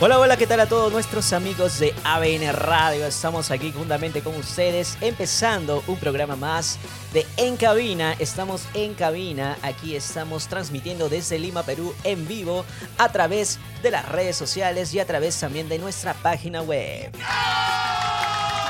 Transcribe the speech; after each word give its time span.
Hola, 0.00 0.20
hola, 0.20 0.36
¿qué 0.36 0.46
tal 0.46 0.60
a 0.60 0.66
todos 0.66 0.92
nuestros 0.92 1.32
amigos 1.32 1.80
de 1.80 1.92
ABN 2.04 2.52
Radio? 2.52 3.04
Estamos 3.04 3.50
aquí 3.50 3.72
juntamente 3.72 4.20
con 4.20 4.36
ustedes, 4.36 4.96
empezando 5.00 5.82
un 5.88 5.96
programa 5.96 6.36
más 6.36 6.78
de 7.12 7.26
En 7.36 7.56
Cabina. 7.56 8.14
Estamos 8.20 8.68
en 8.74 8.94
cabina, 8.94 9.58
aquí 9.60 9.96
estamos 9.96 10.46
transmitiendo 10.46 11.08
desde 11.08 11.40
Lima, 11.40 11.64
Perú, 11.64 11.92
en 12.04 12.28
vivo, 12.28 12.64
a 12.96 13.08
través 13.08 13.58
de 13.82 13.90
las 13.90 14.08
redes 14.08 14.36
sociales 14.36 14.94
y 14.94 15.00
a 15.00 15.04
través 15.04 15.40
también 15.40 15.68
de 15.68 15.80
nuestra 15.80 16.14
página 16.14 16.62
web. 16.62 17.10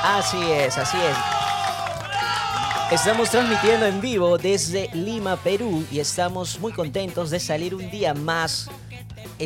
Así 0.03 0.41
es, 0.51 0.79
así 0.79 0.97
es. 0.97 1.15
Estamos 2.91 3.29
transmitiendo 3.29 3.85
en 3.85 4.01
vivo 4.01 4.39
desde 4.39 4.89
Lima, 4.95 5.35
Perú 5.35 5.85
y 5.91 5.99
estamos 5.99 6.59
muy 6.59 6.73
contentos 6.73 7.29
de 7.29 7.39
salir 7.39 7.75
un 7.75 7.91
día 7.91 8.15
más 8.15 8.67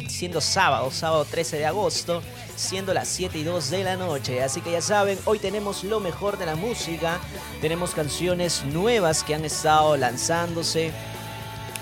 siendo 0.07 0.41
sábado, 0.41 0.89
sábado 0.91 1.25
13 1.25 1.57
de 1.57 1.65
agosto, 1.65 2.21
siendo 2.55 2.93
las 2.93 3.07
7 3.07 3.37
y 3.37 3.43
2 3.43 3.69
de 3.69 3.83
la 3.83 3.95
noche. 3.95 4.41
Así 4.43 4.61
que 4.61 4.71
ya 4.71 4.81
saben, 4.81 5.19
hoy 5.25 5.39
tenemos 5.39 5.83
lo 5.83 5.99
mejor 5.99 6.37
de 6.37 6.45
la 6.45 6.55
música, 6.55 7.19
tenemos 7.61 7.91
canciones 7.91 8.63
nuevas 8.65 9.23
que 9.23 9.35
han 9.35 9.45
estado 9.45 9.95
lanzándose. 9.97 10.91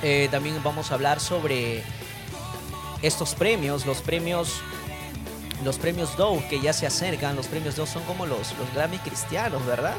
Eh, 0.04 0.28
también 0.32 0.62
vamos 0.64 0.92
a 0.92 0.96
hablar 0.96 1.20
sobre 1.20 1.84
estos 3.02 3.36
premios, 3.36 3.86
los 3.86 4.02
premios 4.02 4.62
los 5.64 5.78
premios 5.78 6.18
Dove 6.18 6.44
que 6.48 6.60
ya 6.60 6.74
se 6.74 6.88
acercan. 6.88 7.36
Los 7.36 7.48
premios 7.48 7.76
Dove 7.76 7.90
son 7.90 8.04
como 8.04 8.26
los, 8.26 8.58
los 8.58 8.74
Grammy 8.74 8.98
cristianos, 8.98 9.66
¿verdad? 9.66 9.94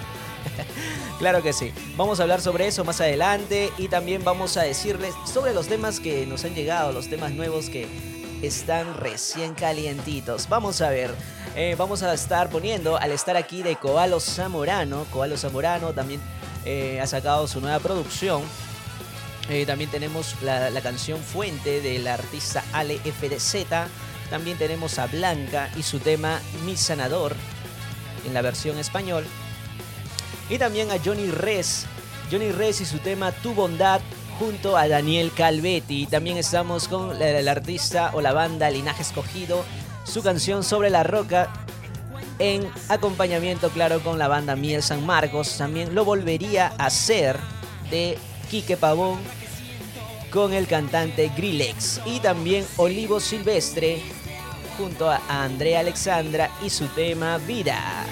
claro 1.18 1.42
que 1.42 1.52
sí. 1.52 1.72
Vamos 1.96 2.20
a 2.20 2.22
hablar 2.22 2.40
sobre 2.40 2.66
eso 2.66 2.84
más 2.84 3.00
adelante 3.00 3.72
y 3.78 3.88
también 3.88 4.24
vamos 4.24 4.56
a 4.56 4.62
decirles 4.62 5.14
sobre 5.30 5.54
los 5.54 5.66
temas 5.68 6.00
que 6.00 6.26
nos 6.26 6.44
han 6.44 6.54
llegado, 6.54 6.92
los 6.92 7.08
temas 7.08 7.32
nuevos 7.32 7.68
que 7.68 7.86
están 8.42 8.96
recién 8.96 9.54
calientitos. 9.54 10.48
Vamos 10.48 10.80
a 10.80 10.90
ver. 10.90 11.14
Eh, 11.54 11.74
vamos 11.78 12.02
a 12.02 12.12
estar 12.14 12.48
poniendo 12.48 12.96
al 12.96 13.12
estar 13.12 13.36
aquí 13.36 13.62
de 13.62 13.76
Coalo 13.76 14.20
Zamorano. 14.20 15.04
Coalo 15.10 15.36
Zamorano 15.36 15.92
también 15.92 16.20
eh, 16.64 17.00
ha 17.00 17.06
sacado 17.06 17.46
su 17.46 17.60
nueva 17.60 17.78
producción. 17.78 18.42
Eh, 19.48 19.66
también 19.66 19.90
tenemos 19.90 20.36
la, 20.42 20.70
la, 20.70 20.80
canción 20.80 21.20
Fuente 21.20 21.80
del 21.80 22.06
artista 22.06 22.64
Ale 22.72 22.98
FDZ. 22.98 23.66
También 24.30 24.56
tenemos 24.56 24.98
a 24.98 25.06
Blanca 25.06 25.70
y 25.76 25.82
su 25.82 25.98
tema 25.98 26.40
Mi 26.64 26.76
Sanador 26.76 27.34
en 28.24 28.34
la 28.34 28.42
versión 28.42 28.78
español. 28.78 29.24
Y 30.52 30.58
también 30.58 30.90
a 30.90 30.98
Johnny 31.02 31.30
Res. 31.30 31.86
Johnny 32.30 32.52
Res 32.52 32.82
y 32.82 32.84
su 32.84 32.98
tema 32.98 33.32
Tu 33.32 33.54
Bondad 33.54 34.02
junto 34.38 34.76
a 34.76 34.86
Daniel 34.86 35.32
Calvetti. 35.34 36.04
También 36.04 36.36
estamos 36.36 36.88
con 36.88 37.22
el 37.22 37.48
artista 37.48 38.10
o 38.12 38.20
la 38.20 38.34
banda 38.34 38.68
Linaje 38.68 39.00
Escogido. 39.00 39.64
Su 40.04 40.22
canción 40.22 40.62
Sobre 40.62 40.90
la 40.90 41.04
Roca 41.04 41.50
en 42.38 42.70
acompañamiento, 42.90 43.70
claro, 43.70 44.00
con 44.00 44.18
la 44.18 44.28
banda 44.28 44.54
Miel 44.54 44.82
San 44.82 45.06
Marcos. 45.06 45.56
También 45.56 45.94
lo 45.94 46.04
volvería 46.04 46.74
a 46.76 46.84
hacer 46.84 47.38
de 47.90 48.18
Quique 48.50 48.76
Pavón 48.76 49.20
con 50.30 50.52
el 50.52 50.66
cantante 50.66 51.30
Grillex. 51.34 52.02
Y 52.04 52.20
también 52.20 52.66
Olivo 52.76 53.20
Silvestre 53.20 54.02
junto 54.76 55.10
a 55.10 55.18
Andrea 55.30 55.80
Alexandra 55.80 56.50
y 56.62 56.68
su 56.68 56.88
tema 56.88 57.38
Vida. 57.38 58.04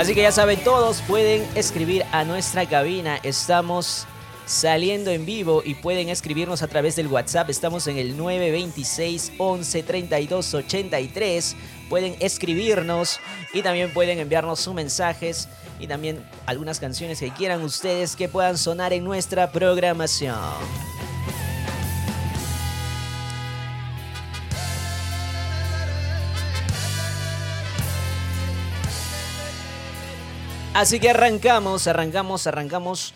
Así 0.00 0.14
que 0.14 0.22
ya 0.22 0.32
saben, 0.32 0.58
todos 0.64 1.02
pueden 1.02 1.46
escribir 1.54 2.06
a 2.10 2.24
nuestra 2.24 2.64
cabina. 2.64 3.20
Estamos 3.22 4.06
saliendo 4.46 5.10
en 5.10 5.26
vivo 5.26 5.60
y 5.62 5.74
pueden 5.74 6.08
escribirnos 6.08 6.62
a 6.62 6.68
través 6.68 6.96
del 6.96 7.06
WhatsApp. 7.08 7.50
Estamos 7.50 7.86
en 7.86 7.98
el 7.98 8.16
926 8.16 9.32
11 9.36 9.82
32 9.82 10.54
83. 10.54 11.56
Pueden 11.90 12.16
escribirnos 12.18 13.20
y 13.52 13.60
también 13.60 13.92
pueden 13.92 14.18
enviarnos 14.18 14.60
sus 14.60 14.72
mensajes 14.72 15.50
y 15.78 15.86
también 15.86 16.24
algunas 16.46 16.80
canciones 16.80 17.20
que 17.20 17.30
quieran 17.32 17.60
ustedes 17.60 18.16
que 18.16 18.26
puedan 18.26 18.56
sonar 18.56 18.94
en 18.94 19.04
nuestra 19.04 19.52
programación. 19.52 20.40
Así 30.72 31.00
que 31.00 31.10
arrancamos, 31.10 31.88
arrancamos, 31.88 32.46
arrancamos 32.46 33.12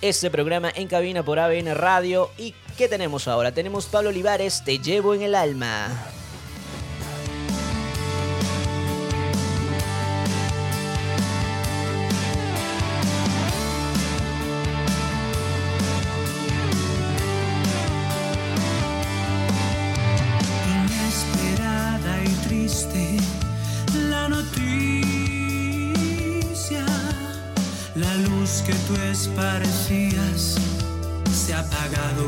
este 0.00 0.30
programa 0.30 0.72
en 0.74 0.88
cabina 0.88 1.22
por 1.22 1.38
ABN 1.38 1.74
Radio. 1.74 2.30
¿Y 2.38 2.54
qué 2.78 2.88
tenemos 2.88 3.28
ahora? 3.28 3.52
Tenemos 3.52 3.84
Pablo 3.86 4.08
Olivares, 4.08 4.64
Te 4.64 4.78
llevo 4.78 5.14
en 5.14 5.22
el 5.22 5.34
alma. 5.34 5.88
Parecías 29.34 30.56
se 31.32 31.54
ha 31.54 31.60
apagado. 31.60 32.26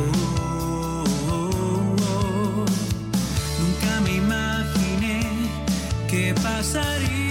Nunca 3.60 4.00
me 4.04 4.16
imaginé 4.16 5.21
que 6.09 6.34
pasaría 6.43 7.28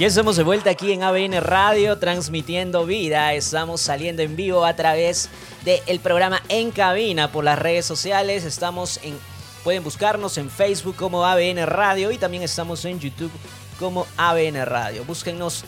Ya 0.00 0.06
estamos 0.06 0.38
de 0.38 0.44
vuelta 0.44 0.70
aquí 0.70 0.92
en 0.92 1.02
ABN 1.02 1.42
Radio, 1.42 1.98
transmitiendo 1.98 2.86
vida. 2.86 3.34
Estamos 3.34 3.82
saliendo 3.82 4.22
en 4.22 4.34
vivo 4.34 4.64
a 4.64 4.74
través 4.74 5.28
del 5.62 6.00
programa 6.00 6.40
En 6.48 6.70
Cabina 6.70 7.30
por 7.30 7.44
las 7.44 7.58
redes 7.58 7.84
sociales. 7.84 8.46
Estamos 8.46 8.98
en. 9.02 9.18
Pueden 9.62 9.84
buscarnos 9.84 10.38
en 10.38 10.48
Facebook 10.48 10.96
como 10.96 11.26
ABN 11.26 11.66
Radio 11.66 12.10
y 12.12 12.16
también 12.16 12.42
estamos 12.42 12.82
en 12.86 12.98
YouTube 12.98 13.30
como 13.78 14.06
ABN 14.16 14.64
Radio. 14.64 15.04
Búsquennos 15.04 15.66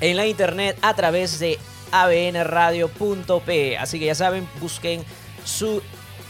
en 0.00 0.16
la 0.16 0.26
internet 0.26 0.76
a 0.82 0.94
través 0.94 1.38
de 1.38 1.56
abnradio.p. 1.92 3.78
Así 3.78 4.00
que 4.00 4.06
ya 4.06 4.16
saben, 4.16 4.48
busquen 4.60 5.04
su 5.44 5.80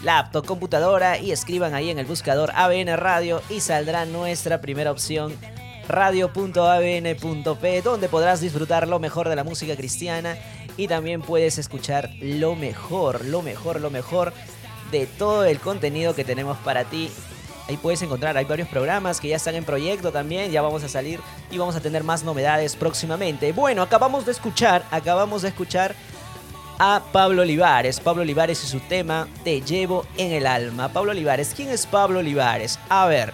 laptop, 0.02 0.44
computadora 0.44 1.16
y 1.16 1.32
escriban 1.32 1.72
ahí 1.72 1.88
en 1.88 1.98
el 1.98 2.04
buscador 2.04 2.52
ABN 2.54 2.98
Radio 2.98 3.40
y 3.48 3.60
saldrá 3.60 4.04
nuestra 4.04 4.60
primera 4.60 4.90
opción 4.90 5.34
radio.abn.p, 5.88 7.82
donde 7.82 8.08
podrás 8.08 8.40
disfrutar 8.40 8.88
lo 8.88 8.98
mejor 8.98 9.28
de 9.28 9.36
la 9.36 9.44
música 9.44 9.76
cristiana 9.76 10.36
y 10.76 10.88
también 10.88 11.22
puedes 11.22 11.58
escuchar 11.58 12.10
lo 12.20 12.54
mejor, 12.56 13.24
lo 13.24 13.42
mejor, 13.42 13.80
lo 13.80 13.90
mejor 13.90 14.32
de 14.90 15.06
todo 15.06 15.44
el 15.44 15.60
contenido 15.60 16.14
que 16.14 16.24
tenemos 16.24 16.56
para 16.58 16.84
ti. 16.84 17.10
Ahí 17.68 17.78
puedes 17.78 18.02
encontrar, 18.02 18.36
hay 18.36 18.44
varios 18.44 18.68
programas 18.68 19.20
que 19.20 19.28
ya 19.28 19.36
están 19.36 19.54
en 19.54 19.64
proyecto 19.64 20.12
también, 20.12 20.50
ya 20.50 20.60
vamos 20.60 20.84
a 20.84 20.88
salir 20.88 21.20
y 21.50 21.56
vamos 21.56 21.74
a 21.76 21.80
tener 21.80 22.04
más 22.04 22.22
novedades 22.22 22.76
próximamente. 22.76 23.52
Bueno, 23.52 23.82
acabamos 23.82 24.26
de 24.26 24.32
escuchar, 24.32 24.84
acabamos 24.90 25.42
de 25.42 25.48
escuchar 25.48 25.94
a 26.78 27.02
Pablo 27.12 27.42
Olivares. 27.42 28.00
Pablo 28.00 28.22
Olivares 28.22 28.62
y 28.64 28.66
su 28.66 28.80
tema 28.80 29.28
Te 29.44 29.62
llevo 29.62 30.04
en 30.16 30.32
el 30.32 30.46
alma. 30.46 30.88
Pablo 30.88 31.12
Olivares, 31.12 31.52
¿quién 31.56 31.70
es 31.70 31.86
Pablo 31.86 32.18
Olivares? 32.18 32.78
A 32.88 33.06
ver, 33.06 33.32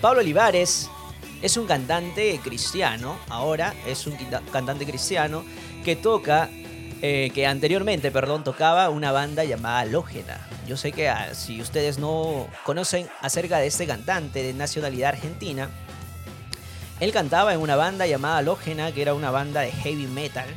Pablo 0.00 0.20
Olivares 0.20 0.88
es 1.42 1.56
un 1.56 1.66
cantante 1.66 2.38
cristiano, 2.42 3.18
ahora 3.28 3.74
es 3.86 4.06
un 4.06 4.16
cantante 4.52 4.84
cristiano 4.84 5.44
que 5.84 5.96
toca, 5.96 6.50
eh, 7.02 7.30
que 7.34 7.46
anteriormente, 7.46 8.10
perdón, 8.10 8.44
tocaba 8.44 8.90
una 8.90 9.10
banda 9.12 9.44
llamada 9.44 9.84
Lógena. 9.86 10.46
Yo 10.66 10.76
sé 10.76 10.92
que 10.92 11.08
ah, 11.08 11.34
si 11.34 11.60
ustedes 11.60 11.98
no 11.98 12.46
conocen 12.64 13.08
acerca 13.20 13.58
de 13.58 13.66
este 13.66 13.86
cantante 13.86 14.42
de 14.42 14.52
nacionalidad 14.52 15.10
argentina, 15.10 15.70
él 17.00 17.12
cantaba 17.12 17.54
en 17.54 17.60
una 17.60 17.76
banda 17.76 18.06
llamada 18.06 18.42
Lógena, 18.42 18.92
que 18.92 19.00
era 19.00 19.14
una 19.14 19.30
banda 19.30 19.62
de 19.62 19.72
heavy 19.72 20.06
metal. 20.06 20.48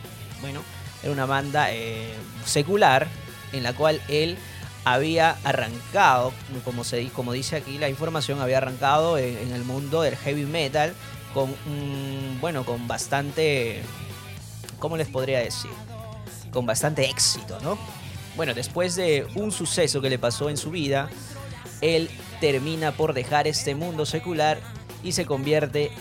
Bueno, 0.42 0.62
era 1.02 1.14
una 1.14 1.26
banda 1.26 1.72
eh, 1.72 2.14
secular 2.46 3.08
en 3.54 3.64
la 3.64 3.74
cual 3.74 4.02
él 4.10 4.38
había 4.86 5.38
arrancado, 5.44 6.34
como, 6.66 6.84
se, 6.84 7.08
como 7.10 7.32
dice 7.32 7.56
aquí 7.56 7.78
la 7.78 7.90
información, 7.90 8.42
había 8.42 8.58
arrancado 8.58 9.18
en, 9.18 9.52
el 9.54 9.64
mundo 9.64 10.02
del 10.02 10.16
heavy 10.18 10.46
metal 10.46 10.94
con, 11.34 11.56
bueno, 12.42 12.66
con 12.66 12.88
bastante, 12.88 13.82
¿cómo 14.80 14.98
les 14.98 15.08
podría 15.08 15.40
decir? 15.40 15.72
Con 16.52 16.66
bastante 16.66 17.10
éxito, 17.10 17.60
¿no? 17.62 17.78
Bueno, 18.36 18.54
después 18.54 18.96
de 18.96 19.28
un 19.36 19.52
suceso 19.52 20.02
que 20.02 20.10
le 20.10 20.20
pasó 20.20 20.50
en 20.50 20.58
su 20.58 20.72
vida, 20.72 21.10
él 21.82 22.10
termina 22.42 22.92
por 22.92 23.14
dejar 23.14 23.48
este 23.48 23.76
mundo 23.76 24.06
secular 24.06 24.60
y 25.04 25.14
se 25.14 25.26
convierte 25.26 25.92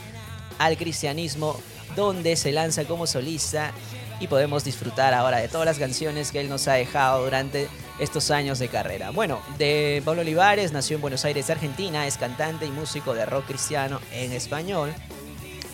al 0.59 0.77
cristianismo 0.77 1.61
donde 1.95 2.37
se 2.37 2.53
lanza 2.53 2.85
como 2.85 3.07
solista 3.07 3.73
y 4.21 4.29
podemos 4.29 4.65
disfrutar 4.65 5.15
ahora 5.15 5.39
de 5.39 5.49
todas 5.49 5.67
las 5.67 5.79
canciones 5.79 6.31
que 6.31 6.41
él 6.41 6.49
nos 6.49 6.69
ha 6.69 6.75
dejado 6.75 7.25
durante 7.25 7.69
estos 7.99 8.31
años 8.31 8.59
de 8.59 8.69
carrera. 8.69 9.11
Bueno, 9.11 9.41
de 9.59 10.01
Pablo 10.05 10.21
Olivares 10.23 10.73
nació 10.73 10.97
en 10.97 11.03
Buenos 11.03 11.25
Aires, 11.25 11.51
Argentina, 11.51 12.07
es 12.07 12.17
cantante 12.17 12.67
y 12.67 12.71
músico 12.71 13.15
de 13.15 13.27
rock 13.27 13.47
cristiano 13.47 14.01
en 14.13 14.33
español. 14.33 14.93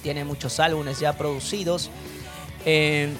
Tiene 0.03 0.25
muchos 0.25 0.61
álbumes 0.61 1.01
ya 1.01 1.15
producidos. 1.15 1.91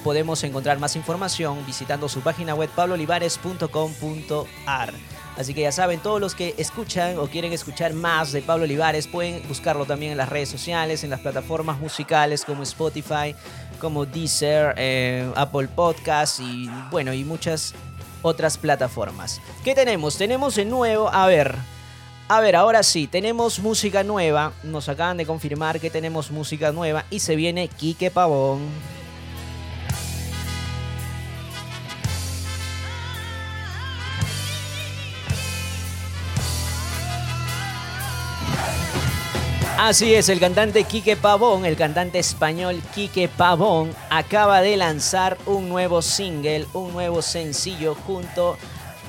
Podemos 0.03 0.43
encontrar 0.43 0.77
más 0.79 0.95
información 0.95 1.65
visitando 1.65 2.07
su 2.07 2.21
página 2.21 2.53
web 2.53 2.69
pabloolivares.com.ar. 2.75 4.93
Así 5.39 5.53
que 5.53 5.61
ya 5.61 5.71
saben, 5.71 6.01
todos 6.01 6.19
los 6.19 6.35
que 6.35 6.53
escuchan 6.57 7.17
o 7.17 7.27
quieren 7.27 7.53
escuchar 7.53 7.93
más 7.93 8.33
de 8.33 8.41
Pablo 8.41 8.65
Olivares 8.65 9.07
pueden 9.07 9.41
buscarlo 9.47 9.85
también 9.85 10.11
en 10.11 10.17
las 10.17 10.27
redes 10.27 10.49
sociales, 10.49 11.05
en 11.05 11.09
las 11.09 11.21
plataformas 11.21 11.79
musicales 11.79 12.43
como 12.43 12.63
Spotify, 12.63 13.33
como 13.79 14.05
Deezer, 14.05 14.73
eh, 14.75 15.31
Apple 15.37 15.69
Podcasts 15.69 16.41
y 16.41 16.69
bueno, 16.91 17.13
y 17.13 17.23
muchas 17.23 17.73
otras 18.21 18.57
plataformas. 18.57 19.41
¿Qué 19.63 19.75
tenemos? 19.75 20.17
Tenemos 20.17 20.55
de 20.55 20.65
nuevo, 20.65 21.09
a 21.09 21.27
ver, 21.27 21.55
a 22.31 22.41
ver, 22.41 22.55
ahora 22.55 22.83
sí, 22.83 23.07
tenemos 23.07 23.57
música 23.59 24.03
nueva. 24.03 24.53
Nos 24.61 24.87
acaban 24.87 25.17
de 25.17 25.25
confirmar 25.25 25.79
que 25.79 25.89
tenemos 25.89 26.29
música 26.29 26.71
nueva 26.71 27.05
y 27.09 27.21
se 27.21 27.35
viene 27.35 27.67
Quique 27.67 28.11
Pavón. 28.11 28.98
Así 39.81 40.13
es, 40.13 40.27
el 40.27 40.41
cantante 40.41 40.83
Quique 40.83 41.15
Pavón, 41.15 41.65
el 41.65 41.77
cantante 41.77 42.19
español 42.19 42.81
Quique 42.93 43.29
Pavón, 43.29 43.95
acaba 44.09 44.59
de 44.59 44.75
lanzar 44.75 45.37
un 45.45 45.69
nuevo 45.69 46.01
single, 46.01 46.65
un 46.73 46.91
nuevo 46.91 47.21
sencillo 47.21 47.95
junto 47.95 48.57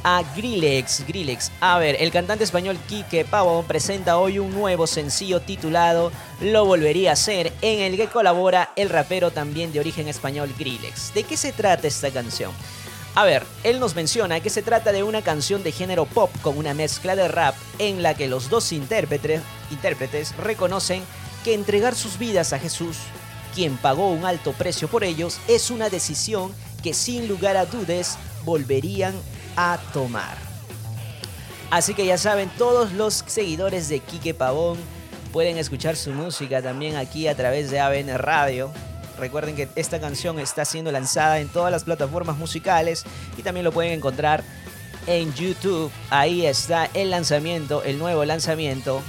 a 0.04 0.22
Grillex. 0.36 1.04
Grillex. 1.08 1.50
A 1.60 1.80
ver, 1.80 1.96
el 1.98 2.12
cantante 2.12 2.44
español 2.44 2.78
Quique 2.88 3.24
Pavón 3.24 3.64
presenta 3.64 4.16
hoy 4.18 4.38
un 4.38 4.52
nuevo 4.52 4.86
sencillo 4.86 5.40
titulado 5.40 6.12
Lo 6.40 6.64
volvería 6.64 7.10
a 7.10 7.12
hacer, 7.14 7.52
en 7.62 7.80
el 7.80 7.96
que 7.96 8.06
colabora 8.06 8.70
el 8.76 8.90
rapero 8.90 9.32
también 9.32 9.72
de 9.72 9.80
origen 9.80 10.06
español 10.06 10.54
Grillex. 10.56 11.12
¿De 11.12 11.24
qué 11.24 11.36
se 11.36 11.52
trata 11.52 11.88
esta 11.88 12.12
canción? 12.12 12.52
A 13.14 13.24
ver, 13.24 13.44
él 13.64 13.80
nos 13.80 13.96
menciona 13.96 14.40
que 14.40 14.50
se 14.50 14.62
trata 14.62 14.92
de 14.92 15.02
una 15.02 15.22
canción 15.22 15.62
de 15.62 15.72
género 15.72 16.06
pop 16.06 16.30
con 16.42 16.56
una 16.56 16.74
mezcla 16.74 17.16
de 17.16 17.26
rap 17.26 17.56
en 17.78 18.02
la 18.02 18.14
que 18.14 18.28
los 18.28 18.48
dos 18.50 18.72
intérpretes, 18.72 19.42
intérpretes 19.70 20.36
reconocen 20.36 21.02
que 21.44 21.54
entregar 21.54 21.94
sus 21.94 22.18
vidas 22.18 22.52
a 22.52 22.58
Jesús, 22.58 22.96
quien 23.54 23.76
pagó 23.76 24.10
un 24.10 24.24
alto 24.24 24.52
precio 24.52 24.86
por 24.88 25.02
ellos, 25.02 25.40
es 25.48 25.70
una 25.70 25.90
decisión 25.90 26.52
que 26.82 26.94
sin 26.94 27.26
lugar 27.26 27.56
a 27.56 27.66
dudas 27.66 28.16
volverían 28.44 29.14
a 29.56 29.78
tomar. 29.92 30.36
Así 31.70 31.94
que 31.94 32.06
ya 32.06 32.18
saben, 32.18 32.50
todos 32.58 32.92
los 32.92 33.24
seguidores 33.26 33.88
de 33.88 34.00
Quique 34.00 34.34
Pavón 34.34 34.78
pueden 35.32 35.56
escuchar 35.56 35.96
su 35.96 36.10
música 36.10 36.62
también 36.62 36.96
aquí 36.96 37.28
a 37.28 37.36
través 37.36 37.70
de 37.70 37.80
ABN 37.80 38.18
Radio. 38.18 38.72
Recuerden 39.20 39.54
que 39.54 39.68
esta 39.76 40.00
canción 40.00 40.40
está 40.40 40.64
siendo 40.64 40.90
lanzada 40.90 41.40
en 41.40 41.48
todas 41.48 41.70
las 41.70 41.84
plataformas 41.84 42.38
musicales 42.38 43.04
y 43.36 43.42
también 43.42 43.64
lo 43.64 43.72
pueden 43.72 43.92
encontrar 43.92 44.42
en 45.06 45.32
YouTube. 45.34 45.92
Ahí 46.08 46.46
está 46.46 46.88
el 46.94 47.10
lanzamiento, 47.10 47.82
el 47.82 47.98
nuevo 47.98 48.24
lanzamiento 48.24 49.02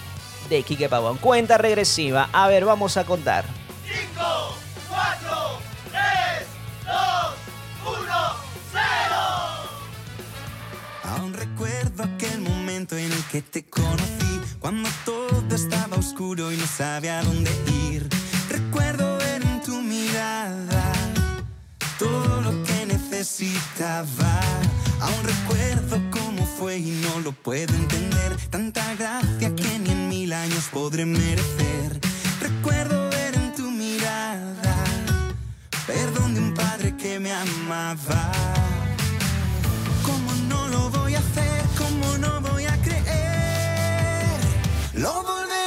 de 0.50 0.64
Kike 0.64 0.90
Pavón. 0.90 1.18
Cuenta 1.18 1.58
regresiva. 1.58 2.30
A 2.34 2.50
ver, 2.50 2.66
vamos 2.66 2.98
a 2.98 3.06
contar. 3.06 3.46
5, 3.88 4.58
4, 4.90 5.60
3, 5.92 6.04
2, 6.86 6.96
1, 8.00 8.14
0. 8.74 8.80
Aún 11.06 11.34
recuerdo 11.34 12.04
aquel 12.04 12.42
momento 12.42 12.98
en 12.98 13.12
el 13.12 13.24
que 13.32 13.42
te 13.42 13.64
conocí, 13.64 14.42
cuando 14.60 14.90
todo 15.06 15.56
estaba 15.56 15.96
oscuro 15.96 16.52
y 16.52 16.58
no 16.58 16.68
sabía 16.68 17.24
dónde 17.24 17.52
ir. 17.68 18.10
Recuerdo 18.50 19.11
todo 21.98 22.42
lo 22.42 22.64
que 22.64 22.86
necesitaba. 22.86 24.42
Aún 25.00 25.24
recuerdo 25.24 26.02
cómo 26.12 26.46
fue 26.46 26.78
y 26.78 26.92
no 27.02 27.20
lo 27.20 27.32
puedo 27.32 27.74
entender. 27.74 28.38
Tanta 28.50 28.96
gracia 28.96 29.56
que 29.56 29.80
ni 29.80 29.92
en 29.92 30.10
mil 30.10 30.34
años 30.34 30.70
podré 30.72 31.06
merecer. 31.06 32.00
Recuerdo 32.42 33.10
ver 33.10 33.36
en 33.36 33.54
tu 33.54 33.70
mirada 33.72 34.76
perdón 35.88 36.34
de 36.34 36.40
un 36.40 36.54
padre 36.54 36.96
que 36.96 37.20
me 37.20 37.32
amaba. 37.32 38.32
¿Cómo 40.04 40.32
no 40.48 40.68
lo 40.68 40.90
voy 40.90 41.16
a 41.16 41.20
hacer? 41.20 41.64
¿Cómo 41.78 42.18
no 42.18 42.42
voy 42.42 42.66
a 42.66 42.76
creer? 42.82 44.40
Lo 44.94 45.14
volvería 45.24 45.61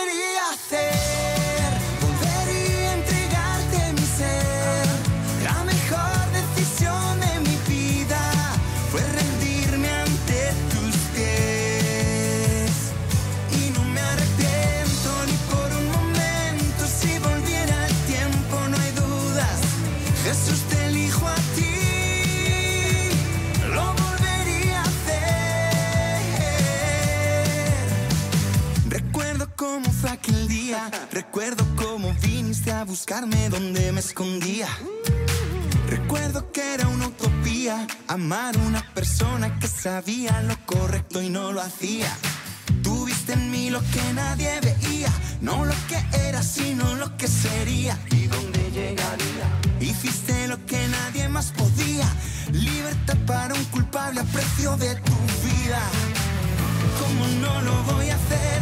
escondía. 34.07 34.69
Recuerdo 35.89 36.53
que 36.53 36.75
era 36.75 36.87
una 36.89 37.09
utopía 37.09 37.87
amar 38.07 38.57
a 38.57 38.61
una 38.61 38.83
persona 38.93 39.59
que 39.59 39.67
sabía 39.67 40.43
lo 40.43 40.57
correcto 40.67 41.23
y 41.23 41.31
no 41.31 41.53
lo 41.53 41.61
hacía. 41.61 42.11
Tuviste 42.83 43.33
en 43.33 43.51
mí 43.51 43.71
lo 43.71 43.81
que 43.93 44.03
nadie 44.15 44.61
veía, 44.61 45.11
no 45.41 45.65
lo 45.65 45.75
que 45.89 45.99
era, 46.29 46.43
sino 46.43 46.95
lo 46.97 47.17
que 47.17 47.29
sería 47.29 47.99
y 48.11 48.27
dónde 48.27 48.71
llegaría. 48.73 49.47
Hiciste 49.81 50.49
lo 50.49 50.59
que 50.67 50.87
nadie 50.89 51.29
más 51.29 51.53
podía, 51.53 52.07
libertad 52.53 53.17
para 53.27 53.55
un 53.55 53.65
culpable 53.67 54.21
a 54.21 54.25
precio 54.25 54.77
de 54.77 54.97
tu 54.97 55.17
vida. 55.47 55.83
¿Cómo 57.01 57.27
no 57.41 57.63
lo 57.63 57.83
voy 57.95 58.11
a 58.11 58.17
hacer? 58.17 58.54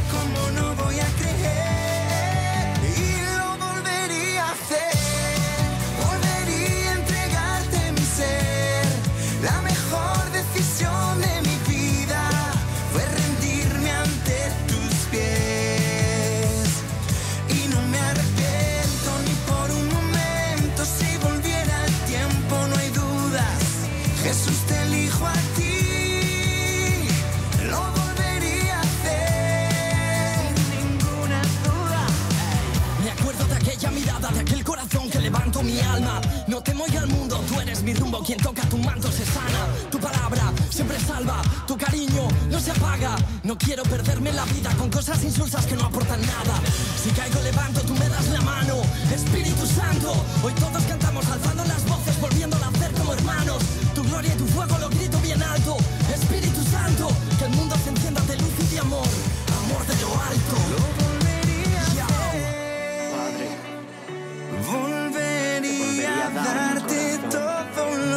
No 36.46 36.62
temo 36.62 36.86
ir 36.86 36.98
al 36.98 37.06
mundo, 37.08 37.42
tú 37.48 37.60
eres 37.60 37.82
mi 37.82 37.94
rumbo, 37.94 38.22
quien 38.22 38.38
toca 38.38 38.62
tu 38.68 38.76
manto 38.78 39.10
se 39.10 39.24
sana. 39.24 39.66
Tu 39.90 39.98
palabra 39.98 40.52
siempre 40.70 40.98
salva, 40.98 41.42
tu 41.66 41.76
cariño 41.76 42.28
no 42.50 42.60
se 42.60 42.70
apaga. 42.70 43.16
No 43.42 43.56
quiero 43.56 43.82
perderme 43.84 44.32
la 44.32 44.44
vida 44.46 44.74
con 44.76 44.90
cosas 44.90 45.22
insulsas 45.24 45.66
que 45.66 45.76
no 45.76 45.84
aportan 45.84 46.20
nada. 46.20 46.60
Si 47.02 47.10
caigo 47.10 47.40
levanto, 47.42 47.80
tú 47.82 47.94
me 47.94 48.08
das 48.08 48.28
la 48.28 48.40
mano. 48.40 48.82
Espíritu 49.14 49.66
Santo, 49.66 50.12
hoy 50.42 50.52
todos 50.54 50.71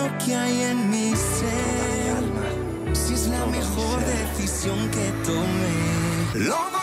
lo 0.05 0.17
que 0.17 0.35
hay 0.35 0.61
en 0.61 0.89
mi 0.89 1.15
ser. 1.15 2.23
Si 2.93 3.13
es 3.13 3.27
la 3.27 3.45
mejor 3.45 3.99
decisión 4.05 4.89
que 4.89 5.11
tomé, 5.23 6.74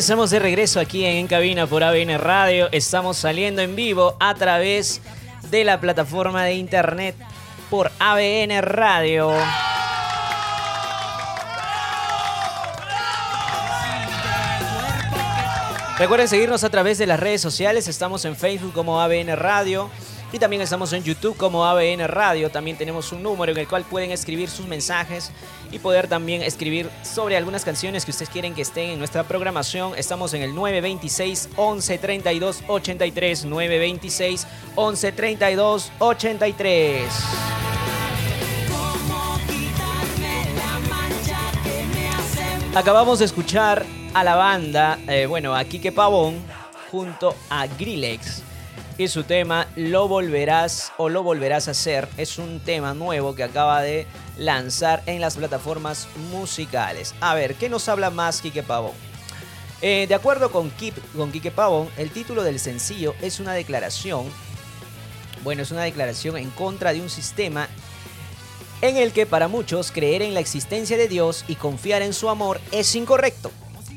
ya 0.00 0.30
de 0.30 0.38
regreso 0.38 0.78
aquí 0.78 1.06
en, 1.06 1.16
En 1.16 1.26
Cabina 1.26 1.66
por 1.66 1.82
ABN 1.82 2.18
Radio. 2.18 2.68
Estamos 2.70 3.16
saliendo 3.16 3.62
en 3.62 3.74
vivo 3.74 4.14
a 4.20 4.34
través 4.34 5.00
de 5.50 5.64
la 5.64 5.80
plataforma 5.80 6.44
de 6.44 6.52
internet 6.54 7.16
por 7.70 7.90
ABN 7.98 8.60
Radio. 8.60 9.32
Recuerden 15.98 16.28
seguirnos 16.28 16.62
a 16.62 16.68
través 16.68 16.98
de 16.98 17.06
las 17.06 17.18
redes 17.18 17.40
sociales. 17.40 17.88
Estamos 17.88 18.26
en 18.26 18.36
Facebook 18.36 18.74
como 18.74 19.00
ABN 19.00 19.34
Radio. 19.34 19.88
Y 20.32 20.38
también 20.40 20.60
estamos 20.60 20.92
en 20.92 21.04
YouTube 21.04 21.36
como 21.36 21.64
ABN 21.64 22.08
Radio. 22.08 22.50
También 22.50 22.76
tenemos 22.76 23.12
un 23.12 23.22
número 23.22 23.52
en 23.52 23.58
el 23.58 23.68
cual 23.68 23.84
pueden 23.84 24.10
escribir 24.10 24.50
sus 24.50 24.66
mensajes 24.66 25.30
y 25.70 25.78
poder 25.78 26.08
también 26.08 26.42
escribir 26.42 26.90
sobre 27.02 27.36
algunas 27.36 27.64
canciones 27.64 28.04
que 28.04 28.10
ustedes 28.10 28.28
quieren 28.30 28.54
que 28.54 28.62
estén 28.62 28.90
en 28.90 28.98
nuestra 28.98 29.22
programación. 29.22 29.92
Estamos 29.96 30.34
en 30.34 30.42
el 30.42 30.54
926 30.54 31.50
11 31.56 31.98
32 31.98 32.64
83 32.66 33.44
926 33.44 34.46
11 34.74 35.12
32 35.12 35.92
83. 36.00 37.12
Acabamos 42.74 43.20
de 43.20 43.24
escuchar 43.24 43.86
a 44.12 44.24
la 44.24 44.34
banda, 44.34 44.98
eh, 45.08 45.26
bueno, 45.26 45.54
a 45.54 45.64
Quique 45.64 45.92
Pavón 45.92 46.36
junto 46.90 47.34
a 47.48 47.66
Grillex. 47.66 48.45
Y 48.98 49.08
su 49.08 49.24
tema 49.24 49.68
Lo 49.76 50.08
volverás 50.08 50.92
o 50.96 51.10
lo 51.10 51.22
volverás 51.22 51.68
a 51.68 51.72
hacer 51.72 52.08
es 52.16 52.38
un 52.38 52.60
tema 52.60 52.94
nuevo 52.94 53.34
que 53.34 53.42
acaba 53.42 53.82
de 53.82 54.06
lanzar 54.38 55.02
en 55.04 55.20
las 55.20 55.36
plataformas 55.36 56.08
musicales. 56.30 57.14
A 57.20 57.34
ver, 57.34 57.56
¿qué 57.56 57.68
nos 57.68 57.90
habla 57.90 58.08
más 58.08 58.40
Quique 58.40 58.62
Pavón? 58.62 58.94
Eh, 59.82 60.06
de 60.08 60.14
acuerdo 60.14 60.50
con, 60.50 60.70
Kip, 60.70 60.96
con 61.14 61.30
Quique 61.30 61.50
Pavón, 61.50 61.90
el 61.98 62.10
título 62.10 62.42
del 62.42 62.58
sencillo 62.58 63.14
es 63.20 63.38
una 63.38 63.52
declaración, 63.52 64.24
bueno, 65.44 65.62
es 65.62 65.70
una 65.70 65.82
declaración 65.82 66.38
en 66.38 66.48
contra 66.48 66.94
de 66.94 67.02
un 67.02 67.10
sistema 67.10 67.68
en 68.80 68.96
el 68.96 69.12
que 69.12 69.26
para 69.26 69.48
muchos 69.48 69.92
creer 69.92 70.22
en 70.22 70.32
la 70.32 70.40
existencia 70.40 70.96
de 70.96 71.08
Dios 71.08 71.44
y 71.48 71.56
confiar 71.56 72.00
en 72.00 72.14
su 72.14 72.30
amor 72.30 72.60
es 72.72 72.94
incorrecto. 72.94 73.50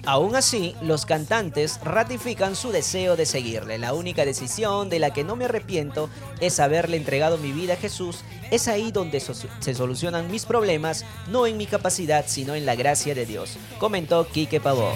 Aún 0.09 0.35
así, 0.35 0.73
los 0.81 1.05
cantantes 1.05 1.79
ratifican 1.83 2.55
su 2.55 2.71
deseo 2.71 3.15
de 3.15 3.27
seguirle. 3.27 3.77
La 3.77 3.93
única 3.93 4.25
decisión 4.25 4.89
de 4.89 4.97
la 4.97 5.13
que 5.13 5.23
no 5.23 5.35
me 5.35 5.45
arrepiento 5.45 6.09
es 6.39 6.59
haberle 6.59 6.97
entregado 6.97 7.37
mi 7.37 7.51
vida 7.51 7.73
a 7.73 7.77
Jesús. 7.77 8.21
Es 8.49 8.67
ahí 8.67 8.91
donde 8.91 9.19
se 9.19 9.75
solucionan 9.75 10.31
mis 10.31 10.45
problemas, 10.45 11.05
no 11.27 11.45
en 11.45 11.57
mi 11.57 11.67
capacidad, 11.67 12.25
sino 12.25 12.55
en 12.55 12.65
la 12.65 12.73
gracia 12.73 13.13
de 13.13 13.27
Dios, 13.27 13.57
comentó 13.77 14.27
Quique 14.27 14.59
Pavón. 14.59 14.95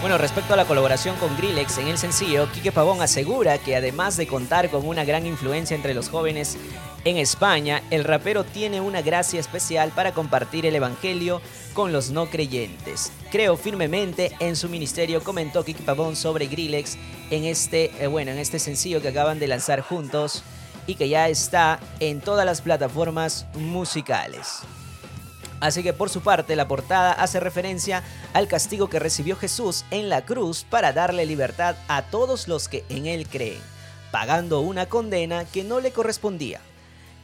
Bueno, 0.00 0.16
respecto 0.16 0.54
a 0.54 0.56
la 0.56 0.64
colaboración 0.64 1.16
con 1.16 1.36
Grillex 1.36 1.78
en 1.78 1.88
el 1.88 1.98
sencillo, 1.98 2.48
Quique 2.52 2.70
Pavón 2.70 3.02
asegura 3.02 3.58
que 3.58 3.74
además 3.74 4.16
de 4.16 4.28
contar 4.28 4.70
con 4.70 4.86
una 4.86 5.04
gran 5.04 5.26
influencia 5.26 5.74
entre 5.74 5.92
los 5.92 6.08
jóvenes 6.08 6.56
en 7.04 7.16
España, 7.16 7.82
el 7.90 8.04
rapero 8.04 8.44
tiene 8.44 8.80
una 8.80 9.02
gracia 9.02 9.40
especial 9.40 9.92
para 9.94 10.12
compartir 10.12 10.66
el 10.66 10.74
evangelio 10.74 11.40
con 11.74 11.92
los 11.92 12.10
no 12.10 12.28
creyentes. 12.28 13.12
Creo 13.30 13.56
firmemente 13.56 14.32
en 14.40 14.56
su 14.56 14.68
ministerio, 14.68 15.22
comentó 15.22 15.64
Quique 15.64 15.82
Pavón 15.82 16.16
sobre 16.16 16.46
Grillex 16.46 16.98
en 17.30 17.44
este, 17.44 17.92
eh, 18.02 18.08
bueno, 18.08 18.32
en 18.32 18.38
este 18.38 18.58
sencillo 18.58 19.00
que 19.00 19.08
acaban 19.08 19.38
de 19.38 19.46
lanzar 19.46 19.80
juntos 19.80 20.42
y 20.86 20.96
que 20.96 21.08
ya 21.08 21.28
está 21.28 21.78
en 22.00 22.20
todas 22.20 22.44
las 22.44 22.62
plataformas 22.62 23.46
musicales. 23.54 24.60
Así 25.60 25.82
que 25.82 25.92
por 25.92 26.08
su 26.08 26.20
parte 26.20 26.56
la 26.56 26.68
portada 26.68 27.12
hace 27.12 27.40
referencia 27.40 28.02
al 28.32 28.48
castigo 28.48 28.88
que 28.88 28.98
recibió 28.98 29.36
Jesús 29.36 29.84
en 29.90 30.08
la 30.08 30.24
cruz 30.24 30.64
para 30.68 30.92
darle 30.92 31.26
libertad 31.26 31.76
a 31.88 32.02
todos 32.02 32.48
los 32.48 32.68
que 32.68 32.84
en 32.88 33.06
él 33.06 33.26
creen, 33.28 33.60
pagando 34.10 34.60
una 34.60 34.86
condena 34.86 35.44
que 35.44 35.64
no 35.64 35.80
le 35.80 35.90
correspondía. 35.90 36.60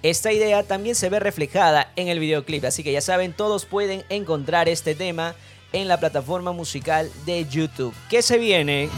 Esta 0.05 0.33
idea 0.33 0.63
también 0.63 0.95
se 0.95 1.09
ve 1.09 1.19
reflejada 1.19 1.91
en 1.97 2.09
el 2.09 2.19
videoclip, 2.19 2.67
así 2.67 2.85
que 2.85 2.93
ya 2.93 3.01
saben, 3.01 3.33
todos 3.33 3.65
pueden 3.65 4.05
encontrar 4.11 4.69
este 4.69 4.95
tema 4.95 5.35
en 5.73 5.89
la 5.89 5.99
plataforma 5.99 6.53
musical 6.53 7.11
de 7.25 7.47
YouTube. 7.47 7.95
¿Qué 8.11 8.21
se 8.21 8.37
viene? 8.37 8.91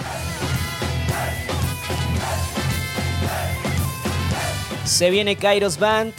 Se 4.84 5.10
viene 5.10 5.36
Kairos 5.36 5.78
Band. 5.78 6.12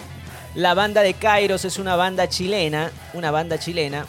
La 0.56 0.74
banda 0.74 1.01
de 1.01 1.15
Kairos 1.15 1.65
es 1.65 1.79
una 1.79 1.98
banda 1.98 2.29
chilena, 2.29 2.89
una 3.13 3.29
banda 3.29 3.60
chilena 3.60 4.06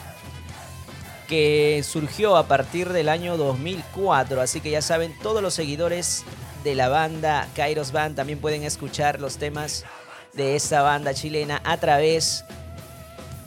que 1.27 1.83
surgió 1.83 2.37
a 2.37 2.47
partir 2.47 2.87
del 2.93 3.09
año 3.09 3.35
2004, 3.35 4.39
así 4.39 4.61
que 4.61 4.71
ya 4.71 4.81
saben, 4.81 5.13
todos 5.21 5.41
los 5.41 5.53
seguidores 5.53 6.23
de 6.63 6.73
la 6.73 6.87
banda 6.87 7.49
Kairos 7.53 7.91
Band 7.91 8.15
también 8.15 8.39
pueden 8.39 8.63
escuchar 8.63 9.19
los 9.19 9.35
temas 9.35 9.83
de 10.39 10.55
esta 10.55 10.81
banda 10.81 11.13
chilena 11.13 11.61
a 11.65 11.75
través 11.75 12.45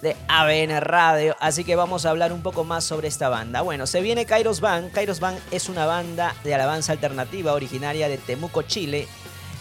de 0.02 0.14
ABN 0.28 0.78
Radio, 0.83 1.35
así 1.40 1.64
que 1.64 1.74
vamos 1.74 2.05
a 2.05 2.11
hablar 2.11 2.35
un 2.35 2.42
poco 2.42 2.64
más 2.64 2.85
sobre 2.85 3.09
esta 3.09 3.31
banda. 3.31 3.62
Bueno, 3.62 3.87
se 3.87 4.02
viene 4.02 4.26
Kairos 4.26 4.61
Band. 4.61 4.92
Kairos 4.92 5.18
Band 5.18 5.38
es 5.50 5.70
una 5.70 5.87
banda 5.87 6.35
de 6.44 6.55
alabanza 6.55 6.92
alternativa 6.92 7.55
originaria 7.55 8.09
de 8.09 8.18
Temuco, 8.18 8.61
Chile, 8.62 9.09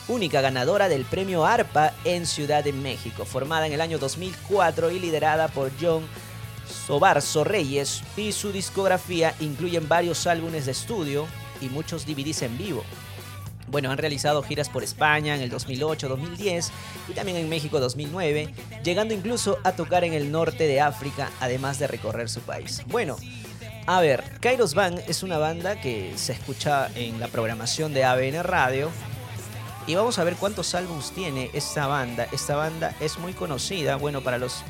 única 0.10 0.42
ganadora 0.42 0.90
del 0.90 1.06
premio 1.06 1.46
ARPA 1.46 1.94
en 2.04 2.26
Ciudad 2.26 2.66
de 2.66 2.74
México, 2.74 3.24
formada 3.24 3.66
en 3.66 3.72
el 3.72 3.82
año 3.82 3.98
2004 3.98 4.92
y 4.92 5.00
liderada 5.00 5.48
por 5.48 5.72
John 5.80 6.04
Sobarzo 6.86 7.46
Reyes 7.46 8.04
y 8.18 8.34
su 8.34 8.52
discografía 8.52 9.36
incluyen 9.40 9.88
varios 9.88 10.28
álbumes 10.28 10.66
de 10.66 10.74
estudio 10.74 11.28
y 11.62 11.70
muchos 11.70 12.06
DVDs 12.06 12.42
en 12.42 12.58
vivo. 12.58 12.84
Bueno, 13.72 13.90
han 13.90 13.98
realizado 13.98 14.44
giras 14.44 14.68
por 14.68 14.84
España 14.84 15.34
en 15.34 15.42
el 15.42 15.50
2008, 15.50 16.10
2010 16.10 16.72
y 17.08 17.14
también 17.14 17.38
en 17.38 17.48
México 17.48 17.80
2009, 17.80 18.54
llegando 18.84 19.14
incluso 19.14 19.58
a 19.64 19.72
tocar 19.72 20.04
en 20.04 20.14
el 20.14 20.30
norte 20.32 20.68
de 20.68 20.82
África, 20.82 21.32
además 21.40 21.80
de 21.80 21.88
recorrer 21.88 22.30
su 22.30 22.42
país. 22.42 22.84
Bueno, 22.88 23.16
a 23.88 24.02
ver, 24.02 24.24
Kairos 24.42 24.74
Band 24.74 25.02
es 25.08 25.24
una 25.24 25.38
banda 25.38 25.80
que 25.80 26.14
se 26.18 26.34
escucha 26.34 26.90
en 26.96 27.20
la 27.20 27.30
programación 27.30 27.94
de 27.94 28.04
ABN 28.04 28.44
Radio. 28.44 28.92
Y 29.88 29.96
vamos 29.96 30.20
a 30.20 30.24
ver 30.24 30.36
cuántos 30.36 30.76
álbumes 30.76 31.12
tiene 31.12 31.50
esta 31.54 31.88
banda. 31.88 32.28
Esta 32.32 32.56
banda 32.56 32.96
es 33.00 33.18
muy 33.18 33.34
conocida, 33.34 33.96
bueno, 33.96 34.22
para 34.22 34.38
los 34.38 34.64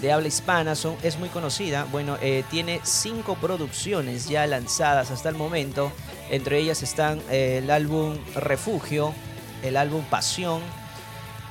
de 0.00 0.12
habla 0.12 0.28
hispana 0.28 0.74
es 1.02 1.18
muy 1.18 1.28
conocida. 1.28 1.86
Bueno, 1.90 2.18
eh, 2.20 2.44
tiene 2.50 2.80
cinco 2.84 3.36
producciones 3.36 4.28
ya 4.28 4.46
lanzadas 4.46 5.10
hasta 5.10 5.28
el 5.28 5.34
momento. 5.34 5.92
Entre 6.30 6.58
ellas 6.58 6.82
están 6.82 7.20
eh, 7.30 7.60
el 7.62 7.70
álbum 7.70 8.16
Refugio, 8.34 9.14
el 9.62 9.76
álbum 9.76 10.04
Pasión. 10.04 10.62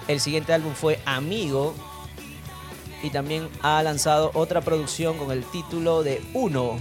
El 0.08 0.20
siguiente 0.20 0.54
álbum 0.54 0.74
fue 0.74 1.00
Amigo. 1.06 1.76
Y 3.02 3.10
también 3.10 3.50
ha 3.62 3.84
lanzado 3.84 4.32
otra 4.34 4.62
producción 4.62 5.18
con 5.18 5.32
el 5.32 5.44
título 5.44 6.04
de 6.04 6.22
Uno. 6.34 6.80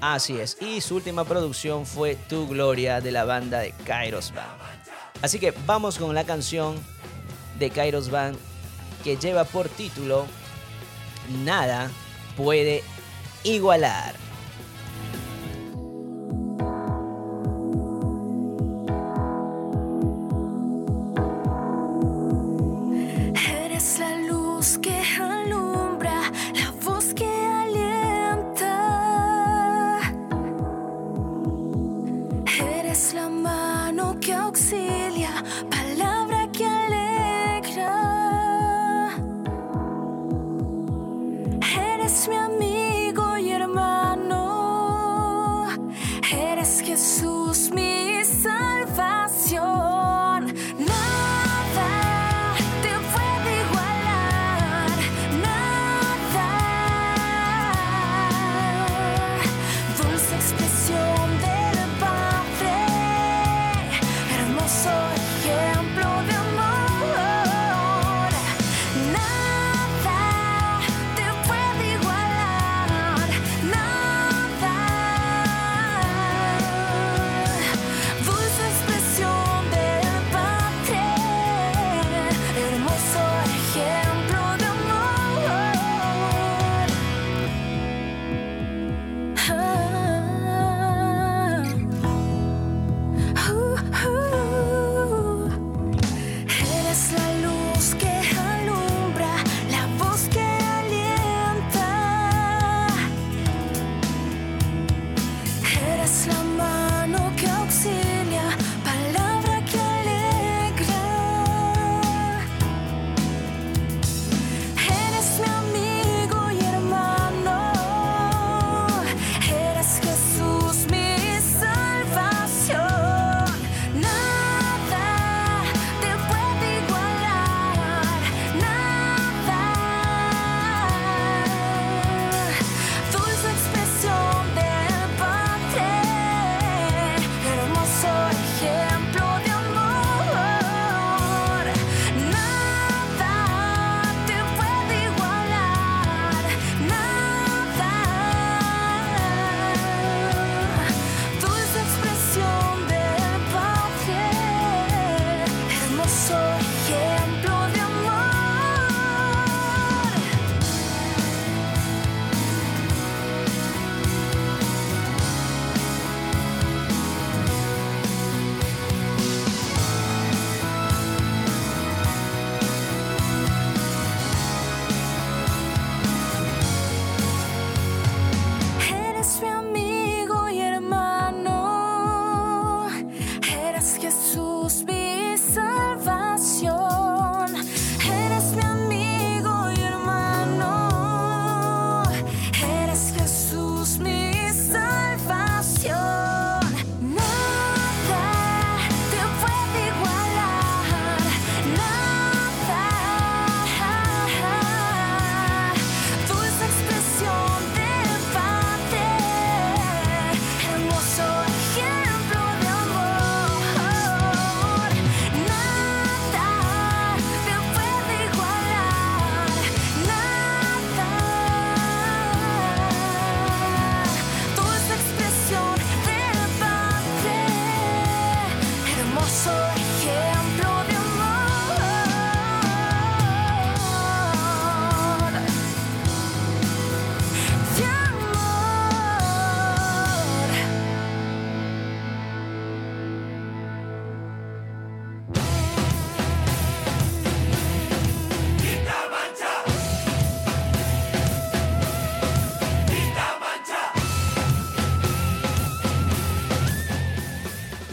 Así 0.00 0.38
es. 0.38 0.56
Y 0.60 0.80
su 0.80 0.96
última 0.96 1.24
producción 1.24 1.84
fue 1.84 2.14
Tu 2.14 2.46
Gloria 2.46 3.00
de 3.00 3.10
la 3.10 3.24
banda 3.24 3.58
de 3.58 3.72
Kairos 3.84 4.32
Band. 4.32 4.60
Así 5.22 5.38
que 5.38 5.52
vamos 5.66 5.98
con 5.98 6.14
la 6.14 6.24
canción 6.24 6.76
de 7.58 7.70
Kairos 7.70 8.10
Band 8.10 8.38
que 9.04 9.16
lleva 9.16 9.44
por 9.44 9.68
título 9.68 10.26
Nada 11.44 11.90
puede 12.36 12.82
igualar. 13.44 14.14
Eres 33.00 33.14
la 33.14 33.30
mano 33.30 34.20
que 34.20 34.34
auxilia, 34.34 35.30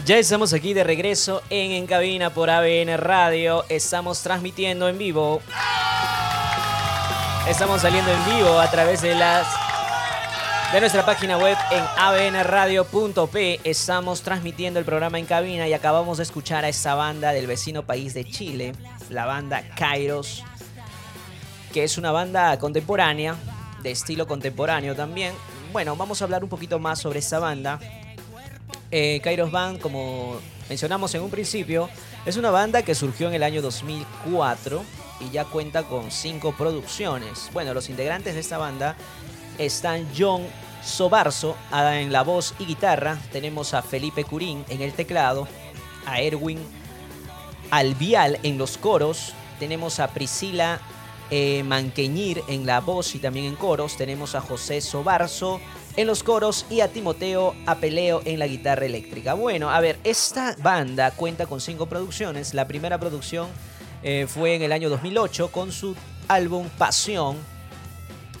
Ya 0.08 0.16
estamos 0.16 0.54
aquí 0.54 0.72
de 0.72 0.84
regreso 0.84 1.42
en 1.50 1.70
En 1.72 1.86
Cabina 1.86 2.32
por 2.32 2.48
ABN 2.48 2.96
Radio. 2.96 3.66
Estamos 3.68 4.22
transmitiendo 4.22 4.88
en 4.88 4.96
vivo. 4.96 5.42
Estamos 7.46 7.82
saliendo 7.82 8.10
en 8.10 8.24
vivo 8.24 8.58
a 8.58 8.70
través 8.70 9.02
de 9.02 9.14
las 9.14 9.46
de 10.72 10.80
nuestra 10.80 11.04
página 11.04 11.36
web 11.36 11.58
en 11.70 11.84
abnradio.p. 11.98 13.60
Estamos 13.64 14.22
transmitiendo 14.22 14.78
el 14.78 14.86
programa 14.86 15.18
en 15.18 15.26
cabina 15.26 15.68
y 15.68 15.74
acabamos 15.74 16.16
de 16.16 16.22
escuchar 16.22 16.64
a 16.64 16.70
esta 16.70 16.94
banda 16.94 17.32
del 17.32 17.46
vecino 17.46 17.82
país 17.82 18.14
de 18.14 18.24
Chile, 18.24 18.72
la 19.10 19.26
banda 19.26 19.62
Kairos, 19.76 20.42
que 21.70 21.84
es 21.84 21.98
una 21.98 22.12
banda 22.12 22.58
contemporánea, 22.58 23.36
de 23.82 23.90
estilo 23.90 24.26
contemporáneo 24.26 24.96
también. 24.96 25.34
Bueno, 25.70 25.96
vamos 25.96 26.22
a 26.22 26.24
hablar 26.24 26.42
un 26.42 26.48
poquito 26.48 26.78
más 26.78 26.98
sobre 26.98 27.18
esta 27.18 27.38
banda. 27.38 27.78
Eh, 28.90 29.20
Kairos 29.22 29.50
Band, 29.50 29.80
como 29.80 30.40
mencionamos 30.68 31.14
en 31.14 31.22
un 31.22 31.30
principio, 31.30 31.90
es 32.24 32.36
una 32.36 32.50
banda 32.50 32.82
que 32.82 32.94
surgió 32.94 33.28
en 33.28 33.34
el 33.34 33.42
año 33.42 33.60
2004 33.60 34.82
y 35.20 35.30
ya 35.30 35.44
cuenta 35.44 35.82
con 35.82 36.10
cinco 36.10 36.54
producciones. 36.56 37.50
Bueno, 37.52 37.74
los 37.74 37.90
integrantes 37.90 38.34
de 38.34 38.40
esta 38.40 38.56
banda 38.56 38.96
están 39.58 40.06
John 40.16 40.42
Sobarzo 40.82 41.56
en 41.72 42.12
la 42.12 42.22
voz 42.22 42.54
y 42.58 42.64
guitarra, 42.64 43.18
tenemos 43.32 43.74
a 43.74 43.82
Felipe 43.82 44.24
Curín 44.24 44.64
en 44.68 44.80
el 44.80 44.92
teclado, 44.92 45.48
a 46.06 46.20
Erwin 46.20 46.58
Albial 47.70 48.38
en 48.42 48.56
los 48.56 48.78
coros, 48.78 49.34
tenemos 49.58 50.00
a 50.00 50.08
Priscila 50.08 50.80
eh, 51.30 51.62
Manqueñir 51.64 52.42
en 52.48 52.64
la 52.64 52.80
voz 52.80 53.14
y 53.14 53.18
también 53.18 53.46
en 53.46 53.56
coros, 53.56 53.96
tenemos 53.98 54.34
a 54.34 54.40
José 54.40 54.80
Sobarzo 54.80 55.60
en 55.98 56.06
los 56.06 56.22
coros 56.22 56.64
y 56.70 56.80
a 56.80 56.86
Timoteo 56.86 57.56
Apeleo 57.66 58.22
en 58.24 58.38
la 58.38 58.46
guitarra 58.46 58.86
eléctrica. 58.86 59.34
Bueno, 59.34 59.68
a 59.68 59.80
ver, 59.80 59.98
esta 60.04 60.54
banda 60.62 61.10
cuenta 61.10 61.46
con 61.46 61.60
cinco 61.60 61.86
producciones. 61.86 62.54
La 62.54 62.68
primera 62.68 63.00
producción 63.00 63.48
eh, 64.04 64.26
fue 64.28 64.54
en 64.54 64.62
el 64.62 64.70
año 64.70 64.90
2008 64.90 65.50
con 65.50 65.72
su 65.72 65.96
álbum 66.28 66.68
Pasión. 66.78 67.36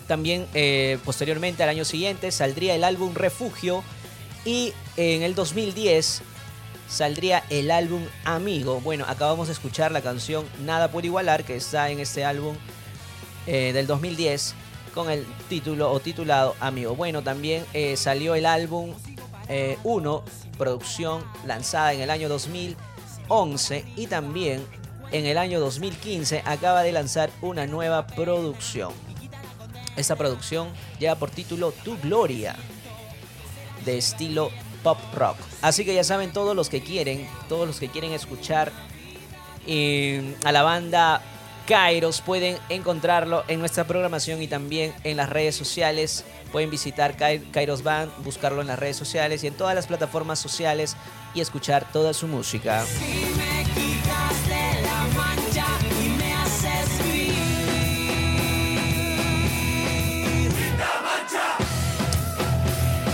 También 0.06 0.46
eh, 0.54 0.98
posteriormente 1.04 1.64
al 1.64 1.68
año 1.70 1.84
siguiente 1.84 2.30
saldría 2.30 2.76
el 2.76 2.84
álbum 2.84 3.12
Refugio 3.14 3.82
y 4.44 4.72
en 4.96 5.24
el 5.24 5.34
2010 5.34 6.22
saldría 6.88 7.42
el 7.50 7.72
álbum 7.72 8.04
Amigo. 8.24 8.80
Bueno, 8.82 9.04
acabamos 9.08 9.48
de 9.48 9.54
escuchar 9.54 9.90
la 9.90 10.00
canción 10.00 10.46
Nada 10.64 10.92
puede 10.92 11.08
igualar 11.08 11.42
que 11.42 11.56
está 11.56 11.90
en 11.90 11.98
este 11.98 12.24
álbum 12.24 12.54
eh, 13.48 13.72
del 13.72 13.88
2010 13.88 14.54
con 14.88 15.10
el 15.10 15.26
título 15.48 15.90
o 15.90 16.00
titulado 16.00 16.54
Amigo. 16.60 16.94
Bueno, 16.94 17.22
también 17.22 17.64
eh, 17.74 17.96
salió 17.96 18.34
el 18.34 18.46
álbum 18.46 18.94
1, 19.82 20.24
producción 20.58 21.24
lanzada 21.46 21.94
en 21.94 22.02
el 22.02 22.10
año 22.10 22.28
2011 22.28 23.84
y 23.96 24.06
también 24.06 24.62
en 25.10 25.24
el 25.24 25.38
año 25.38 25.58
2015 25.60 26.42
acaba 26.44 26.82
de 26.82 26.92
lanzar 26.92 27.30
una 27.40 27.66
nueva 27.66 28.06
producción. 28.06 28.92
Esta 29.96 30.16
producción 30.16 30.68
lleva 30.98 31.14
por 31.16 31.30
título 31.30 31.72
Tu 31.72 31.96
Gloria, 31.98 32.54
de 33.84 33.98
estilo 33.98 34.50
pop 34.82 34.98
rock. 35.14 35.36
Así 35.62 35.84
que 35.84 35.94
ya 35.94 36.04
saben, 36.04 36.32
todos 36.32 36.54
los 36.54 36.68
que 36.68 36.82
quieren, 36.82 37.26
todos 37.48 37.66
los 37.66 37.80
que 37.80 37.88
quieren 37.88 38.12
escuchar 38.12 38.70
eh, 39.66 40.36
a 40.44 40.52
la 40.52 40.62
banda 40.62 41.22
Kairos 41.68 42.22
pueden 42.22 42.56
encontrarlo 42.70 43.44
en 43.46 43.60
nuestra 43.60 43.84
programación 43.84 44.40
y 44.40 44.48
también 44.48 44.94
en 45.04 45.18
las 45.18 45.28
redes 45.28 45.54
sociales. 45.54 46.24
Pueden 46.50 46.70
visitar 46.70 47.14
Kairos 47.52 47.82
Band, 47.82 48.10
buscarlo 48.24 48.62
en 48.62 48.68
las 48.68 48.78
redes 48.78 48.96
sociales 48.96 49.44
y 49.44 49.48
en 49.48 49.54
todas 49.54 49.74
las 49.74 49.86
plataformas 49.86 50.38
sociales 50.38 50.96
y 51.34 51.42
escuchar 51.42 51.86
toda 51.92 52.14
su 52.14 52.26
música. 52.26 52.86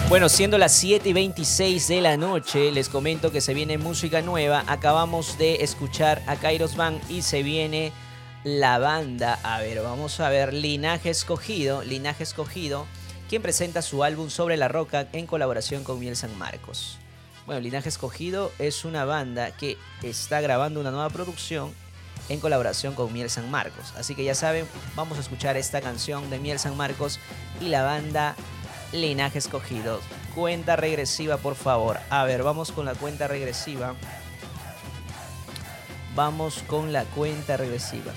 Bueno, 0.08 0.28
siendo 0.28 0.58
las 0.58 0.76
7 0.76 1.08
y 1.08 1.12
26 1.12 1.88
de 1.88 2.00
la 2.00 2.16
noche, 2.16 2.70
les 2.70 2.88
comento 2.88 3.32
que 3.32 3.40
se 3.40 3.52
viene 3.52 3.78
música 3.78 4.22
nueva. 4.22 4.62
Acabamos 4.68 5.38
de 5.38 5.64
escuchar 5.64 6.22
a 6.28 6.36
Kairos 6.36 6.76
Band 6.76 7.00
y 7.10 7.22
se 7.22 7.42
viene 7.42 7.90
la 8.44 8.78
banda. 8.78 9.38
A 9.42 9.60
ver, 9.60 9.82
vamos 9.82 10.20
a 10.20 10.28
ver. 10.28 10.52
Linaje 10.52 11.10
Escogido. 11.10 11.82
Linaje 11.82 12.22
Escogido. 12.22 12.86
Quien 13.28 13.42
presenta 13.42 13.82
su 13.82 14.04
álbum 14.04 14.30
Sobre 14.30 14.56
la 14.56 14.68
Roca 14.68 15.08
en 15.12 15.26
colaboración 15.26 15.82
con 15.82 15.98
Miel 15.98 16.14
San 16.14 16.36
Marcos. 16.38 16.98
Bueno, 17.46 17.60
Linaje 17.62 17.88
Escogido 17.88 18.52
es 18.58 18.84
una 18.84 19.04
banda 19.04 19.50
que 19.50 19.78
está 20.02 20.40
grabando 20.40 20.80
una 20.80 20.90
nueva 20.90 21.10
producción 21.10 21.72
en 22.28 22.40
colaboración 22.40 22.94
con 22.94 23.12
Miel 23.12 23.30
San 23.30 23.50
Marcos. 23.50 23.92
Así 23.96 24.14
que 24.14 24.24
ya 24.24 24.34
saben, 24.34 24.66
vamos 24.94 25.18
a 25.18 25.20
escuchar 25.22 25.56
esta 25.56 25.80
canción 25.80 26.30
de 26.30 26.38
Miel 26.38 26.58
San 26.58 26.76
Marcos 26.76 27.18
y 27.60 27.68
la 27.68 27.82
banda 27.82 28.36
Linaje 28.92 29.38
Escogido. 29.38 30.00
Cuenta 30.34 30.76
regresiva, 30.76 31.38
por 31.38 31.54
favor. 31.54 31.98
A 32.10 32.24
ver, 32.24 32.42
vamos 32.42 32.72
con 32.72 32.84
la 32.84 32.94
cuenta 32.94 33.26
regresiva. 33.26 33.94
Vamos 36.14 36.62
con 36.66 36.92
la 36.92 37.04
cuenta 37.04 37.56
regresiva. 37.56 38.12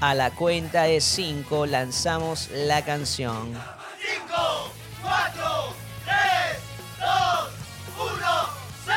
A 0.00 0.14
la 0.14 0.30
cuenta 0.30 0.84
de 0.84 0.98
5 1.02 1.66
lanzamos 1.66 2.48
la 2.54 2.82
canción. 2.82 3.52
5, 3.52 4.72
4, 5.02 5.74
3, 6.06 6.16
2, 7.00 7.08
1, 7.98 8.16
0. 8.86 8.94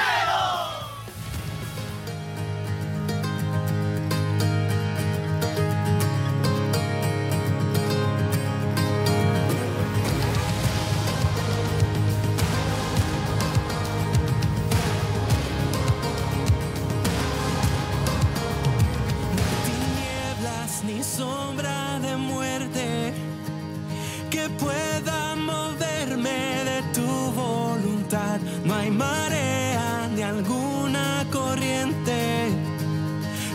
No 28.66 28.76
hay 28.76 28.92
marea 28.92 30.10
ni 30.16 30.22
alguna 30.22 31.26
corriente 31.32 32.50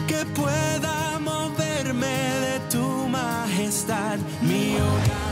que 0.06 0.24
pueda 0.34 1.18
moverme 1.20 2.16
de 2.44 2.60
tu 2.70 3.08
majestad. 3.08 4.18
Mi 4.42 4.76
hogar 4.76 5.27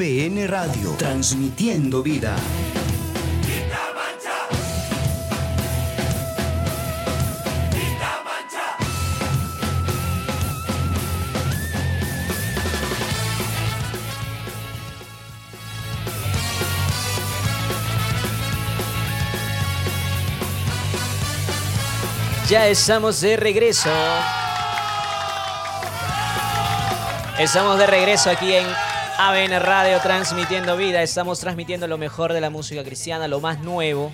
ABN 0.00 0.48
Radio, 0.48 0.92
transmitiendo 0.96 2.02
vida. 2.02 2.34
Ya 22.48 22.66
estamos 22.68 23.20
de 23.20 23.36
regreso. 23.36 23.90
Estamos 27.38 27.78
de 27.78 27.86
regreso 27.86 28.30
aquí 28.30 28.54
en 28.54 28.66
ABN 29.22 29.60
Radio 29.60 29.98
transmitiendo 30.00 30.78
vida. 30.78 31.02
Estamos 31.02 31.40
transmitiendo 31.40 31.86
lo 31.86 31.98
mejor 31.98 32.32
de 32.32 32.40
la 32.40 32.48
música 32.48 32.82
cristiana, 32.82 33.28
lo 33.28 33.38
más 33.38 33.60
nuevo. 33.60 34.10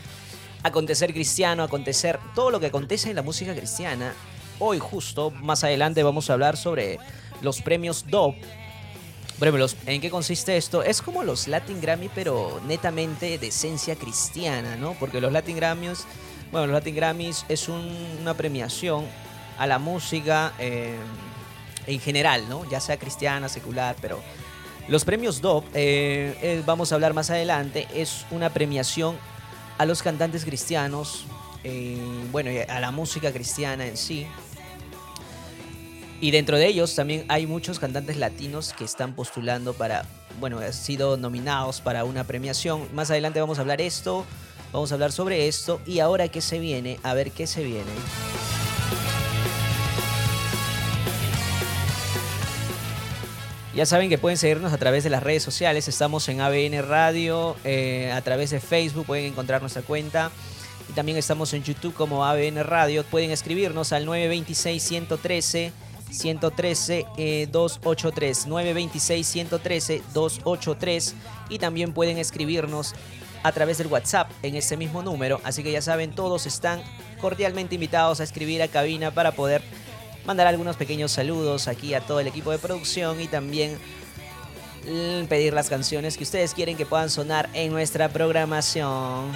Acontecer 0.65 1.13
cristiano, 1.13 1.63
acontecer 1.63 2.19
todo 2.35 2.51
lo 2.51 2.59
que 2.59 2.67
acontece 2.67 3.11
en 3.11 3.15
la 3.15 3.23
música 3.23 3.55
cristiana. 3.55 4.15
Hoy 4.59 4.81
justo, 4.81 5.31
más 5.31 5.63
adelante 5.63 6.03
vamos 6.03 6.29
a 6.29 6.33
hablar 6.33 6.57
sobre 6.57 6.99
los 7.41 7.63
premios 7.63 8.07
DOP. 8.09 8.35
Los- 9.39 9.77
¿en 9.87 10.01
qué 10.01 10.11
consiste 10.11 10.57
esto? 10.57 10.83
Es 10.83 11.01
como 11.03 11.23
los 11.23 11.47
Latin 11.47 11.81
Grammy, 11.81 12.09
pero 12.13 12.61
netamente 12.67 13.39
de 13.39 13.47
esencia 13.47 13.95
cristiana, 13.95 14.75
¿no? 14.75 14.95
Porque 14.95 15.21
los 15.21 15.31
Latin 15.31 15.55
Grammys, 15.55 16.05
bueno, 16.51 16.67
los 16.67 16.75
Latin 16.75 16.97
Grammys 16.97 17.45
es 17.49 17.69
un- 17.69 18.19
una 18.23 18.35
premiación 18.35 19.05
a 19.57 19.69
la 19.69 19.79
música 19.79 20.53
eh, 20.59 20.97
en 21.87 22.01
general, 22.01 22.49
¿no? 22.49 22.69
Ya 22.69 22.81
sea 22.81 22.97
cristiana, 22.99 23.49
secular, 23.49 23.95
pero 24.03 24.21
los 24.89 25.05
premios 25.05 25.41
DOP, 25.41 25.65
eh, 25.75 26.37
eh, 26.43 26.63
vamos 26.65 26.93
a 26.93 26.95
hablar 26.95 27.13
más 27.13 27.31
adelante, 27.31 27.89
es 27.93 28.25
una 28.31 28.51
premiación 28.51 29.17
a 29.79 29.85
los 29.85 30.03
cantantes 30.03 30.45
cristianos, 30.45 31.27
eh, 31.65 31.99
bueno, 32.31 32.51
a 32.69 32.81
la 32.81 32.93
música 32.93 33.33
cristiana 33.33 33.87
en 33.87 33.97
sí. 33.97 34.27
Y 36.21 36.31
dentro 36.31 36.57
de 36.57 36.67
ellos 36.67 36.95
también 36.95 37.25
hay 37.29 37.47
muchos 37.47 37.79
cantantes 37.79 38.17
latinos 38.17 38.73
que 38.73 38.85
están 38.85 39.15
postulando 39.15 39.75
para, 39.75 40.07
bueno, 40.41 40.61
han 40.61 40.73
sido 40.73 41.17
nominados 41.17 41.81
para 41.81 42.05
una 42.05 42.25
premiación. 42.25 42.89
Más 42.95 43.11
adelante 43.11 43.41
vamos 43.41 43.59
a 43.59 43.63
hablar 43.63 43.81
esto, 43.81 44.25
vamos 44.73 44.93
a 44.93 44.95
hablar 44.95 45.13
sobre 45.13 45.49
esto 45.49 45.81
y 45.85 45.99
ahora 45.99 46.29
qué 46.29 46.41
se 46.41 46.59
viene, 46.59 46.99
a 47.03 47.13
ver 47.13 47.33
qué 47.33 47.47
se 47.47 47.65
viene. 47.65 47.93
Ya 53.77 53.85
saben 53.85 54.09
que 54.09 54.17
pueden 54.17 54.39
seguirnos 54.39 54.73
a 54.73 54.79
través 54.79 55.05
de 55.05 55.11
las 55.11 55.23
redes 55.23 55.43
sociales. 55.43 55.87
Estamos 55.87 56.27
en 56.31 56.41
ABN 56.41 56.81
Radio, 56.89 57.57
eh, 57.63 58.11
a 58.11 58.23
través 58.23 58.49
de 58.49 58.59
Facebook 58.59 59.05
pueden 59.05 59.27
encontrar 59.27 59.61
nuestra 59.61 59.83
cuenta. 59.83 60.31
Y 60.89 60.95
también 60.95 61.19
estamos 61.19 61.53
en 61.53 61.63
YouTube 61.63 61.93
como 61.93 62.25
ABN 62.25 62.65
Radio. 62.65 63.05
Pueden 63.05 63.31
escribirnos 63.33 63.93
al 63.93 64.07
926-113. 64.07 65.73
113 66.09 67.05
eh, 67.19 67.49
283 67.51 68.47
926 68.47 69.27
113 69.27 70.03
283 70.15 71.15
y 71.51 71.59
también 71.59 71.93
pueden 71.93 72.17
escribirnos 72.17 72.95
a 73.43 73.51
través 73.51 73.79
del 73.79 73.89
WhatsApp 73.89 74.31
en 74.45 74.55
ese 74.55 74.77
mismo 74.77 75.03
número 75.03 75.41
así 75.43 75.65
que 75.65 75.73
ya 75.73 75.83
saben 75.83 76.13
todos 76.13 76.47
están 76.47 76.81
cordialmente 77.21 77.75
invitados 77.75 78.21
a 78.21 78.23
escribir 78.23 78.63
a 78.63 78.69
cabina 78.69 79.11
para 79.11 79.33
poder 79.33 79.63
mandar 80.27 80.47
algunos 80.47 80.77
pequeños 80.77 81.13
saludos 81.13 81.69
aquí 81.69 81.95
a 81.95 82.01
todo 82.01 82.21
el 82.21 82.27
equipo 82.27 82.51
de 82.51 82.59
producción 82.59 83.21
y 83.21 83.29
también 83.29 83.79
pedir 85.29 85.53
las 85.53 85.69
canciones 85.69 86.17
que 86.17 86.25
ustedes 86.25 86.55
quieren 86.55 86.77
que 86.77 86.87
puedan 86.87 87.11
sonar 87.11 87.49
en 87.55 87.73
nuestra 87.73 88.09
programación. 88.09 89.33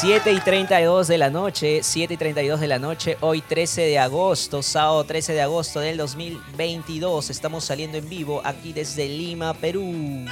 7 0.00 0.32
y 0.32 0.40
32 0.40 1.08
de 1.08 1.18
la 1.18 1.28
noche, 1.28 1.80
7 1.82 2.14
y 2.14 2.16
32 2.16 2.60
de 2.60 2.68
la 2.68 2.78
noche, 2.78 3.18
hoy 3.20 3.42
13 3.42 3.82
de 3.82 3.98
agosto, 3.98 4.62
sábado 4.62 5.04
13 5.04 5.34
de 5.34 5.42
agosto 5.42 5.80
del 5.80 5.98
2022. 5.98 7.28
Estamos 7.28 7.64
saliendo 7.64 7.98
en 7.98 8.08
vivo 8.08 8.40
aquí 8.42 8.72
desde 8.72 9.06
Lima, 9.06 9.52
Perú. 9.52 10.24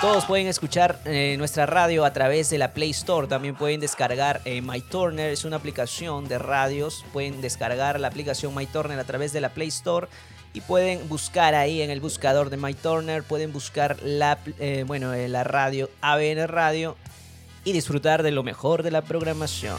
Todos 0.00 0.26
pueden 0.26 0.46
escuchar 0.46 1.00
eh, 1.06 1.36
nuestra 1.38 1.64
radio 1.64 2.04
a 2.04 2.12
través 2.12 2.50
de 2.50 2.58
la 2.58 2.74
Play 2.74 2.90
Store. 2.90 3.26
También 3.28 3.54
pueden 3.54 3.80
descargar 3.80 4.42
eh, 4.44 4.60
MyTurner, 4.60 5.30
es 5.30 5.46
una 5.46 5.56
aplicación 5.56 6.28
de 6.28 6.38
radios. 6.38 7.04
Pueden 7.14 7.40
descargar 7.40 7.98
la 7.98 8.08
aplicación 8.08 8.54
MyTurner 8.54 8.98
a 8.98 9.04
través 9.04 9.32
de 9.32 9.40
la 9.40 9.48
Play 9.48 9.68
Store 9.68 10.06
y 10.52 10.60
pueden 10.60 11.08
buscar 11.08 11.54
ahí 11.54 11.80
en 11.80 11.90
el 11.90 12.00
buscador 12.00 12.50
de 12.50 12.58
MyTurner. 12.58 13.22
Pueden 13.22 13.54
buscar 13.54 13.96
la, 14.02 14.38
eh, 14.58 14.84
bueno, 14.86 15.14
eh, 15.14 15.28
la 15.28 15.44
radio 15.44 15.88
ABN 16.02 16.46
Radio 16.46 16.96
y 17.64 17.72
disfrutar 17.72 18.22
de 18.22 18.32
lo 18.32 18.42
mejor 18.42 18.82
de 18.82 18.90
la 18.90 19.02
programación. 19.02 19.76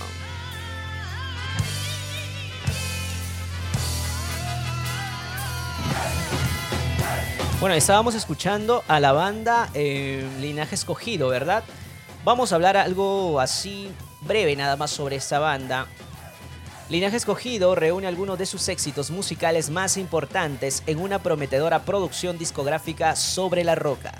Bueno, 7.59 7.73
estábamos 7.75 8.13
escuchando 8.13 8.83
a 8.87 8.99
la 8.99 9.13
banda 9.13 9.69
eh, 9.73 10.23
Linaje 10.39 10.75
Escogido, 10.75 11.29
¿verdad? 11.29 11.63
Vamos 12.23 12.51
a 12.51 12.55
hablar 12.55 12.77
algo 12.77 13.39
así 13.39 13.89
breve 14.21 14.55
nada 14.55 14.75
más 14.75 14.91
sobre 14.91 15.15
esta 15.15 15.39
banda. 15.39 15.87
Linaje 16.89 17.17
Escogido 17.17 17.73
reúne 17.73 18.05
algunos 18.05 18.37
de 18.37 18.45
sus 18.45 18.69
éxitos 18.69 19.09
musicales 19.09 19.71
más 19.71 19.97
importantes 19.97 20.83
en 20.85 20.99
una 20.99 21.17
prometedora 21.19 21.79
producción 21.81 22.37
discográfica 22.37 23.15
sobre 23.15 23.63
la 23.63 23.73
roca. 23.73 24.13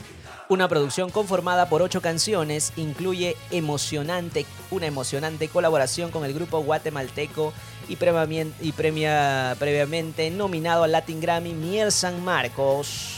Una 0.50 0.68
producción 0.68 1.12
conformada 1.12 1.70
por 1.70 1.82
ocho 1.84 2.02
canciones 2.02 2.74
incluye 2.76 3.36
emocionante, 3.52 4.48
una 4.72 4.88
emocionante 4.88 5.48
colaboración 5.48 6.10
con 6.10 6.26
el 6.26 6.34
grupo 6.34 6.60
guatemalteco 6.64 7.54
y 7.88 7.98
premia- 7.98 9.56
previamente 9.60 10.32
nominado 10.32 10.84
al 10.84 10.94
Latin 10.94 11.22
Grammy 11.22 11.54
Miel 11.54 11.92
San 11.92 12.24
Marcos. 12.24 13.17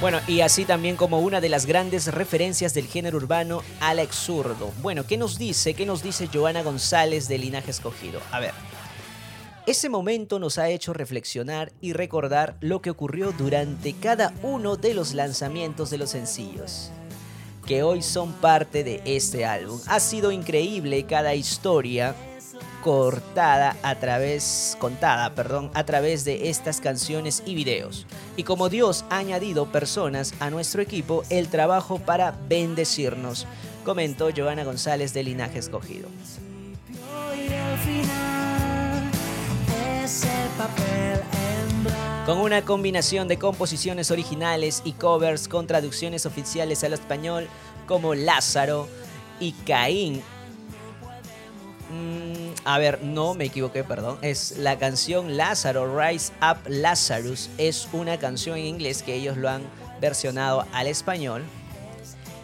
Bueno, 0.00 0.18
y 0.26 0.40
así 0.40 0.64
también 0.64 0.96
como 0.96 1.20
una 1.20 1.40
de 1.40 1.48
las 1.48 1.64
grandes 1.64 2.08
referencias 2.12 2.74
del 2.74 2.88
género 2.88 3.18
urbano, 3.18 3.62
Alex 3.78 4.16
Zurdo. 4.16 4.72
Bueno, 4.82 5.06
¿qué 5.06 5.16
nos 5.16 5.38
dice? 5.38 5.74
¿Qué 5.74 5.86
nos 5.86 6.02
dice 6.02 6.28
Joana 6.32 6.64
González 6.64 7.28
de 7.28 7.38
Linaje 7.38 7.70
Escogido? 7.70 8.20
A 8.32 8.40
ver. 8.40 8.52
Ese 9.64 9.88
momento 9.88 10.40
nos 10.40 10.58
ha 10.58 10.68
hecho 10.70 10.92
reflexionar 10.92 11.72
y 11.80 11.92
recordar 11.92 12.56
lo 12.58 12.82
que 12.82 12.90
ocurrió 12.90 13.30
durante 13.30 13.92
cada 13.92 14.34
uno 14.42 14.74
de 14.74 14.92
los 14.92 15.14
lanzamientos 15.14 15.90
de 15.90 15.98
los 15.98 16.10
sencillos. 16.10 16.90
que 17.64 17.84
hoy 17.84 18.02
son 18.02 18.32
parte 18.32 18.82
de 18.82 19.02
este 19.04 19.44
álbum. 19.44 19.80
Ha 19.86 20.00
sido 20.00 20.32
increíble 20.32 21.04
cada 21.04 21.36
historia 21.36 22.16
cortada 22.82 23.76
a 23.82 23.94
través 23.94 24.76
contada, 24.78 25.34
perdón, 25.34 25.70
a 25.72 25.84
través 25.84 26.24
de 26.24 26.50
estas 26.50 26.80
canciones 26.80 27.42
y 27.46 27.54
videos. 27.54 28.06
Y 28.36 28.42
como 28.42 28.68
Dios 28.68 29.04
ha 29.08 29.18
añadido 29.18 29.66
personas 29.66 30.34
a 30.40 30.50
nuestro 30.50 30.82
equipo, 30.82 31.22
el 31.30 31.48
trabajo 31.48 31.98
para 32.00 32.34
bendecirnos, 32.48 33.46
comentó 33.84 34.28
Joana 34.36 34.64
González 34.64 35.14
de 35.14 35.22
Linaje 35.22 35.60
Escogido. 35.60 36.08
Con 42.26 42.38
una 42.38 42.62
combinación 42.62 43.28
de 43.28 43.38
composiciones 43.38 44.10
originales 44.10 44.82
y 44.84 44.92
covers 44.92 45.48
con 45.48 45.66
traducciones 45.66 46.26
oficiales 46.26 46.84
al 46.84 46.92
español 46.92 47.48
como 47.86 48.14
Lázaro 48.14 48.88
y 49.40 49.52
Caín. 49.52 50.22
Mm, 51.92 52.54
a 52.64 52.78
ver, 52.78 53.02
no 53.02 53.34
me 53.34 53.44
equivoqué, 53.44 53.84
perdón. 53.84 54.18
Es 54.22 54.56
la 54.56 54.78
canción 54.78 55.36
Lázaro, 55.36 55.98
Rise 55.98 56.32
Up 56.40 56.58
Lazarus. 56.68 57.50
Es 57.58 57.88
una 57.92 58.18
canción 58.18 58.56
en 58.56 58.64
inglés 58.64 59.02
que 59.02 59.14
ellos 59.14 59.36
lo 59.36 59.50
han 59.50 59.62
versionado 60.00 60.66
al 60.72 60.86
español. 60.86 61.44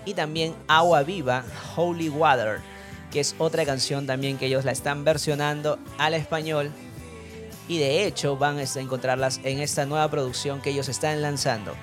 Y 0.04 0.14
también 0.14 0.54
Agua 0.68 1.02
Viva, 1.02 1.44
Holy 1.76 2.08
Water, 2.08 2.61
que 3.11 3.20
es 3.20 3.34
otra 3.38 3.64
canción 3.64 4.06
también 4.06 4.38
que 4.38 4.46
ellos 4.46 4.64
la 4.64 4.72
están 4.72 5.04
versionando 5.04 5.78
al 5.98 6.14
español 6.14 6.72
y 7.68 7.78
de 7.78 8.06
hecho 8.06 8.37
van 8.37 8.58
a 8.58 8.62
encontrarlas 8.62 9.40
en 9.44 9.61
esta 9.61 9.84
nueva 9.84 10.11
producción 10.11 10.61
que 10.61 10.70
ellos 10.70 10.88
están 10.88 11.20
lanzando. 11.20 11.74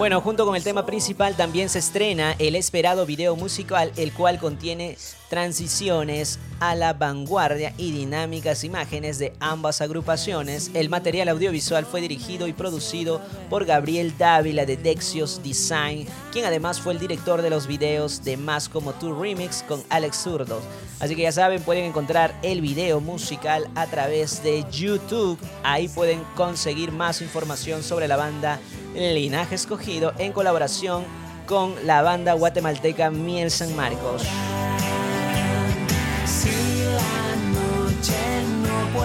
Bueno, 0.00 0.22
junto 0.22 0.46
con 0.46 0.56
el 0.56 0.64
tema 0.64 0.86
principal 0.86 1.36
también 1.36 1.68
se 1.68 1.78
estrena 1.78 2.34
el 2.38 2.56
esperado 2.56 3.04
video 3.04 3.36
musical, 3.36 3.92
el 3.96 4.14
cual 4.14 4.38
contiene 4.38 4.96
transiciones 5.30 6.38
a 6.58 6.74
la 6.74 6.92
vanguardia 6.92 7.72
y 7.78 7.92
dinámicas 7.92 8.64
imágenes 8.64 9.18
de 9.18 9.32
ambas 9.40 9.80
agrupaciones. 9.80 10.70
El 10.74 10.90
material 10.90 11.28
audiovisual 11.28 11.86
fue 11.86 12.02
dirigido 12.02 12.48
y 12.48 12.52
producido 12.52 13.22
por 13.48 13.64
Gabriel 13.64 14.12
Dávila 14.18 14.66
de 14.66 14.76
Dexios 14.76 15.40
Design, 15.42 16.06
quien 16.32 16.44
además 16.44 16.80
fue 16.80 16.92
el 16.92 16.98
director 16.98 17.40
de 17.40 17.48
los 17.48 17.66
videos 17.66 18.22
de 18.24 18.36
Más 18.36 18.68
como 18.68 18.92
Tu 18.92 19.14
Remix 19.14 19.62
con 19.62 19.82
Alex 19.88 20.16
Zurdo. 20.18 20.60
Así 20.98 21.16
que 21.16 21.22
ya 21.22 21.32
saben, 21.32 21.62
pueden 21.62 21.84
encontrar 21.84 22.34
el 22.42 22.60
video 22.60 23.00
musical 23.00 23.70
a 23.76 23.86
través 23.86 24.42
de 24.42 24.66
YouTube. 24.70 25.38
Ahí 25.62 25.88
pueden 25.88 26.22
conseguir 26.34 26.92
más 26.92 27.22
información 27.22 27.82
sobre 27.82 28.08
la 28.08 28.16
banda 28.16 28.58
Linaje 28.94 29.54
Escogido 29.54 30.12
en 30.18 30.32
colaboración 30.32 31.04
con 31.46 31.74
la 31.86 32.02
banda 32.02 32.34
guatemalteca 32.34 33.10
Miel 33.10 33.50
San 33.50 33.74
Marcos. 33.74 34.24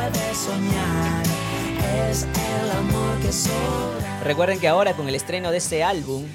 Puede 0.09 0.35
soñar, 0.35 1.23
es 2.09 2.23
el 2.23 2.71
amor 2.71 3.19
que 3.21 3.31
sobra. 3.31 4.21
Recuerden 4.23 4.59
que 4.59 4.67
ahora 4.67 4.93
con 4.93 5.07
el 5.07 5.15
estreno 5.15 5.51
de 5.51 5.57
este 5.57 5.83
álbum 5.83 6.25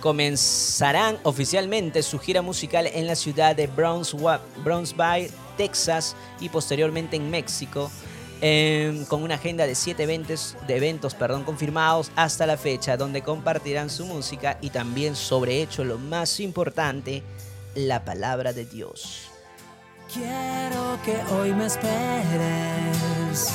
comenzarán 0.00 1.18
oficialmente 1.22 2.02
su 2.02 2.18
gira 2.18 2.42
musical 2.42 2.86
en 2.86 3.06
la 3.06 3.16
ciudad 3.16 3.56
de 3.56 3.66
Brownsville, 3.66 5.30
Texas 5.56 6.16
y 6.40 6.48
posteriormente 6.48 7.16
en 7.16 7.30
México 7.30 7.90
Em, 8.40 9.04
con 9.06 9.24
una 9.24 9.34
agenda 9.34 9.66
de 9.66 9.74
siete 9.74 10.04
eventos, 10.04 10.56
de 10.68 10.76
eventos 10.76 11.14
perdón, 11.14 11.42
confirmados 11.42 12.12
hasta 12.14 12.46
la 12.46 12.56
fecha, 12.56 12.96
donde 12.96 13.22
compartirán 13.22 13.90
su 13.90 14.06
música 14.06 14.58
y 14.60 14.70
también 14.70 15.16
sobre 15.16 15.60
hecho 15.60 15.82
lo 15.82 15.98
más 15.98 16.38
importante, 16.38 17.24
la 17.74 18.04
palabra 18.04 18.52
de 18.52 18.64
Dios. 18.64 19.27
Quiero 20.12 20.98
que 21.04 21.16
hoy 21.34 21.52
me 21.52 21.66
esperes, 21.66 23.52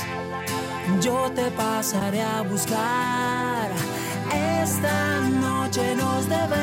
yo 1.02 1.32
te 1.32 1.50
pasaré 1.50 2.22
a 2.22 2.44
buscar, 2.44 3.72
esta 4.62 5.22
noche 5.22 5.96
nos 5.96 6.30
debemos 6.30 6.54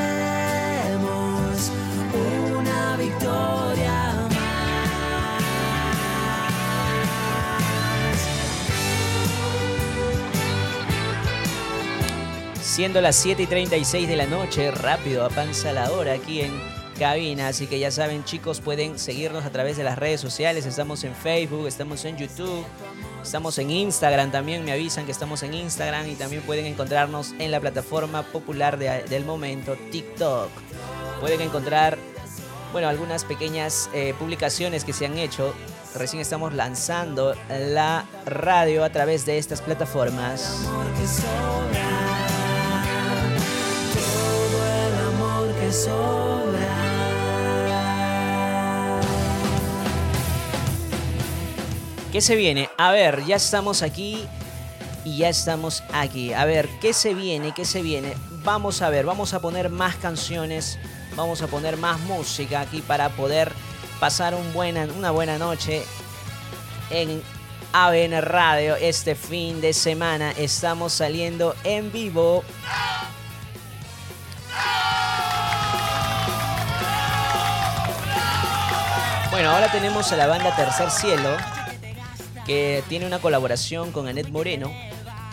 una 2.57 2.95
victoria. 2.95 4.29
Siendo 12.61 13.01
las 13.01 13.17
7 13.17 13.43
y 13.43 13.47
36 13.47 14.07
de 14.07 14.15
la 14.15 14.25
noche, 14.25 14.71
rápido 14.71 15.25
avanza 15.25 15.73
la 15.73 15.91
hora 15.91 16.13
aquí 16.13 16.39
en 16.39 16.70
cabina. 17.01 17.47
Así 17.47 17.65
que 17.65 17.79
ya 17.79 17.89
saben, 17.89 18.23
chicos, 18.23 18.61
pueden 18.61 18.99
seguirnos 18.99 19.43
a 19.43 19.49
través 19.49 19.75
de 19.75 19.83
las 19.83 19.97
redes 19.97 20.21
sociales. 20.21 20.67
Estamos 20.67 21.03
en 21.03 21.15
Facebook, 21.15 21.65
estamos 21.65 22.05
en 22.05 22.15
YouTube, 22.15 22.63
estamos 23.23 23.57
en 23.57 23.71
Instagram. 23.71 24.31
También 24.31 24.63
me 24.63 24.71
avisan 24.71 25.07
que 25.07 25.11
estamos 25.11 25.41
en 25.41 25.55
Instagram 25.55 26.07
y 26.07 26.13
también 26.13 26.43
pueden 26.43 26.67
encontrarnos 26.67 27.33
en 27.39 27.49
la 27.49 27.59
plataforma 27.59 28.21
popular 28.21 28.77
del 28.77 29.25
momento, 29.25 29.75
TikTok. 29.91 30.51
Pueden 31.19 31.41
encontrar, 31.41 31.97
bueno, 32.71 32.87
algunas 32.87 33.25
pequeñas 33.25 33.89
eh, 33.95 34.13
publicaciones 34.19 34.83
que 34.83 34.93
se 34.93 35.07
han 35.07 35.17
hecho. 35.17 35.55
Recién 35.95 36.21
estamos 36.21 36.53
lanzando 36.53 37.33
la 37.49 38.05
radio 38.27 38.83
a 38.83 38.91
través 38.91 39.25
de 39.25 39.39
estas 39.39 39.59
plataformas. 39.59 40.67
¿Qué 52.11 52.19
se 52.19 52.35
viene? 52.35 52.69
A 52.77 52.91
ver, 52.91 53.25
ya 53.25 53.37
estamos 53.37 53.81
aquí 53.81 54.27
y 55.05 55.19
ya 55.19 55.29
estamos 55.29 55.81
aquí. 55.93 56.33
A 56.33 56.43
ver, 56.43 56.67
¿qué 56.81 56.93
se 56.93 57.13
viene? 57.13 57.53
¿Qué 57.53 57.63
se 57.63 57.81
viene? 57.81 58.15
Vamos 58.43 58.81
a 58.81 58.89
ver, 58.89 59.05
vamos 59.05 59.33
a 59.33 59.39
poner 59.39 59.69
más 59.69 59.95
canciones, 59.95 60.77
vamos 61.15 61.41
a 61.41 61.47
poner 61.47 61.77
más 61.77 62.01
música 62.01 62.59
aquí 62.59 62.81
para 62.81 63.09
poder 63.09 63.53
pasar 64.01 64.35
un 64.35 64.51
buena, 64.51 64.87
una 64.97 65.11
buena 65.11 65.37
noche 65.37 65.83
en 66.89 67.23
ABN 67.71 68.21
Radio 68.21 68.75
este 68.75 69.15
fin 69.15 69.61
de 69.61 69.71
semana. 69.71 70.31
Estamos 70.31 70.91
saliendo 70.91 71.55
en 71.63 71.93
vivo. 71.93 72.43
Bueno, 79.31 79.51
ahora 79.51 79.71
tenemos 79.71 80.11
a 80.11 80.17
la 80.17 80.27
banda 80.27 80.53
Tercer 80.57 80.91
Cielo, 80.91 81.37
que 82.45 82.83
tiene 82.89 83.05
una 83.05 83.19
colaboración 83.19 83.91
con 83.91 84.07
Anet 84.07 84.29
Moreno. 84.29 84.71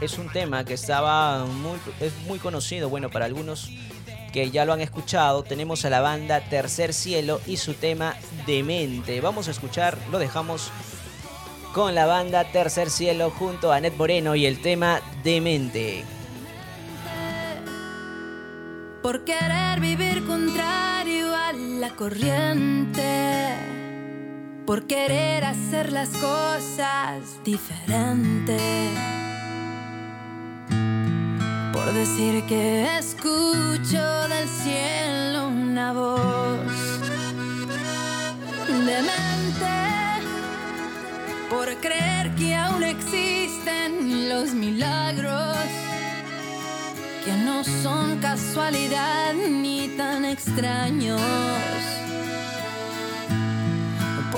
Es 0.00 0.18
un 0.18 0.30
tema 0.30 0.64
que 0.64 0.74
estaba 0.74 1.44
muy, 1.44 1.78
es 2.00 2.12
muy 2.26 2.38
conocido, 2.38 2.88
bueno, 2.88 3.11
para 3.11 3.24
algunos 3.24 3.70
que 4.32 4.50
ya 4.50 4.64
lo 4.64 4.72
han 4.72 4.80
escuchado. 4.80 5.42
Tenemos 5.42 5.84
a 5.84 5.90
la 5.90 6.00
banda 6.00 6.40
Tercer 6.40 6.94
Cielo 6.94 7.40
y 7.46 7.56
su 7.56 7.74
tema 7.74 8.14
Demente. 8.46 9.20
Vamos 9.20 9.48
a 9.48 9.50
escuchar, 9.50 9.98
lo 10.11 10.18
dejamos 10.18 10.70
con 11.72 11.94
la 11.94 12.06
banda 12.06 12.44
Tercer 12.44 12.90
Cielo 12.90 13.30
junto 13.30 13.72
a 13.72 13.76
Anet 13.76 13.96
Moreno 13.96 14.34
y 14.34 14.46
el 14.46 14.61
tema 14.62 15.00
Demente. 15.24 16.04
Por 19.02 19.24
querer 19.24 19.80
vivir 19.80 20.26
contrario 20.26 21.34
a 21.34 21.52
la 21.52 21.90
corriente 21.90 23.88
por 24.68 24.86
querer 24.86 25.44
hacer 25.44 25.92
las 25.92 26.10
cosas 26.10 27.42
diferente. 27.42 28.58
Por 31.72 31.90
decir 31.94 32.44
que 32.44 32.98
escucho 32.98 34.28
del 34.28 34.46
cielo 34.46 35.48
una 35.48 35.94
voz 35.94 37.00
demente. 38.68 39.76
Por 41.48 41.74
creer 41.76 42.34
que 42.34 42.54
aún 42.54 42.82
existen 42.82 44.28
los 44.28 44.52
milagros 44.52 45.56
que 47.24 47.32
no 47.32 47.64
son 47.64 48.18
casualidad 48.18 49.32
ni 49.32 49.88
tan 49.96 50.26
extraños 50.26 51.22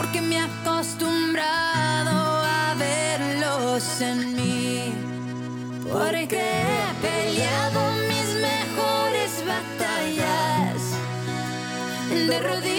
porque 0.01 0.23
me 0.23 0.37
he 0.37 0.39
acostumbrado 0.39 2.43
a 2.43 2.75
verlos 2.79 4.01
en 4.01 4.35
mí, 4.35 4.95
porque 5.93 6.41
he 6.41 6.95
peleado 7.03 7.81
mis 8.09 8.29
mejores 8.49 9.45
batallas 9.47 10.81
de 12.09 12.41
rodillas 12.41 12.70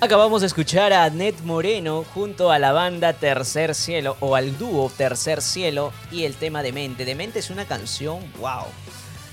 Acabamos 0.00 0.42
de 0.42 0.46
escuchar 0.46 0.92
a 0.92 1.10
Ned 1.10 1.34
Moreno 1.42 2.04
junto 2.14 2.52
a 2.52 2.60
la 2.60 2.70
banda 2.70 3.14
Tercer 3.14 3.74
Cielo 3.74 4.16
o 4.20 4.36
al 4.36 4.56
dúo 4.56 4.92
Tercer 4.96 5.42
Cielo 5.42 5.92
y 6.12 6.22
el 6.22 6.36
tema 6.36 6.62
Demente. 6.62 7.04
Demente 7.04 7.40
es 7.40 7.50
una 7.50 7.64
canción, 7.64 8.20
wow. 8.38 8.66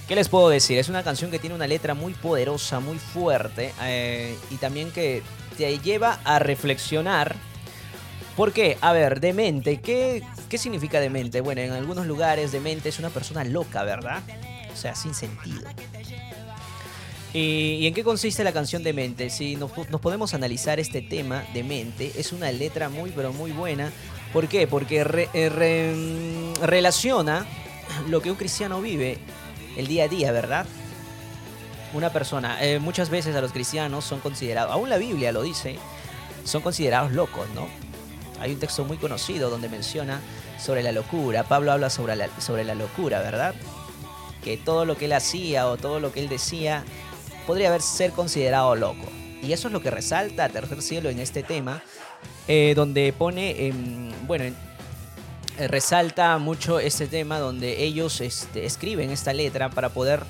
¿Qué 0.07 0.16
les 0.16 0.28
puedo 0.28 0.49
decir? 0.49 0.80
Es 0.80 0.89
una 0.89 1.03
canción 1.03 1.30
que 1.30 1.38
tiene 1.38 1.55
una 1.55 1.68
letra 1.68 1.93
muy 1.93 2.13
poderosa, 2.13 2.80
muy 2.80 2.97
fuerte 2.97 3.76
eh, 3.84 4.36
y 4.49 4.55
también 4.55 4.91
que 4.91 5.22
te 5.55 5.78
lleva 5.78 6.20
a 6.24 6.39
reflexionar. 6.39 7.36
¿Por 8.36 8.51
qué? 8.51 8.80
A 8.82 8.91
ver, 8.91 9.20
demente, 9.20 9.80
¿qué, 9.82 10.24
¿qué 10.49 10.57
significa 10.57 10.99
demente? 10.99 11.41
Bueno, 11.41 11.61
en 11.61 11.74
algunos 11.74 12.07
lugares 12.07 12.51
demente 12.51 12.89
es 12.89 12.97
una 12.97 13.11
persona 13.11 13.43
loca, 13.43 13.84
¿verdad? 13.84 14.24
O 14.74 14.76
sea, 14.76 14.95
sin 14.95 15.13
sentido. 15.13 15.70
¿Y, 17.38 17.86
en 17.86 17.93
qué 17.93 18.03
consiste 18.03 18.43
la 18.45 18.53
canción 18.53 18.81
Demente? 18.81 19.29
Si 19.29 19.57
nos, 19.57 19.71
podemos 19.71 20.33
analizar 20.33 20.79
este 20.79 21.01
tema, 21.01 21.43
Demente, 21.53 22.13
es 22.15 22.31
una 22.31 22.49
letra 22.51 22.88
muy, 22.88 23.11
pero 23.11 23.33
muy 23.33 23.51
buena. 23.51 23.91
¿Por 24.31 24.47
qué? 24.47 24.67
Porque 24.67 25.03
re- 25.03 25.29
eh, 25.33 25.93
mm, 25.93 26.63
relaciona 26.63 27.45
lo 28.09 28.21
que 28.21 28.31
un 28.31 28.38
cristiano 28.38 28.81
vive 28.81 29.17
el 29.75 29.88
día 29.88 30.05
a 30.05 30.07
día, 30.07 30.31
¿verdad? 30.31 30.65
Una 31.93 32.11
persona, 32.11 32.63
eh, 32.63 32.79
muchas 32.79 33.09
veces 33.09 33.36
a 33.36 33.41
los 33.41 33.51
cristianos 33.51 34.05
son 34.05 34.19
considerados, 34.21 34.71
aún 34.71 34.89
la 34.89 34.97
Biblia 34.97 35.31
lo 35.31 35.41
dice, 35.43 35.77
son 36.45 36.61
considerados 36.61 37.11
locos, 37.11 37.47
¿no? 37.53 37.67
Hay 38.39 38.51
un 38.53 38.59
texto 38.59 38.83
muy 38.86 38.97
conocido 38.97 39.49
donde 39.49 39.67
menciona 39.69 40.21
sobre 40.57 40.83
la 40.83 40.91
locura. 40.91 41.43
Pablo 41.43 41.71
habla 41.71 41.89
sobre 41.89 42.15
la, 42.15 42.29
sobre 42.39 42.63
la 42.63 42.75
locura, 42.75 43.19
¿verdad? 43.19 43.55
Que 44.43 44.57
todo 44.57 44.86
lo 44.86 44.97
que 44.97 45.05
él 45.05 45.13
hacía 45.13 45.67
o 45.67 45.77
todo 45.77 45.99
lo 45.99 46.11
que 46.11 46.19
él 46.19 46.27
decía 46.29 46.83
podría 47.45 47.69
haber 47.69 47.81
ser 47.81 48.11
considerado 48.11 48.75
loco. 48.75 49.05
Y 49.41 49.53
eso 49.53 49.67
es 49.67 49.73
lo 49.73 49.81
que 49.81 49.91
resalta 49.91 50.49
Tercer 50.49 50.81
Cielo 50.81 51.09
en 51.09 51.19
este 51.19 51.43
tema, 51.43 51.83
eh, 52.47 52.73
donde 52.75 53.13
pone, 53.17 53.71
bueno, 54.25 54.45
en- 54.45 54.55
eh, 55.57 55.67
resalta 55.67 56.37
mucho 56.37 56.79
este 56.79 57.07
tema 57.07 57.39
donde 57.39 57.83
ellos 57.83 58.21
este, 58.21 58.65
escriben 58.65 59.11
esta 59.11 59.33
letra 59.33 59.69
para 59.69 59.89
poder 59.89 60.23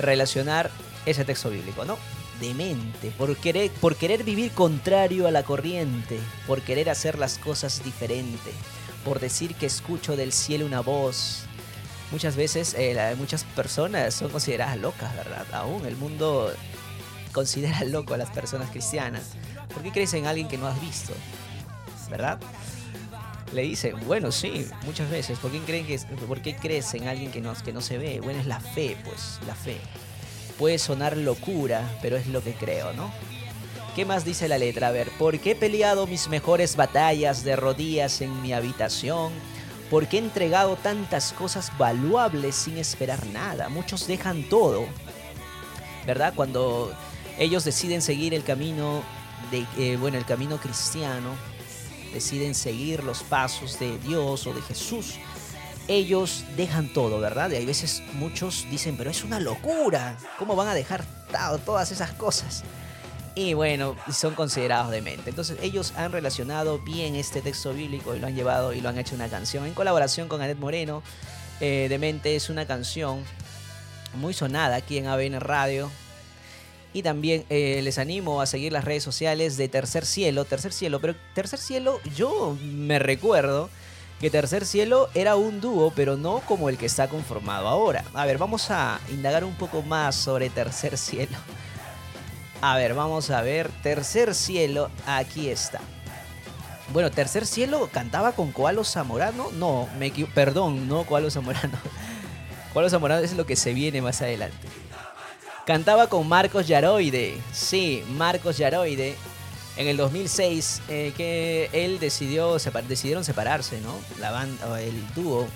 relacionar 0.00 0.70
ese 1.06 1.24
texto 1.24 1.50
bíblico, 1.50 1.84
¿no? 1.84 1.96
Demente, 2.40 3.10
por 3.16 3.34
querer, 3.36 3.70
por 3.80 3.96
querer 3.96 4.22
vivir 4.24 4.52
contrario 4.52 5.26
a 5.26 5.30
la 5.30 5.42
corriente, 5.42 6.18
por 6.46 6.60
querer 6.62 6.88
hacer 6.90 7.18
las 7.18 7.38
cosas 7.38 7.82
diferente, 7.82 8.50
por 9.04 9.18
decir 9.18 9.54
que 9.54 9.66
escucho 9.66 10.16
del 10.16 10.32
cielo 10.32 10.66
una 10.66 10.80
voz. 10.80 11.44
Muchas 12.10 12.36
veces, 12.36 12.74
eh, 12.78 13.14
muchas 13.18 13.44
personas 13.44 14.14
son 14.14 14.30
consideradas 14.30 14.78
locas, 14.78 15.14
¿verdad? 15.14 15.46
Aún 15.52 15.84
el 15.84 15.96
mundo 15.96 16.52
considera 17.32 17.84
loco 17.86 18.14
a 18.14 18.16
las 18.16 18.30
personas 18.30 18.70
cristianas. 18.70 19.32
¿Por 19.72 19.82
qué 19.82 19.92
crees 19.92 20.14
en 20.14 20.26
alguien 20.26 20.48
que 20.48 20.56
no 20.56 20.66
has 20.66 20.80
visto? 20.80 21.12
¿Verdad? 22.10 22.40
Le 23.52 23.62
dice, 23.62 23.92
bueno, 23.92 24.32
sí, 24.32 24.66
muchas 24.84 25.10
veces. 25.10 25.38
¿Por 25.38 25.50
qué, 25.50 25.60
creen 25.60 25.86
que, 25.86 25.98
¿por 26.26 26.40
qué 26.40 26.56
crees 26.56 26.92
en 26.94 27.08
alguien 27.08 27.30
que 27.30 27.40
no, 27.40 27.54
que 27.54 27.72
no 27.72 27.80
se 27.80 27.98
ve? 27.98 28.20
Bueno, 28.20 28.40
es 28.40 28.46
la 28.46 28.60
fe, 28.60 28.96
pues, 29.04 29.38
la 29.46 29.54
fe. 29.54 29.76
Puede 30.58 30.78
sonar 30.78 31.16
locura, 31.16 31.82
pero 32.00 32.16
es 32.16 32.26
lo 32.26 32.42
que 32.42 32.52
creo, 32.52 32.92
¿no? 32.94 33.12
¿Qué 33.94 34.04
más 34.04 34.24
dice 34.24 34.48
la 34.48 34.58
letra? 34.58 34.88
A 34.88 34.90
ver, 34.92 35.10
¿por 35.18 35.38
qué 35.38 35.52
he 35.52 35.56
peleado 35.56 36.06
mis 36.06 36.28
mejores 36.28 36.76
batallas 36.76 37.44
de 37.44 37.56
rodillas 37.56 38.20
en 38.20 38.40
mi 38.42 38.52
habitación? 38.52 39.32
¿Por 39.90 40.06
qué 40.06 40.18
he 40.18 40.20
entregado 40.20 40.76
tantas 40.76 41.32
cosas 41.32 41.72
valuables 41.78 42.54
sin 42.54 42.76
esperar 42.76 43.24
nada? 43.26 43.70
Muchos 43.70 44.06
dejan 44.06 44.42
todo, 44.48 44.86
¿verdad? 46.06 46.34
Cuando 46.36 46.92
ellos 47.38 47.64
deciden 47.64 48.02
seguir 48.02 48.34
el 48.34 48.44
camino 48.44 49.02
de, 49.50 49.66
eh, 49.78 49.96
bueno, 49.96 50.18
el 50.18 50.26
camino 50.26 50.58
cristiano, 50.58 51.30
deciden 52.12 52.54
seguir 52.54 53.02
los 53.02 53.22
pasos 53.22 53.78
de 53.78 53.98
Dios 53.98 54.46
o 54.46 54.52
de 54.52 54.60
Jesús, 54.62 55.14
ellos 55.88 56.44
dejan 56.54 56.92
todo, 56.92 57.18
¿verdad? 57.18 57.50
Y 57.50 57.56
hay 57.56 57.64
veces 57.64 58.02
muchos 58.12 58.66
dicen, 58.70 58.96
pero 58.98 59.10
es 59.10 59.24
una 59.24 59.40
locura, 59.40 60.18
¿cómo 60.38 60.54
van 60.54 60.68
a 60.68 60.74
dejar 60.74 61.04
todas 61.64 61.90
esas 61.92 62.12
cosas? 62.12 62.62
Y 63.38 63.54
bueno, 63.54 63.94
son 64.12 64.34
considerados 64.34 64.90
de 64.90 65.00
mente. 65.00 65.30
Entonces 65.30 65.58
ellos 65.62 65.92
han 65.96 66.10
relacionado 66.10 66.80
bien 66.80 67.14
este 67.14 67.40
texto 67.40 67.72
bíblico 67.72 68.16
y 68.16 68.18
lo 68.18 68.26
han 68.26 68.34
llevado 68.34 68.72
y 68.72 68.80
lo 68.80 68.88
han 68.88 68.98
hecho 68.98 69.14
una 69.14 69.28
canción 69.28 69.64
en 69.64 69.74
colaboración 69.74 70.26
con 70.26 70.42
Anet 70.42 70.58
Moreno. 70.58 71.04
Eh, 71.60 71.86
Demente 71.88 72.34
es 72.34 72.50
una 72.50 72.66
canción 72.66 73.22
muy 74.14 74.34
sonada 74.34 74.74
aquí 74.74 74.98
en 74.98 75.06
ABN 75.06 75.38
Radio. 75.38 75.88
Y 76.92 77.04
también 77.04 77.44
eh, 77.48 77.78
les 77.84 77.98
animo 77.98 78.40
a 78.40 78.46
seguir 78.46 78.72
las 78.72 78.84
redes 78.84 79.04
sociales 79.04 79.56
de 79.56 79.68
Tercer 79.68 80.04
Cielo. 80.04 80.44
Tercer 80.44 80.72
Cielo, 80.72 81.00
pero 81.00 81.14
Tercer 81.36 81.60
Cielo, 81.60 82.00
yo 82.16 82.58
me 82.60 82.98
recuerdo 82.98 83.70
que 84.18 84.30
Tercer 84.30 84.66
Cielo 84.66 85.10
era 85.14 85.36
un 85.36 85.60
dúo, 85.60 85.92
pero 85.94 86.16
no 86.16 86.40
como 86.40 86.70
el 86.70 86.76
que 86.76 86.86
está 86.86 87.06
conformado 87.06 87.68
ahora. 87.68 88.02
A 88.14 88.26
ver, 88.26 88.36
vamos 88.36 88.68
a 88.72 88.98
indagar 89.12 89.44
un 89.44 89.54
poco 89.54 89.82
más 89.82 90.16
sobre 90.16 90.50
Tercer 90.50 90.98
Cielo. 90.98 91.38
A 92.60 92.76
ver, 92.76 92.94
vamos 92.94 93.30
a 93.30 93.40
ver. 93.42 93.70
Tercer 93.82 94.34
Cielo, 94.34 94.90
aquí 95.06 95.48
está. 95.48 95.80
Bueno, 96.92 97.10
Tercer 97.10 97.46
Cielo 97.46 97.88
cantaba 97.92 98.32
con 98.32 98.50
Coalo 98.50 98.82
Zamorano. 98.82 99.50
No, 99.52 99.88
me 99.98 100.10
perdón, 100.10 100.88
no 100.88 101.04
Coalo 101.04 101.30
Zamorano. 101.30 101.78
Coalo 102.72 102.90
Zamorano 102.90 103.22
es 103.22 103.34
lo 103.34 103.46
que 103.46 103.54
se 103.54 103.74
viene 103.74 104.02
más 104.02 104.22
adelante. 104.22 104.66
Cantaba 105.66 106.08
con 106.08 106.26
Marcos 106.26 106.66
Yaroide. 106.66 107.38
Sí, 107.52 108.02
Marcos 108.16 108.58
Yaroide. 108.58 109.16
En 109.76 109.86
el 109.86 109.96
2006, 109.96 110.82
eh, 110.88 111.12
que 111.16 111.70
él 111.72 112.00
decidió, 112.00 112.56
decidieron 112.88 113.22
separarse, 113.22 113.80
¿no? 113.80 113.94
La 114.18 114.32
banda, 114.32 114.80
el 114.80 115.14
dúo. 115.14 115.46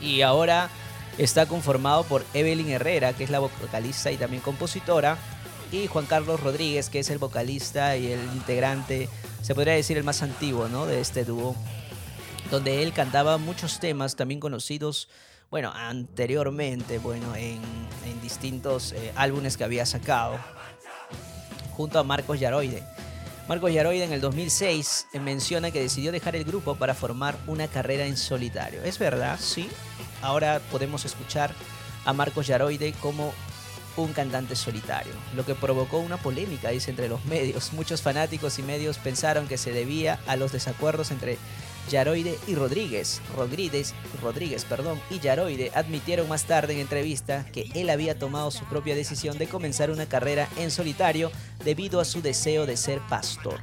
Y 0.00 0.22
ahora 0.22 0.68
está 1.18 1.46
conformado 1.46 2.02
por 2.02 2.24
Evelyn 2.34 2.70
Herrera, 2.70 3.12
que 3.12 3.22
es 3.22 3.30
la 3.30 3.38
vocalista 3.38 4.10
y 4.10 4.16
también 4.16 4.42
compositora. 4.42 5.16
Y 5.72 5.86
Juan 5.86 6.06
Carlos 6.06 6.40
Rodríguez, 6.40 6.88
que 6.88 7.00
es 7.00 7.10
el 7.10 7.18
vocalista 7.18 7.96
y 7.96 8.12
el 8.12 8.22
integrante, 8.34 9.08
se 9.42 9.54
podría 9.54 9.74
decir 9.74 9.96
el 9.96 10.04
más 10.04 10.22
antiguo, 10.22 10.68
¿no? 10.68 10.86
De 10.86 11.00
este 11.00 11.24
dúo. 11.24 11.56
Donde 12.50 12.82
él 12.82 12.92
cantaba 12.92 13.38
muchos 13.38 13.80
temas 13.80 14.16
también 14.16 14.40
conocidos 14.40 15.08
bueno, 15.54 15.72
anteriormente, 15.72 16.98
bueno, 16.98 17.36
en, 17.36 17.60
distintos 18.20 18.92
eh, 18.92 19.12
álbumes 19.14 19.56
que 19.56 19.62
había 19.62 19.86
sacado, 19.86 20.36
junto 21.76 22.00
a 22.00 22.02
Marcos 22.02 22.40
Yaroide. 22.40 22.82
Marcos 23.46 23.72
Yaroide 23.72 24.02
en 24.02 24.12
el 24.12 24.20
2006 24.20 25.06
eh, 25.12 25.20
menciona 25.20 25.70
que 25.70 25.80
decidió 25.80 26.10
dejar 26.10 26.34
el 26.34 26.44
grupo 26.44 26.74
para 26.74 26.94
formar 26.94 27.36
una 27.46 27.68
carrera 27.68 28.06
en 28.06 28.16
solitario. 28.16 28.82
Es 28.82 28.98
verdad, 28.98 29.38
sí. 29.38 29.68
Ahora 30.22 30.60
podemos 30.72 31.04
escuchar 31.04 31.54
a 32.04 32.12
Marcos 32.12 32.48
Yaroide 32.48 32.92
como 32.94 33.32
un 33.96 34.12
cantante 34.12 34.56
solitario, 34.56 35.12
lo 35.34 35.44
que 35.44 35.54
provocó 35.54 35.98
una 35.98 36.16
polémica, 36.16 36.70
dice, 36.70 36.90
entre 36.90 37.08
los 37.08 37.24
medios. 37.24 37.72
Muchos 37.72 38.02
fanáticos 38.02 38.58
y 38.58 38.62
medios 38.62 38.98
pensaron 38.98 39.46
que 39.46 39.58
se 39.58 39.72
debía 39.72 40.20
a 40.26 40.36
los 40.36 40.52
desacuerdos 40.52 41.10
entre 41.10 41.38
Yaroide 41.90 42.38
y 42.46 42.54
Rodríguez. 42.54 43.20
Rodríguez, 43.36 43.94
Rodríguez 44.22 44.64
perdón, 44.64 45.00
y 45.10 45.20
Yaroide 45.20 45.70
admitieron 45.74 46.28
más 46.28 46.44
tarde 46.44 46.74
en 46.74 46.80
entrevista 46.80 47.46
que 47.52 47.70
él 47.74 47.90
había 47.90 48.18
tomado 48.18 48.50
su 48.50 48.64
propia 48.64 48.94
decisión 48.94 49.38
de 49.38 49.46
comenzar 49.46 49.90
una 49.90 50.06
carrera 50.06 50.48
en 50.56 50.70
solitario 50.70 51.30
debido 51.64 52.00
a 52.00 52.04
su 52.04 52.22
deseo 52.22 52.66
de 52.66 52.76
ser 52.76 53.00
pastor. 53.08 53.60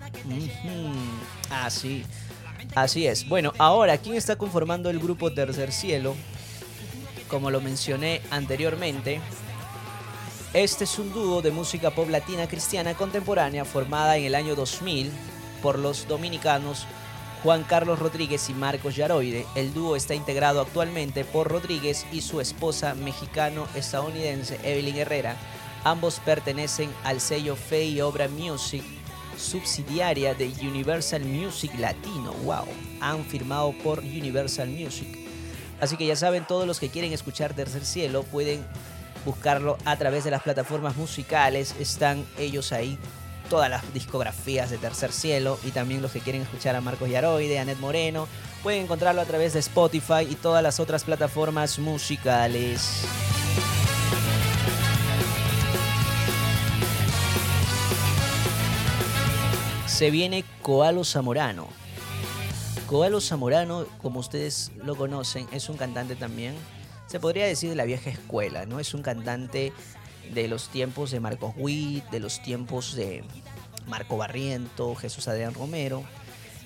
Así. 1.49 2.03
Así 2.75 3.07
es. 3.07 3.27
Bueno, 3.27 3.53
ahora, 3.57 3.97
¿quién 3.97 4.15
está 4.15 4.37
conformando 4.37 4.89
el 4.89 4.99
grupo 4.99 5.33
Tercer 5.33 5.71
Cielo? 5.71 6.15
Como 7.27 7.49
lo 7.49 7.59
mencioné 7.59 8.21
anteriormente, 8.29 9.19
este 10.53 10.83
es 10.83 10.99
un 10.99 11.13
dúo 11.13 11.41
de 11.41 11.49
música 11.49 11.91
pop 11.91 12.09
latina 12.09 12.45
cristiana 12.45 12.93
contemporánea 12.93 13.63
formada 13.63 14.17
en 14.17 14.25
el 14.25 14.35
año 14.35 14.53
2000 14.53 15.09
por 15.61 15.79
los 15.79 16.09
dominicanos 16.09 16.85
Juan 17.41 17.63
Carlos 17.63 17.99
Rodríguez 17.99 18.49
y 18.49 18.53
Marcos 18.53 18.97
Yaroide. 18.97 19.45
El 19.55 19.73
dúo 19.73 19.95
está 19.95 20.13
integrado 20.13 20.59
actualmente 20.59 21.23
por 21.23 21.47
Rodríguez 21.49 22.05
y 22.11 22.19
su 22.19 22.41
esposa 22.41 22.95
mexicano-estadounidense 22.95 24.59
Evelyn 24.63 24.97
Herrera. 24.97 25.37
Ambos 25.85 26.19
pertenecen 26.19 26.91
al 27.05 27.21
sello 27.21 27.55
Fe 27.55 27.85
y 27.85 28.01
Obra 28.01 28.27
Music, 28.27 28.83
subsidiaria 29.37 30.33
de 30.33 30.51
Universal 30.61 31.23
Music 31.23 31.71
Latino. 31.79 32.33
¡Wow! 32.43 32.65
Han 32.99 33.23
firmado 33.23 33.73
por 33.83 33.99
Universal 33.99 34.67
Music. 34.67 35.17
Así 35.79 35.95
que 35.95 36.05
ya 36.05 36.17
saben, 36.17 36.45
todos 36.45 36.67
los 36.67 36.79
que 36.79 36.89
quieren 36.89 37.13
escuchar 37.13 37.55
Tercer 37.55 37.85
Cielo 37.85 38.23
pueden 38.23 38.63
buscarlo 39.25 39.77
a 39.85 39.95
través 39.97 40.23
de 40.23 40.31
las 40.31 40.41
plataformas 40.41 40.95
musicales. 40.95 41.75
Están 41.79 42.25
ellos 42.37 42.71
ahí 42.71 42.97
todas 43.49 43.69
las 43.69 43.93
discografías 43.93 44.69
de 44.69 44.77
Tercer 44.77 45.11
Cielo 45.11 45.59
y 45.65 45.71
también 45.71 46.01
los 46.01 46.11
que 46.11 46.21
quieren 46.21 46.41
escuchar 46.41 46.75
a 46.75 46.81
Marcos 46.81 47.09
Yaroide, 47.09 47.59
Anet 47.59 47.79
Moreno, 47.79 48.27
pueden 48.63 48.83
encontrarlo 48.83 49.19
a 49.19 49.25
través 49.25 49.51
de 49.51 49.59
Spotify 49.59 50.25
y 50.29 50.35
todas 50.35 50.63
las 50.63 50.79
otras 50.79 51.03
plataformas 51.03 51.77
musicales. 51.77 53.03
Se 59.85 60.09
viene 60.09 60.45
Coalo 60.61 61.03
Zamorano. 61.03 61.67
Coalo 62.87 63.19
Zamorano, 63.19 63.85
como 64.01 64.21
ustedes 64.21 64.71
lo 64.83 64.95
conocen, 64.95 65.45
es 65.51 65.69
un 65.69 65.77
cantante 65.77 66.15
también, 66.15 66.55
se 67.11 67.19
podría 67.19 67.45
decir 67.45 67.69
de 67.69 67.75
la 67.75 67.83
vieja 67.83 68.09
escuela, 68.09 68.65
¿no? 68.65 68.79
Es 68.79 68.93
un 68.93 69.01
cantante 69.01 69.73
de 70.33 70.47
los 70.47 70.69
tiempos 70.69 71.11
de 71.11 71.19
Marcos 71.19 71.53
Witt, 71.57 72.05
de 72.05 72.21
los 72.21 72.41
tiempos 72.41 72.95
de 72.95 73.25
Marco 73.85 74.15
Barriento, 74.15 74.95
Jesús 74.95 75.27
Adrián 75.27 75.53
Romero. 75.53 76.05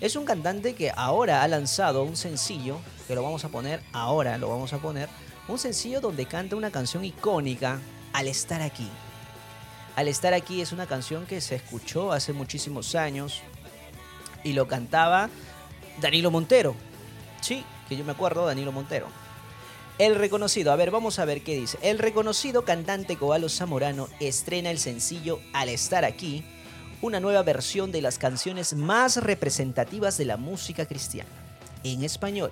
Es 0.01 0.15
un 0.15 0.23
cantante 0.23 0.75
que 0.75 0.91
ahora 0.95 1.41
ha 1.41 1.47
lanzado 1.47 2.03
un 2.03 2.15
sencillo, 2.15 2.77
que 3.07 3.15
lo 3.15 3.23
vamos 3.23 3.43
a 3.43 3.49
poner 3.49 3.81
ahora, 3.91 4.37
lo 4.37 4.47
vamos 4.47 4.71
a 4.73 4.77
poner, 4.77 5.09
un 5.47 5.57
sencillo 5.57 5.99
donde 5.99 6.27
canta 6.27 6.55
una 6.55 6.69
canción 6.69 7.03
icónica, 7.03 7.79
Al 8.13 8.27
estar 8.27 8.61
aquí. 8.61 8.87
Al 9.95 10.07
estar 10.07 10.35
aquí 10.35 10.61
es 10.61 10.71
una 10.71 10.85
canción 10.85 11.25
que 11.25 11.41
se 11.41 11.55
escuchó 11.55 12.11
hace 12.11 12.33
muchísimos 12.33 12.93
años 12.93 13.41
y 14.43 14.53
lo 14.53 14.67
cantaba 14.67 15.31
Danilo 15.99 16.29
Montero. 16.29 16.75
Sí, 17.41 17.65
que 17.89 17.97
yo 17.97 18.05
me 18.05 18.11
acuerdo, 18.11 18.45
Danilo 18.45 18.71
Montero. 18.71 19.24
El 19.97 20.15
reconocido, 20.15 20.73
a 20.73 20.75
ver, 20.75 20.91
vamos 20.91 21.19
a 21.19 21.25
ver 21.25 21.41
qué 21.41 21.55
dice. 21.55 21.77
El 21.81 21.99
reconocido 21.99 22.65
cantante 22.65 23.15
Cobalo 23.15 23.47
Zamorano 23.47 24.09
estrena 24.19 24.69
el 24.69 24.77
sencillo 24.77 25.39
Al 25.53 25.69
estar 25.69 26.03
aquí, 26.03 26.43
una 27.01 27.21
nueva 27.21 27.43
versión 27.43 27.93
de 27.93 28.01
las 28.01 28.17
canciones 28.17 28.73
más 28.73 29.15
representativas 29.15 30.17
de 30.17 30.25
la 30.25 30.35
música 30.35 30.85
cristiana, 30.85 31.29
en 31.85 32.03
español. 32.03 32.51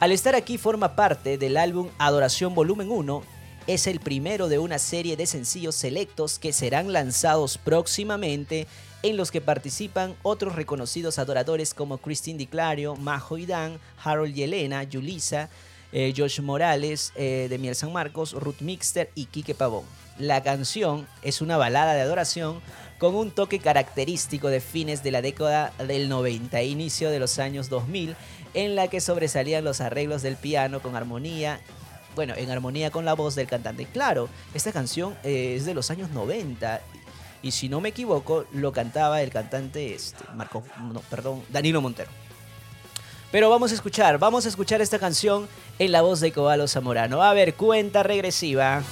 Al 0.00 0.12
estar 0.12 0.34
aquí 0.34 0.58
forma 0.58 0.96
parte 0.96 1.38
del 1.38 1.56
álbum 1.56 1.88
Adoración 1.96 2.54
Volumen 2.54 2.90
1, 2.90 3.22
es 3.66 3.86
el 3.86 3.98
primero 3.98 4.48
de 4.48 4.58
una 4.58 4.78
serie 4.78 5.16
de 5.16 5.26
sencillos 5.26 5.76
selectos 5.76 6.38
que 6.38 6.52
serán 6.52 6.92
lanzados 6.92 7.56
próximamente 7.56 8.66
en 9.02 9.16
los 9.16 9.30
que 9.30 9.40
participan 9.40 10.14
otros 10.22 10.56
reconocidos 10.56 11.18
adoradores 11.18 11.72
como 11.72 11.98
Christine 11.98 12.36
DiClario, 12.38 12.96
Majo 12.96 13.38
y 13.38 13.46
Dan, 13.46 13.78
Harold 14.02 14.36
y 14.36 14.42
Elena, 14.42 14.82
Yulisa, 14.82 15.48
eh, 15.92 16.12
Josh 16.16 16.40
Morales 16.40 17.12
eh, 17.16 17.48
de 17.48 17.74
San 17.74 17.92
Marcos, 17.92 18.32
Ruth 18.32 18.60
Mixter 18.60 19.10
y 19.14 19.26
Quique 19.26 19.54
Pavón. 19.54 19.84
La 20.18 20.42
canción 20.42 21.06
es 21.22 21.40
una 21.40 21.56
balada 21.56 21.94
de 21.94 22.02
adoración 22.02 22.60
con 22.98 23.14
un 23.14 23.30
toque 23.30 23.58
característico 23.58 24.48
de 24.48 24.60
fines 24.60 25.02
de 25.02 25.10
la 25.10 25.22
década 25.22 25.72
del 25.78 26.08
90 26.08 26.60
e 26.60 26.66
inicio 26.66 27.10
de 27.10 27.18
los 27.18 27.38
años 27.38 27.70
2000, 27.70 28.14
en 28.52 28.76
la 28.76 28.88
que 28.88 29.00
sobresalían 29.00 29.64
los 29.64 29.80
arreglos 29.80 30.22
del 30.22 30.36
piano 30.36 30.80
con 30.80 30.96
armonía 30.96 31.60
bueno, 32.14 32.34
en 32.36 32.50
armonía 32.50 32.90
con 32.90 33.04
la 33.04 33.14
voz 33.14 33.34
del 33.34 33.46
cantante. 33.46 33.86
Claro, 33.86 34.28
esta 34.54 34.72
canción 34.72 35.16
eh, 35.22 35.54
es 35.56 35.64
de 35.64 35.74
los 35.74 35.90
años 35.90 36.10
90 36.10 36.80
Y 37.42 37.52
si 37.52 37.68
no 37.68 37.80
me 37.80 37.90
equivoco, 37.90 38.44
lo 38.52 38.72
cantaba 38.72 39.22
el 39.22 39.30
cantante, 39.30 39.94
este, 39.94 40.24
Marco, 40.34 40.62
no, 40.92 41.00
perdón, 41.08 41.42
Danilo 41.50 41.80
Montero. 41.80 42.10
Pero 43.30 43.48
vamos 43.48 43.70
a 43.70 43.74
escuchar, 43.74 44.18
vamos 44.18 44.44
a 44.44 44.48
escuchar 44.48 44.80
esta 44.80 44.98
canción 44.98 45.48
en 45.78 45.92
la 45.92 46.02
voz 46.02 46.20
de 46.20 46.32
Cobalo 46.32 46.66
Zamorano. 46.66 47.22
A 47.22 47.32
ver, 47.32 47.54
cuenta 47.54 48.02
regresiva. 48.02 48.82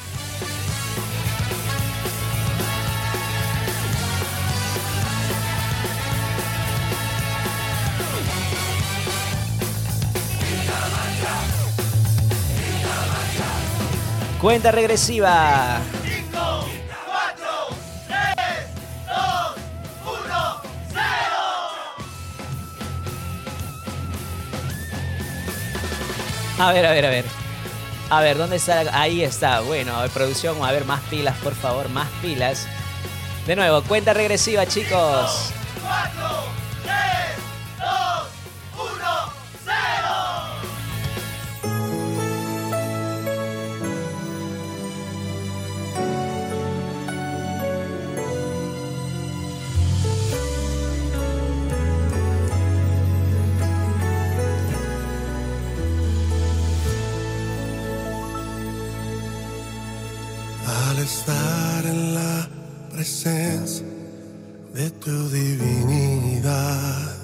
Cuenta 14.41 14.71
regresiva. 14.71 15.81
A 26.61 26.73
ver, 26.73 26.87
a 26.87 26.91
ver, 26.91 27.07
a 27.07 27.11
ver. 27.11 27.25
A 28.11 28.21
ver, 28.21 28.37
¿dónde 28.37 28.57
está? 28.57 28.85
Ahí 28.99 29.23
está. 29.23 29.61
Bueno, 29.61 29.95
a 29.97 30.03
ver, 30.03 30.11
producción, 30.11 30.63
a 30.65 30.73
ver, 30.73 30.85
más 30.85 31.01
pilas, 31.03 31.37
por 31.39 31.55
favor, 31.55 31.89
más 31.91 32.09
pilas. 32.21 32.67
De 33.47 33.55
nuevo, 33.55 33.83
cuenta 33.83 34.13
regresiva, 34.13 34.67
chicos. 34.67 35.53
Al 35.89 36.58
estar 61.09 61.87
en 61.87 62.15
la 62.15 62.49
presencia 62.93 63.87
de 64.75 64.91
tu 64.91 65.31
divinidad 65.31 67.18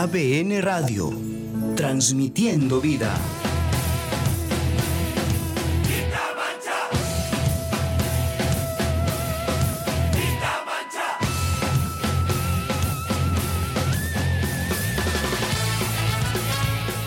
ABN 0.00 0.62
Radio, 0.62 1.10
transmitiendo 1.74 2.80
vida. 2.80 3.18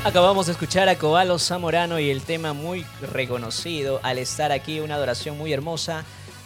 Acabamos 0.03 0.47
de 0.47 0.51
escuchar 0.51 0.89
a 0.89 0.97
Cobalo 0.97 1.39
Zamorano 1.39 1.97
y 1.97 2.09
el 2.09 2.21
tema 2.23 2.51
muy 2.51 2.85
reconocido 3.13 4.01
al 4.03 4.17
estar 4.17 4.51
aquí, 4.51 4.81
una 4.81 4.95
adoración 4.95 5.37
muy 5.37 5.53
hermosa 5.53 6.03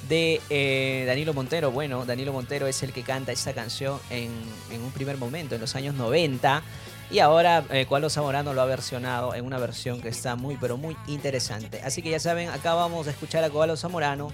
de 0.07 0.41
eh, 0.49 1.03
Danilo 1.07 1.33
Montero. 1.33 1.71
Bueno, 1.71 2.05
Danilo 2.05 2.33
Montero 2.33 2.67
es 2.67 2.83
el 2.83 2.93
que 2.93 3.03
canta 3.03 3.31
esta 3.31 3.53
canción 3.53 3.99
en, 4.09 4.31
en 4.71 4.81
un 4.81 4.91
primer 4.91 5.17
momento, 5.17 5.55
en 5.55 5.61
los 5.61 5.75
años 5.75 5.95
90. 5.95 6.63
Y 7.11 7.19
ahora 7.19 7.63
eh, 7.69 7.85
Cobalo 7.85 8.09
Zamorano 8.09 8.53
lo 8.53 8.61
ha 8.61 8.65
versionado 8.65 9.35
en 9.35 9.45
una 9.45 9.59
versión 9.59 10.01
que 10.01 10.09
está 10.09 10.35
muy, 10.35 10.57
pero 10.57 10.77
muy 10.77 10.97
interesante. 11.07 11.81
Así 11.83 12.01
que 12.01 12.09
ya 12.09 12.19
saben, 12.19 12.49
acá 12.49 12.73
vamos 12.73 13.07
a 13.07 13.11
escuchar 13.11 13.43
a 13.43 13.49
Cobalo 13.49 13.77
Zamorano. 13.77 14.31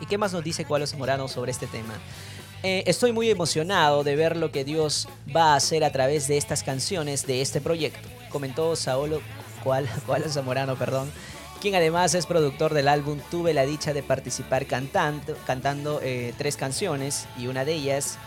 ¿Y 0.00 0.06
qué 0.06 0.18
más 0.18 0.32
nos 0.32 0.42
dice 0.42 0.64
Cobalo 0.64 0.86
Zamorano 0.86 1.28
sobre 1.28 1.52
este 1.52 1.66
tema? 1.66 1.94
Eh, 2.62 2.84
estoy 2.86 3.12
muy 3.12 3.30
emocionado 3.30 4.02
de 4.02 4.16
ver 4.16 4.36
lo 4.36 4.50
que 4.50 4.64
Dios 4.64 5.08
va 5.34 5.52
a 5.52 5.56
hacer 5.56 5.84
a 5.84 5.92
través 5.92 6.26
de 6.26 6.38
estas 6.38 6.62
canciones, 6.62 7.26
de 7.26 7.42
este 7.42 7.60
proyecto, 7.60 8.08
comentó 8.30 8.74
Saolo 8.74 9.20
Cual, 9.62 9.86
Cual 10.06 10.24
Zamorano, 10.30 10.76
perdón, 10.76 11.12
quien 11.60 11.74
además 11.74 12.14
es 12.14 12.26
productor 12.26 12.74
del 12.74 12.88
álbum. 12.88 13.18
Tuve 13.30 13.54
la 13.54 13.66
dicha 13.66 13.92
de 13.92 14.02
participar 14.02 14.66
cantando, 14.66 15.36
cantando 15.46 16.00
eh, 16.02 16.34
tres 16.38 16.56
canciones 16.56 17.26
y 17.38 17.46
una 17.46 17.64
de 17.64 17.74
ellas 17.74 18.18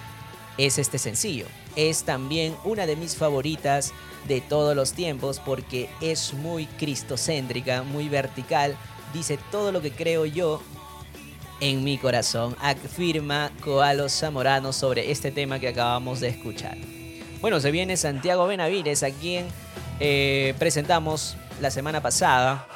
es 0.58 0.78
este 0.78 0.98
sencillo. 0.98 1.46
Es 1.76 2.04
también 2.04 2.56
una 2.66 2.86
de 2.86 2.96
mis 2.96 3.16
favoritas 3.16 3.94
de 4.28 4.42
todos 4.42 4.76
los 4.76 4.94
tiempos 4.94 5.40
porque 5.40 5.90
es 6.02 6.34
muy 6.34 6.66
cristocéntrica, 6.66 7.84
muy 7.84 8.10
vertical, 8.10 8.76
dice 9.14 9.40
todo 9.52 9.72
lo 9.72 9.82
que 9.82 9.92
creo 9.92 10.26
yo 10.26 10.62
en 11.62 11.84
mi 11.84 11.98
corazón, 11.98 12.56
afirma 12.62 13.52
Coalo 13.62 14.08
Zamorano 14.10 14.72
sobre 14.72 15.12
este 15.12 15.32
tema 15.32 15.60
que 15.60 15.68
acabamos 15.68 16.20
de 16.20 16.30
escuchar. 16.30 16.78
Bueno, 17.42 17.60
se 17.60 17.72
viene 17.72 17.98
Santiago 17.98 18.48
Benavides, 18.48 19.04
a 19.04 19.12
quien 19.12 19.46
eh, 20.00 20.54
presentamos 20.60 21.38
la 21.62 21.72
semana 21.72 22.02
pasada 22.02 22.68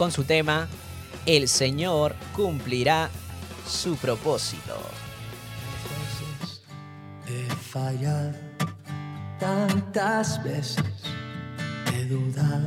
con 0.00 0.10
su 0.10 0.24
tema 0.24 0.66
El 1.26 1.46
Señor 1.46 2.16
cumplirá 2.34 3.10
su 3.68 3.96
propósito. 3.96 4.80
He 7.28 7.46
fallado 7.54 8.32
tantas 9.38 10.42
veces, 10.42 10.82
he 11.94 12.06
dudado 12.06 12.66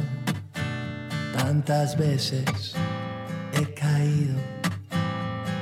tantas 1.36 1.98
veces, 1.98 2.76
he 3.54 3.74
caído, 3.74 4.36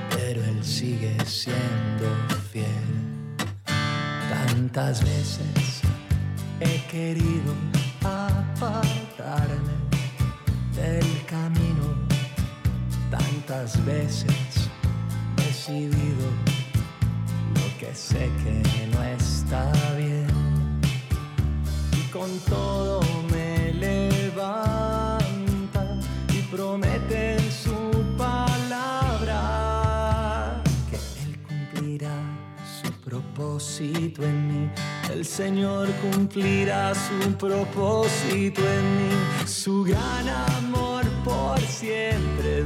pero 0.09 0.43
Él 0.43 0.65
sigue 0.65 1.15
siendo 1.25 2.09
fiel. 2.51 2.67
Tantas 4.29 5.01
veces 5.05 5.81
he 6.59 6.85
querido 6.91 7.55
apartarme 8.03 9.60
veces 13.51 14.69
he 15.37 15.41
decidido 15.43 16.25
lo 17.53 17.67
que 17.79 17.93
sé 17.93 18.29
que 18.43 18.63
no 18.93 19.03
está 19.03 19.69
bien. 19.97 20.27
Y 21.97 22.01
con 22.11 22.29
todo 22.49 23.01
me 23.29 23.73
levanta 23.73 25.19
y 26.33 26.41
promete 26.43 27.33
en 27.33 27.51
su 27.51 27.75
palabra 28.17 29.43
que 30.89 30.95
Él 31.23 31.37
cumplirá 31.45 32.15
su 32.81 32.89
propósito 33.01 34.23
en 34.23 34.47
mí. 34.47 34.69
El 35.13 35.25
Señor 35.25 35.89
cumplirá 35.95 36.93
su 36.95 37.33
propósito 37.33 38.61
en 38.61 38.97
mí. 38.97 39.11
Su 39.45 39.83
gran 39.83 40.29
amor 40.29 41.03
por 41.25 41.59
siempre 41.59 42.63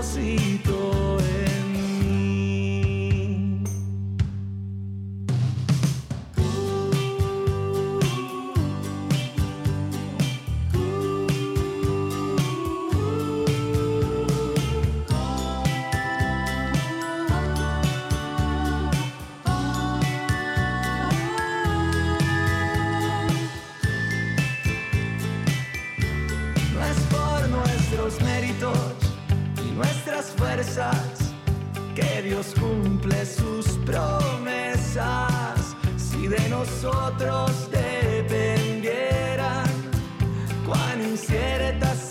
propósito 0.00 1.19
que 31.94 32.20
Dios 32.22 32.54
cumple 32.60 33.24
sus 33.24 33.66
promesas. 33.86 35.74
Si 35.96 36.28
de 36.28 36.50
nosotros 36.50 37.70
dependieran, 37.70 39.64
cuán 40.66 41.00
inciertas 41.00 42.09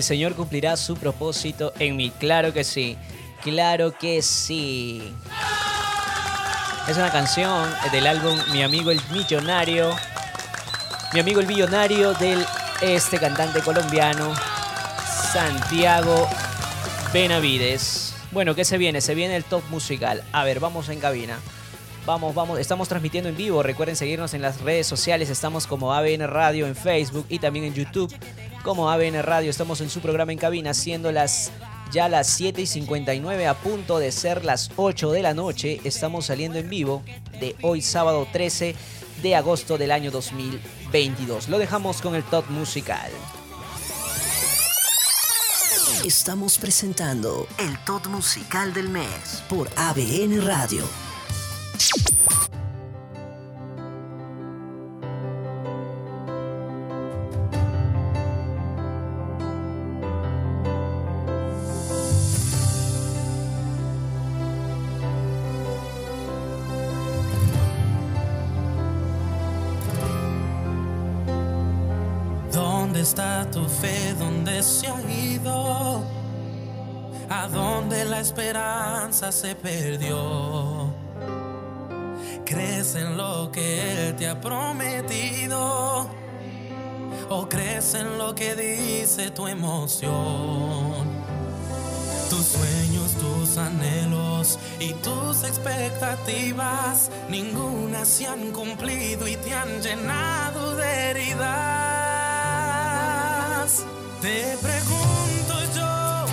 El 0.00 0.04
Señor 0.04 0.34
cumplirá 0.34 0.78
su 0.78 0.96
propósito 0.96 1.74
en 1.78 1.94
mí. 1.94 2.10
Claro 2.18 2.54
que 2.54 2.64
sí. 2.64 2.96
Claro 3.42 3.92
que 3.92 4.22
sí. 4.22 5.12
Es 6.88 6.96
una 6.96 7.12
canción 7.12 7.68
del 7.92 8.06
álbum 8.06 8.34
Mi 8.50 8.62
amigo 8.62 8.92
el 8.92 9.00
millonario. 9.12 9.94
Mi 11.12 11.20
amigo 11.20 11.40
el 11.40 11.46
millonario 11.46 12.14
del 12.14 12.46
este 12.80 13.18
cantante 13.18 13.60
colombiano 13.60 14.34
Santiago 15.34 16.26
Benavides. 17.12 18.14
Bueno, 18.32 18.54
¿qué 18.54 18.64
se 18.64 18.78
viene? 18.78 19.02
Se 19.02 19.14
viene 19.14 19.36
el 19.36 19.44
top 19.44 19.62
musical. 19.68 20.24
A 20.32 20.44
ver, 20.44 20.60
vamos 20.60 20.88
en 20.88 20.98
cabina. 20.98 21.38
Vamos, 22.06 22.34
vamos, 22.34 22.58
estamos 22.58 22.88
transmitiendo 22.88 23.28
en 23.28 23.36
vivo. 23.36 23.62
Recuerden 23.62 23.96
seguirnos 23.96 24.32
en 24.32 24.40
las 24.40 24.62
redes 24.62 24.86
sociales. 24.86 25.28
Estamos 25.28 25.66
como 25.66 25.92
ABN 25.92 26.26
Radio 26.26 26.66
en 26.66 26.74
Facebook 26.74 27.26
y 27.28 27.38
también 27.38 27.66
en 27.66 27.74
YouTube 27.74 28.10
como 28.62 28.90
ABN 28.90 29.22
Radio. 29.22 29.50
Estamos 29.50 29.80
en 29.80 29.90
su 29.90 30.00
programa 30.00 30.32
en 30.32 30.38
cabina, 30.38 30.74
siendo 30.74 31.12
las 31.12 31.50
ya 31.90 32.08
las 32.08 32.28
7 32.28 32.62
y 32.62 32.66
59 32.66 33.46
a 33.46 33.54
punto 33.54 33.98
de 33.98 34.12
ser 34.12 34.44
las 34.44 34.70
8 34.76 35.10
de 35.12 35.22
la 35.22 35.34
noche. 35.34 35.80
Estamos 35.84 36.26
saliendo 36.26 36.58
en 36.58 36.68
vivo 36.68 37.02
de 37.40 37.56
hoy 37.62 37.82
sábado 37.82 38.26
13 38.32 38.74
de 39.22 39.36
agosto 39.36 39.76
del 39.76 39.90
año 39.90 40.10
2022. 40.10 41.48
Lo 41.48 41.58
dejamos 41.58 42.00
con 42.00 42.14
el 42.14 42.22
top 42.24 42.48
musical. 42.50 43.10
Estamos 46.04 46.58
presentando 46.58 47.46
el 47.58 47.78
top 47.84 48.06
musical 48.06 48.72
del 48.72 48.88
mes 48.88 49.42
por 49.48 49.68
ABN 49.76 50.46
Radio. 50.46 50.84
Se 74.70 74.86
ha 74.86 75.00
ido? 75.02 76.04
¿A 77.28 77.48
dónde 77.48 78.04
la 78.04 78.20
esperanza 78.20 79.32
se 79.32 79.54
perdió? 79.54 80.92
¿Crees 82.44 82.94
en 82.94 83.16
lo 83.16 83.50
que 83.52 84.08
Él 84.08 84.16
te 84.16 84.28
ha 84.28 84.40
prometido? 84.40 86.08
¿O 87.28 87.48
crees 87.48 87.94
en 87.94 88.18
lo 88.18 88.34
que 88.34 88.54
dice 88.54 89.30
tu 89.30 89.46
emoción? 89.46 91.08
Tus 92.28 92.46
sueños, 92.46 93.12
tus 93.14 93.56
anhelos 93.58 94.58
y 94.78 94.92
tus 94.94 95.44
expectativas, 95.44 97.10
ninguna 97.28 98.04
se 98.04 98.26
han 98.26 98.52
cumplido 98.52 99.26
y 99.26 99.36
te 99.36 99.52
han 99.52 99.80
llenado 99.80 100.76
de 100.76 101.10
heridas. 101.10 101.99
Te 104.20 104.54
pregunto 104.60 105.54
yo 105.74 106.26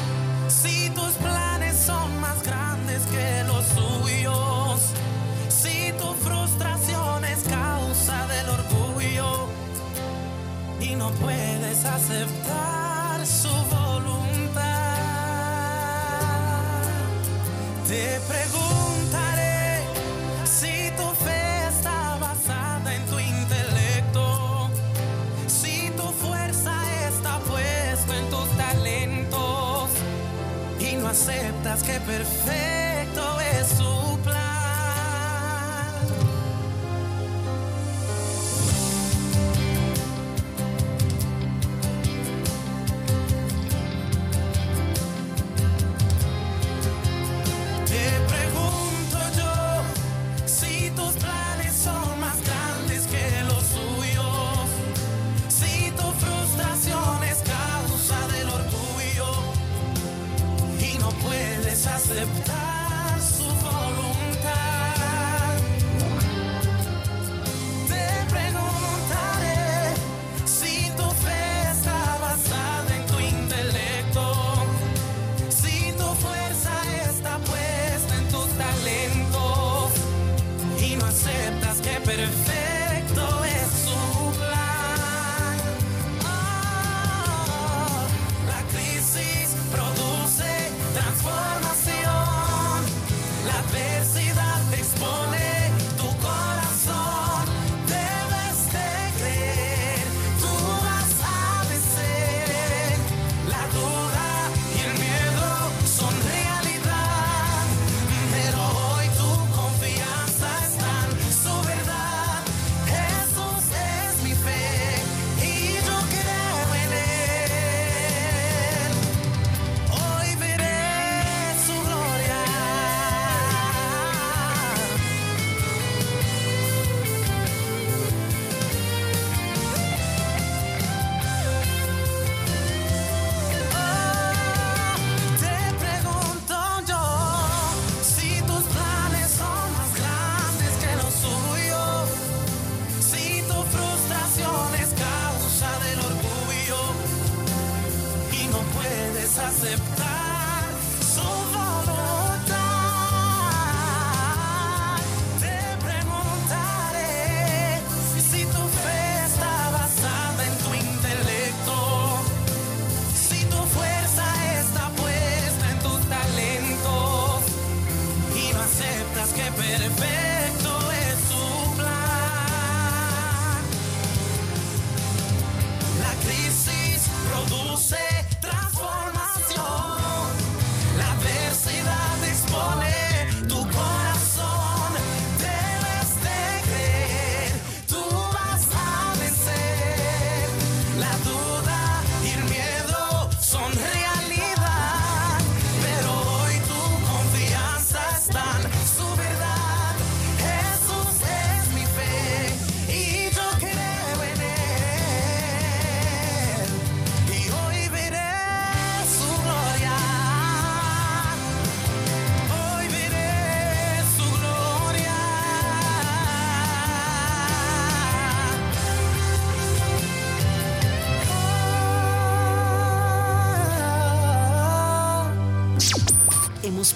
si 0.49 0.89
tus 0.89 1.13
planes 1.13 1.77
son 1.77 2.19
más 2.19 2.43
grandes 2.43 3.01
que 3.03 3.43
los 3.45 3.63
suyos, 3.63 4.81
si 5.47 5.93
tu 5.93 6.13
frustración 6.15 7.23
es 7.23 7.43
causa 7.43 8.27
del 8.27 8.49
orgullo 8.49 9.47
y 10.81 10.95
no 10.95 11.11
puedes 11.11 11.85
aceptar 11.85 13.25
su 13.25 13.47
voluntad. 13.47 14.63
Te 17.88 18.19
preguntaré 18.27 18.66
aceptas 31.07 31.83
que 31.83 31.99
perfecto 32.01 33.39
es 33.39 33.79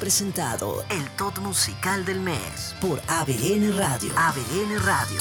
presentado 0.02 0.84
el 0.90 1.08
top 1.16 1.38
musical 1.42 2.04
del 2.04 2.22
mes 2.22 2.76
por 2.82 3.00
ABN 3.08 3.78
Radio. 3.78 4.12
ABN 4.18 4.80
Radio. 4.84 5.20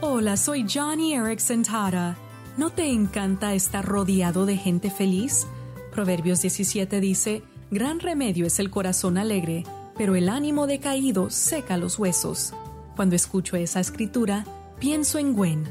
Hola, 0.00 0.38
soy 0.38 0.64
Johnny 0.66 1.12
Erickson 1.12 1.62
Tara. 1.62 2.16
¿No 2.56 2.70
te 2.70 2.86
encanta 2.86 3.52
estar 3.52 3.84
rodeado 3.84 4.46
de 4.46 4.56
gente 4.56 4.90
feliz? 4.90 5.46
Proverbios 5.92 6.40
17 6.40 6.98
dice, 7.00 7.42
Gran 7.70 8.00
remedio 8.00 8.46
es 8.46 8.58
el 8.58 8.70
corazón 8.70 9.18
alegre, 9.18 9.64
pero 9.98 10.14
el 10.14 10.30
ánimo 10.30 10.66
decaído 10.66 11.28
seca 11.28 11.76
los 11.76 11.98
huesos. 11.98 12.54
Cuando 12.96 13.14
escucho 13.14 13.56
esa 13.56 13.78
escritura, 13.78 14.46
pienso 14.78 15.18
en 15.18 15.34
Gwen. 15.34 15.64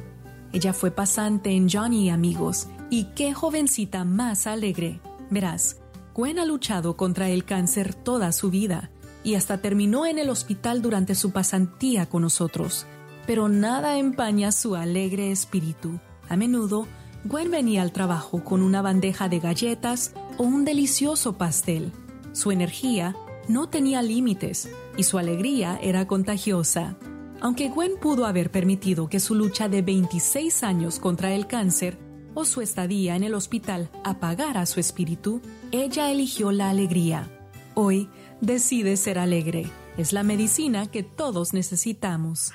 Ella 0.52 0.74
fue 0.74 0.92
pasante 0.92 1.50
en 1.50 1.68
Johnny 1.68 2.06
y 2.06 2.10
Amigos, 2.10 2.68
y 2.92 3.06
qué 3.16 3.34
jovencita 3.34 4.04
más 4.04 4.46
alegre. 4.46 5.00
Verás, 5.34 5.78
Gwen 6.14 6.38
ha 6.38 6.46
luchado 6.46 6.96
contra 6.96 7.28
el 7.28 7.44
cáncer 7.44 7.96
toda 7.96 8.32
su 8.32 8.52
vida 8.52 8.92
y 9.24 9.34
hasta 9.34 9.58
terminó 9.58 10.06
en 10.06 10.20
el 10.20 10.30
hospital 10.30 10.84
durante 10.84 11.16
su 11.16 11.32
pasantía 11.32 12.08
con 12.08 12.22
nosotros. 12.22 12.86
Pero 13.26 13.50
nada 13.50 13.98
empaña 13.98 14.52
su 14.52 14.76
alegre 14.76 15.32
espíritu. 15.32 16.00
A 16.30 16.36
menudo, 16.36 16.86
Gwen 17.24 17.50
venía 17.50 17.82
al 17.82 17.92
trabajo 17.92 18.44
con 18.44 18.62
una 18.62 18.84
bandeja 18.84 19.28
de 19.28 19.40
galletas 19.40 20.14
o 20.38 20.44
un 20.44 20.66
delicioso 20.66 21.34
pastel. 21.34 21.92
Su 22.34 22.52
energía 22.52 23.16
no 23.48 23.70
tenía 23.70 24.04
límites 24.04 24.70
y 24.98 25.04
su 25.04 25.18
alegría 25.18 25.80
era 25.82 26.06
contagiosa. 26.06 26.96
Aunque 27.42 27.70
Gwen 27.70 27.94
pudo 28.00 28.28
haber 28.28 28.52
permitido 28.52 29.10
que 29.10 29.20
su 29.20 29.34
lucha 29.34 29.68
de 29.68 29.82
26 29.82 30.62
años 30.62 31.00
contra 31.00 31.34
el 31.34 31.48
cáncer 31.48 31.98
o 32.34 32.46
su 32.46 32.62
estadía 32.62 33.16
en 33.16 33.24
el 33.24 33.34
hospital 33.34 33.90
apagara 34.04 34.66
su 34.66 34.80
espíritu, 34.80 35.42
ella 35.72 36.12
eligió 36.12 36.52
la 36.52 36.70
alegría. 36.70 37.30
Hoy 37.76 38.10
decide 38.42 38.98
ser 38.98 39.20
alegre. 39.20 39.66
Es 39.98 40.14
la 40.14 40.24
medicina 40.24 40.90
que 40.90 41.04
todos 41.04 41.54
necesitamos. 41.54 42.52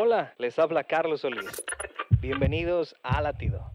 Hola, 0.00 0.34
les 0.38 0.58
habla 0.58 0.84
Carlos 0.84 1.20
Solís. 1.20 1.62
Bienvenidos 2.20 2.96
a 3.02 3.20
Latido. 3.20 3.70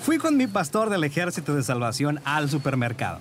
Fui 0.00 0.18
con 0.18 0.36
mi 0.36 0.46
pastor 0.46 0.90
del 0.90 1.04
Ejército 1.04 1.54
de 1.54 1.62
Salvación 1.62 2.20
al 2.24 2.48
supermercado. 2.48 3.20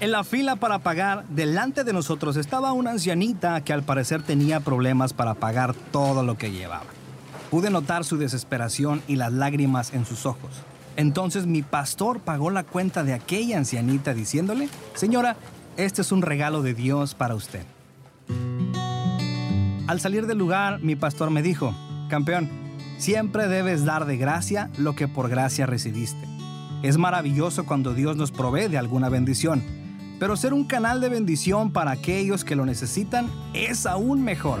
En 0.00 0.10
la 0.10 0.24
fila 0.24 0.56
para 0.56 0.80
pagar, 0.80 1.24
delante 1.28 1.84
de 1.84 1.92
nosotros 1.92 2.36
estaba 2.36 2.72
una 2.72 2.90
ancianita 2.90 3.62
que 3.62 3.72
al 3.72 3.82
parecer 3.82 4.22
tenía 4.22 4.60
problemas 4.60 5.12
para 5.12 5.34
pagar 5.34 5.74
todo 5.92 6.22
lo 6.22 6.36
que 6.36 6.50
llevaba. 6.50 6.86
Pude 7.52 7.68
notar 7.68 8.02
su 8.02 8.16
desesperación 8.16 9.02
y 9.06 9.16
las 9.16 9.30
lágrimas 9.30 9.92
en 9.92 10.06
sus 10.06 10.24
ojos. 10.24 10.50
Entonces 10.96 11.44
mi 11.44 11.60
pastor 11.60 12.20
pagó 12.20 12.48
la 12.48 12.64
cuenta 12.64 13.04
de 13.04 13.12
aquella 13.12 13.58
ancianita 13.58 14.14
diciéndole, 14.14 14.70
Señora, 14.94 15.36
este 15.76 16.00
es 16.00 16.12
un 16.12 16.22
regalo 16.22 16.62
de 16.62 16.72
Dios 16.72 17.14
para 17.14 17.34
usted. 17.34 17.66
Al 19.86 20.00
salir 20.00 20.26
del 20.26 20.38
lugar, 20.38 20.80
mi 20.80 20.96
pastor 20.96 21.28
me 21.28 21.42
dijo, 21.42 21.74
Campeón, 22.08 22.48
siempre 22.96 23.46
debes 23.48 23.84
dar 23.84 24.06
de 24.06 24.16
gracia 24.16 24.70
lo 24.78 24.94
que 24.94 25.06
por 25.06 25.28
gracia 25.28 25.66
recibiste. 25.66 26.26
Es 26.82 26.96
maravilloso 26.96 27.66
cuando 27.66 27.92
Dios 27.92 28.16
nos 28.16 28.32
provee 28.32 28.68
de 28.68 28.78
alguna 28.78 29.10
bendición, 29.10 29.62
pero 30.18 30.38
ser 30.38 30.54
un 30.54 30.64
canal 30.64 31.02
de 31.02 31.10
bendición 31.10 31.70
para 31.70 31.90
aquellos 31.90 32.46
que 32.46 32.56
lo 32.56 32.64
necesitan 32.64 33.28
es 33.52 33.84
aún 33.84 34.24
mejor. 34.24 34.60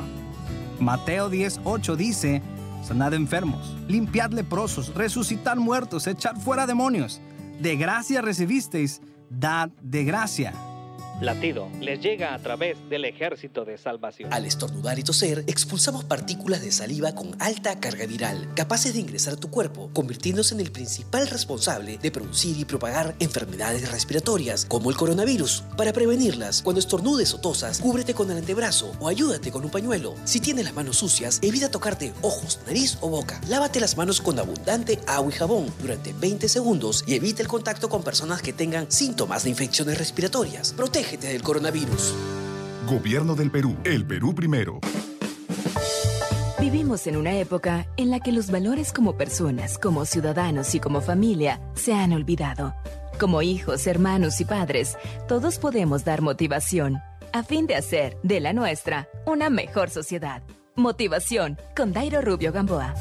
Mateo 0.78 1.30
10:8 1.30 1.96
dice, 1.96 2.42
sanad 2.82 3.14
enfermos, 3.14 3.76
limpiad 3.88 4.32
leprosos, 4.32 4.94
resucitar 4.94 5.58
muertos, 5.58 6.06
echar 6.06 6.36
fuera 6.36 6.66
demonios. 6.66 7.20
De 7.60 7.76
gracia 7.76 8.20
recibisteis, 8.20 9.00
dad 9.30 9.70
de 9.82 10.04
gracia. 10.04 10.52
Latido 11.22 11.70
les 11.80 12.00
llega 12.00 12.34
a 12.34 12.38
través 12.40 12.76
del 12.90 13.04
ejército 13.04 13.64
de 13.64 13.78
salvación. 13.78 14.32
Al 14.32 14.44
estornudar 14.44 14.98
y 14.98 15.04
toser, 15.04 15.44
expulsamos 15.46 16.02
partículas 16.02 16.62
de 16.62 16.72
saliva 16.72 17.14
con 17.14 17.36
alta 17.40 17.78
carga 17.78 18.06
viral, 18.06 18.52
capaces 18.56 18.92
de 18.92 18.98
ingresar 18.98 19.34
a 19.34 19.36
tu 19.36 19.48
cuerpo, 19.48 19.88
convirtiéndose 19.92 20.52
en 20.54 20.60
el 20.60 20.72
principal 20.72 21.28
responsable 21.28 21.98
de 21.98 22.10
producir 22.10 22.58
y 22.58 22.64
propagar 22.64 23.14
enfermedades 23.20 23.88
respiratorias, 23.92 24.64
como 24.64 24.90
el 24.90 24.96
coronavirus. 24.96 25.62
Para 25.76 25.92
prevenirlas, 25.92 26.60
cuando 26.60 26.80
estornudes 26.80 27.32
o 27.34 27.38
tosas, 27.38 27.78
cúbrete 27.78 28.14
con 28.14 28.28
el 28.32 28.38
antebrazo 28.38 28.90
o 28.98 29.06
ayúdate 29.06 29.52
con 29.52 29.64
un 29.64 29.70
pañuelo. 29.70 30.16
Si 30.24 30.40
tienes 30.40 30.64
las 30.64 30.74
manos 30.74 30.96
sucias, 30.96 31.38
evita 31.40 31.70
tocarte 31.70 32.12
ojos, 32.22 32.58
nariz 32.66 32.98
o 33.00 33.08
boca. 33.08 33.40
Lávate 33.48 33.78
las 33.78 33.96
manos 33.96 34.20
con 34.20 34.40
abundante 34.40 34.98
agua 35.06 35.30
y 35.30 35.36
jabón 35.36 35.72
durante 35.80 36.12
20 36.14 36.48
segundos 36.48 37.04
y 37.06 37.14
evita 37.14 37.42
el 37.42 37.48
contacto 37.48 37.88
con 37.88 38.02
personas 38.02 38.42
que 38.42 38.52
tengan 38.52 38.90
síntomas 38.90 39.44
de 39.44 39.50
infecciones 39.50 39.98
respiratorias. 39.98 40.72
Protege 40.72 41.11
del 41.20 41.42
coronavirus. 41.42 42.14
Gobierno 42.88 43.34
del 43.34 43.50
Perú. 43.50 43.76
El 43.84 44.06
Perú 44.06 44.34
primero. 44.34 44.80
Vivimos 46.60 47.06
en 47.06 47.16
una 47.16 47.38
época 47.38 47.86
en 47.96 48.10
la 48.10 48.20
que 48.20 48.32
los 48.32 48.50
valores 48.50 48.92
como 48.92 49.16
personas, 49.16 49.78
como 49.78 50.04
ciudadanos 50.04 50.74
y 50.74 50.80
como 50.80 51.00
familia 51.00 51.60
se 51.74 51.92
han 51.92 52.12
olvidado. 52.12 52.74
Como 53.18 53.42
hijos, 53.42 53.86
hermanos 53.86 54.40
y 54.40 54.44
padres, 54.44 54.96
todos 55.28 55.58
podemos 55.58 56.04
dar 56.04 56.22
motivación 56.22 56.98
a 57.32 57.42
fin 57.42 57.66
de 57.66 57.76
hacer 57.76 58.16
de 58.22 58.40
la 58.40 58.52
nuestra 58.52 59.08
una 59.26 59.50
mejor 59.50 59.90
sociedad. 59.90 60.42
Motivación 60.76 61.58
con 61.76 61.92
Dairo 61.92 62.20
Rubio 62.20 62.52
Gamboa. 62.52 62.94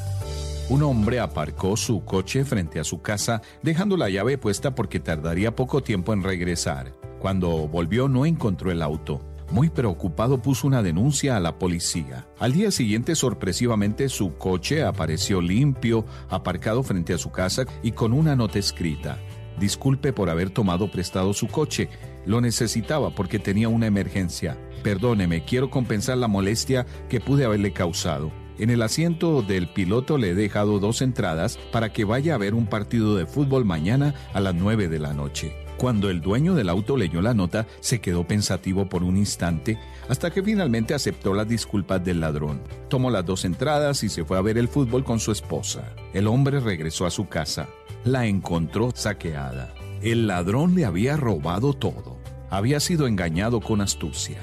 Un 0.70 0.84
hombre 0.84 1.20
aparcó 1.20 1.76
su 1.76 2.04
coche 2.06 2.46
frente 2.46 2.80
a 2.80 2.84
su 2.84 3.02
casa 3.02 3.42
dejando 3.62 3.98
la 3.98 4.10
llave 4.10 4.38
puesta 4.38 4.74
porque 4.74 5.00
tardaría 5.00 5.56
poco 5.56 5.84
tiempo 5.84 6.14
en 6.14 6.24
regresar. 6.24 6.94
Cuando 7.22 7.68
volvió 7.68 8.08
no 8.08 8.26
encontró 8.26 8.72
el 8.72 8.82
auto. 8.82 9.22
Muy 9.52 9.70
preocupado 9.70 10.42
puso 10.42 10.66
una 10.66 10.82
denuncia 10.82 11.38
a 11.38 11.40
la 11.40 11.60
policía. 11.60 12.26
Al 12.40 12.52
día 12.52 12.72
siguiente 12.72 13.14
sorpresivamente 13.14 14.10
su 14.10 14.38
coche 14.40 14.84
apareció 14.84 15.40
limpio, 15.40 16.04
aparcado 16.30 16.82
frente 16.82 17.14
a 17.14 17.20
su 17.20 17.30
casa 17.32 17.66
y 17.84 17.92
con 17.92 18.12
una 18.12 18.36
nota 18.36 18.58
escrita. 18.58 19.20
Disculpe 19.60 20.14
por 20.14 20.32
haber 20.32 20.50
tomado 20.50 20.90
prestado 20.90 21.32
su 21.34 21.48
coche. 21.48 21.90
Lo 22.26 22.42
necesitaba 22.42 23.12
porque 23.12 23.38
tenía 23.38 23.70
una 23.70 23.86
emergencia. 23.86 24.58
Perdóneme, 24.82 25.46
quiero 25.46 25.70
compensar 25.70 26.18
la 26.18 26.28
molestia 26.28 26.88
que 27.08 27.20
pude 27.20 27.46
haberle 27.46 27.72
causado. 27.72 28.32
En 28.58 28.72
el 28.72 28.82
asiento 28.82 29.44
del 29.44 29.72
piloto 29.72 30.18
le 30.18 30.32
he 30.32 30.34
dejado 30.34 30.80
dos 30.80 31.04
entradas 31.04 31.60
para 31.72 31.94
que 31.94 32.04
vaya 32.04 32.34
a 32.34 32.40
ver 32.40 32.56
un 32.56 32.66
partido 32.66 33.16
de 33.16 33.28
fútbol 33.28 33.64
mañana 33.64 34.16
a 34.34 34.40
las 34.40 34.56
9 34.56 34.88
de 34.88 34.98
la 34.98 35.14
noche. 35.14 35.54
Cuando 35.82 36.12
el 36.12 36.22
dueño 36.22 36.54
del 36.54 36.70
auto 36.70 36.96
leyó 36.96 37.24
la 37.24 37.34
nota, 37.34 37.66
se 37.80 38.00
quedó 38.00 38.28
pensativo 38.28 38.88
por 38.88 39.02
un 39.02 39.18
instante, 39.18 39.80
hasta 40.10 40.30
que 40.30 40.44
finalmente 40.44 40.94
aceptó 40.94 41.34
las 41.34 41.50
disculpas 41.50 42.06
del 42.06 42.20
ladrón. 42.20 42.62
Tomó 42.88 43.10
las 43.10 43.26
dos 43.26 43.46
entradas 43.46 44.04
y 44.04 44.10
se 44.10 44.24
fue 44.24 44.38
a 44.38 44.42
ver 44.42 44.60
el 44.60 44.68
fútbol 44.68 45.04
con 45.04 45.20
su 45.20 45.32
esposa. 45.32 45.96
El 46.14 46.28
hombre 46.28 46.60
regresó 46.60 47.08
a 47.08 47.10
su 47.10 47.28
casa. 47.28 47.68
La 48.04 48.28
encontró 48.28 48.92
saqueada. 48.94 49.74
El 50.04 50.28
ladrón 50.28 50.76
le 50.76 50.86
había 50.86 51.18
robado 51.18 51.74
todo. 51.74 52.20
Había 52.52 52.80
sido 52.80 53.08
engañado 53.08 53.60
con 53.60 53.82
astucia. 53.82 54.38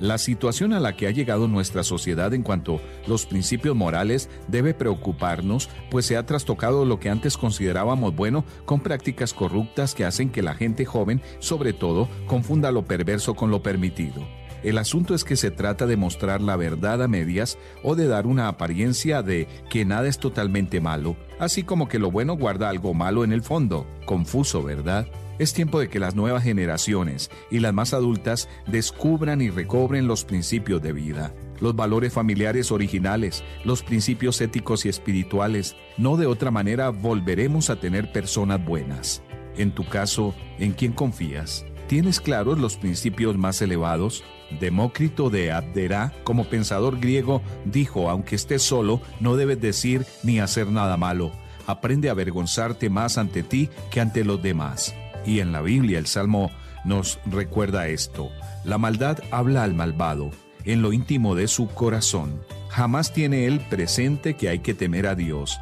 La 0.00 0.18
situación 0.18 0.72
a 0.72 0.80
la 0.80 0.94
que 0.94 1.08
ha 1.08 1.10
llegado 1.10 1.48
nuestra 1.48 1.82
sociedad 1.82 2.32
en 2.32 2.44
cuanto 2.44 2.76
a 2.76 3.08
los 3.08 3.26
principios 3.26 3.74
morales 3.74 4.30
debe 4.46 4.72
preocuparnos, 4.72 5.68
pues 5.90 6.06
se 6.06 6.16
ha 6.16 6.24
trastocado 6.24 6.84
lo 6.84 7.00
que 7.00 7.10
antes 7.10 7.36
considerábamos 7.36 8.14
bueno 8.14 8.44
con 8.64 8.80
prácticas 8.80 9.34
corruptas 9.34 9.94
que 9.94 10.04
hacen 10.04 10.30
que 10.30 10.42
la 10.42 10.54
gente 10.54 10.84
joven, 10.84 11.20
sobre 11.40 11.72
todo, 11.72 12.08
confunda 12.26 12.70
lo 12.70 12.84
perverso 12.84 13.34
con 13.34 13.50
lo 13.50 13.62
permitido. 13.62 14.24
El 14.62 14.78
asunto 14.78 15.14
es 15.14 15.24
que 15.24 15.36
se 15.36 15.50
trata 15.50 15.86
de 15.86 15.96
mostrar 15.96 16.40
la 16.40 16.56
verdad 16.56 17.02
a 17.02 17.08
medias 17.08 17.58
o 17.82 17.94
de 17.94 18.08
dar 18.08 18.26
una 18.26 18.48
apariencia 18.48 19.22
de 19.22 19.46
que 19.70 19.84
nada 19.84 20.08
es 20.08 20.18
totalmente 20.18 20.80
malo, 20.80 21.16
así 21.38 21.62
como 21.62 21.88
que 21.88 21.98
lo 21.98 22.10
bueno 22.10 22.36
guarda 22.36 22.68
algo 22.68 22.94
malo 22.94 23.24
en 23.24 23.32
el 23.32 23.42
fondo. 23.42 23.86
Confuso, 24.04 24.62
¿verdad? 24.62 25.06
Es 25.38 25.52
tiempo 25.52 25.78
de 25.78 25.88
que 25.88 26.00
las 26.00 26.16
nuevas 26.16 26.42
generaciones 26.42 27.30
y 27.48 27.60
las 27.60 27.72
más 27.72 27.94
adultas 27.94 28.48
descubran 28.66 29.40
y 29.40 29.50
recobren 29.50 30.08
los 30.08 30.24
principios 30.24 30.82
de 30.82 30.92
vida, 30.92 31.32
los 31.60 31.76
valores 31.76 32.12
familiares 32.12 32.72
originales, 32.72 33.44
los 33.64 33.84
principios 33.84 34.40
éticos 34.40 34.84
y 34.84 34.88
espirituales. 34.88 35.76
No 35.96 36.16
de 36.16 36.26
otra 36.26 36.50
manera 36.50 36.90
volveremos 36.90 37.70
a 37.70 37.76
tener 37.76 38.10
personas 38.10 38.64
buenas. 38.64 39.22
En 39.56 39.72
tu 39.72 39.86
caso, 39.86 40.34
¿en 40.58 40.72
quién 40.72 40.92
confías? 40.92 41.64
¿Tienes 41.86 42.20
claros 42.20 42.58
los 42.58 42.76
principios 42.76 43.38
más 43.38 43.62
elevados? 43.62 44.24
Demócrito 44.60 45.30
de 45.30 45.52
Abderá, 45.52 46.12
como 46.24 46.44
pensador 46.46 46.98
griego, 46.98 47.42
dijo, 47.64 48.10
aunque 48.10 48.34
estés 48.34 48.62
solo, 48.62 49.00
no 49.20 49.36
debes 49.36 49.60
decir 49.60 50.04
ni 50.24 50.40
hacer 50.40 50.66
nada 50.66 50.96
malo. 50.96 51.30
Aprende 51.66 52.08
a 52.08 52.12
avergonzarte 52.12 52.90
más 52.90 53.18
ante 53.18 53.42
ti 53.42 53.68
que 53.90 54.00
ante 54.00 54.24
los 54.24 54.42
demás. 54.42 54.94
Y 55.24 55.40
en 55.40 55.52
la 55.52 55.62
Biblia 55.62 55.98
el 55.98 56.06
Salmo 56.06 56.50
nos 56.84 57.18
recuerda 57.26 57.88
esto. 57.88 58.30
La 58.64 58.78
maldad 58.78 59.18
habla 59.30 59.64
al 59.64 59.74
malvado 59.74 60.30
en 60.64 60.82
lo 60.82 60.92
íntimo 60.92 61.34
de 61.34 61.48
su 61.48 61.68
corazón. 61.68 62.42
Jamás 62.68 63.12
tiene 63.12 63.46
él 63.46 63.60
presente 63.70 64.34
que 64.34 64.48
hay 64.48 64.58
que 64.60 64.74
temer 64.74 65.06
a 65.06 65.14
Dios 65.14 65.58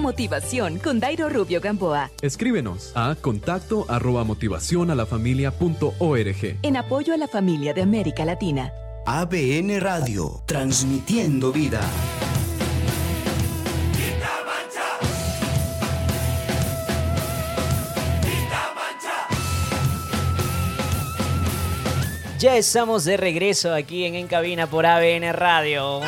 motivación 0.00 0.78
con 0.78 0.98
Dairo 0.98 1.28
Rubio 1.28 1.60
Gamboa. 1.60 2.10
Escríbenos 2.22 2.92
a 2.96 3.14
contacto 3.14 3.86
arroba 3.88 4.24
motivación 4.24 4.90
a 4.90 4.94
la 4.94 5.06
familia 5.06 5.50
punto 5.52 5.94
org. 5.98 6.56
En 6.62 6.76
apoyo 6.76 7.14
a 7.14 7.16
la 7.16 7.28
familia 7.28 7.74
de 7.74 7.82
América 7.82 8.24
Latina. 8.24 8.72
ABN 9.06 9.80
Radio, 9.80 10.42
transmitiendo 10.46 11.52
vida. 11.52 11.80
Ya 22.40 22.56
estamos 22.56 23.04
de 23.04 23.18
regreso 23.18 23.74
aquí 23.74 24.06
en 24.06 24.14
En 24.14 24.26
Cabina 24.26 24.66
por 24.66 24.86
ABN 24.86 25.30
Radio. 25.34 26.00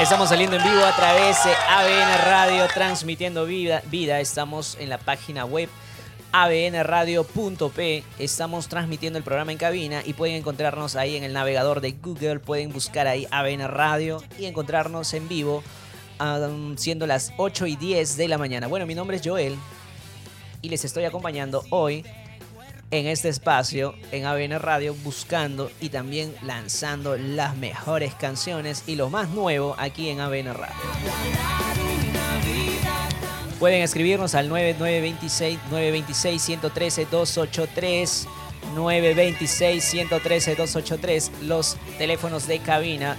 Estamos 0.00 0.30
saliendo 0.30 0.56
en 0.56 0.62
vivo 0.62 0.82
a 0.82 0.96
través 0.96 1.44
de 1.44 1.52
ABN 1.52 2.24
Radio, 2.24 2.66
transmitiendo 2.72 3.44
vida. 3.44 3.82
vida. 3.90 4.20
Estamos 4.20 4.78
en 4.80 4.88
la 4.88 4.96
página 4.96 5.44
web 5.44 5.68
abnradio.p. 6.32 8.04
Estamos 8.18 8.68
transmitiendo 8.68 9.18
el 9.18 9.22
programa 9.22 9.52
en 9.52 9.58
cabina 9.58 10.00
y 10.02 10.14
pueden 10.14 10.36
encontrarnos 10.36 10.96
ahí 10.96 11.16
en 11.16 11.22
el 11.22 11.34
navegador 11.34 11.82
de 11.82 11.92
Google. 11.92 12.40
Pueden 12.40 12.72
buscar 12.72 13.06
ahí 13.06 13.28
ABN 13.30 13.68
Radio 13.68 14.22
y 14.38 14.46
encontrarnos 14.46 15.12
en 15.12 15.28
vivo 15.28 15.62
siendo 16.76 17.06
las 17.06 17.34
8 17.36 17.66
y 17.66 17.76
10 17.76 18.16
de 18.16 18.28
la 18.28 18.38
mañana. 18.38 18.66
Bueno, 18.66 18.86
mi 18.86 18.94
nombre 18.94 19.18
es 19.18 19.22
Joel 19.22 19.58
y 20.62 20.70
les 20.70 20.86
estoy 20.86 21.04
acompañando 21.04 21.62
hoy 21.68 22.02
en 22.90 23.06
este 23.06 23.28
espacio 23.28 23.94
en 24.12 24.26
ABN 24.26 24.58
Radio 24.60 24.94
buscando 25.02 25.70
y 25.80 25.88
también 25.88 26.34
lanzando 26.42 27.16
las 27.16 27.56
mejores 27.56 28.14
canciones 28.14 28.84
y 28.86 28.94
lo 28.94 29.10
más 29.10 29.28
nuevo 29.30 29.74
aquí 29.78 30.08
en 30.08 30.20
ABN 30.20 30.54
Radio. 30.54 30.74
Pueden 33.58 33.82
escribirnos 33.82 34.34
al 34.34 34.48
9926 34.48 35.58
926 35.70 36.42
113 36.42 37.06
283 37.06 38.28
926 38.74 39.84
113 39.84 40.56
283 40.56 41.32
los 41.42 41.76
teléfonos 41.98 42.46
de 42.46 42.58
cabina. 42.58 43.16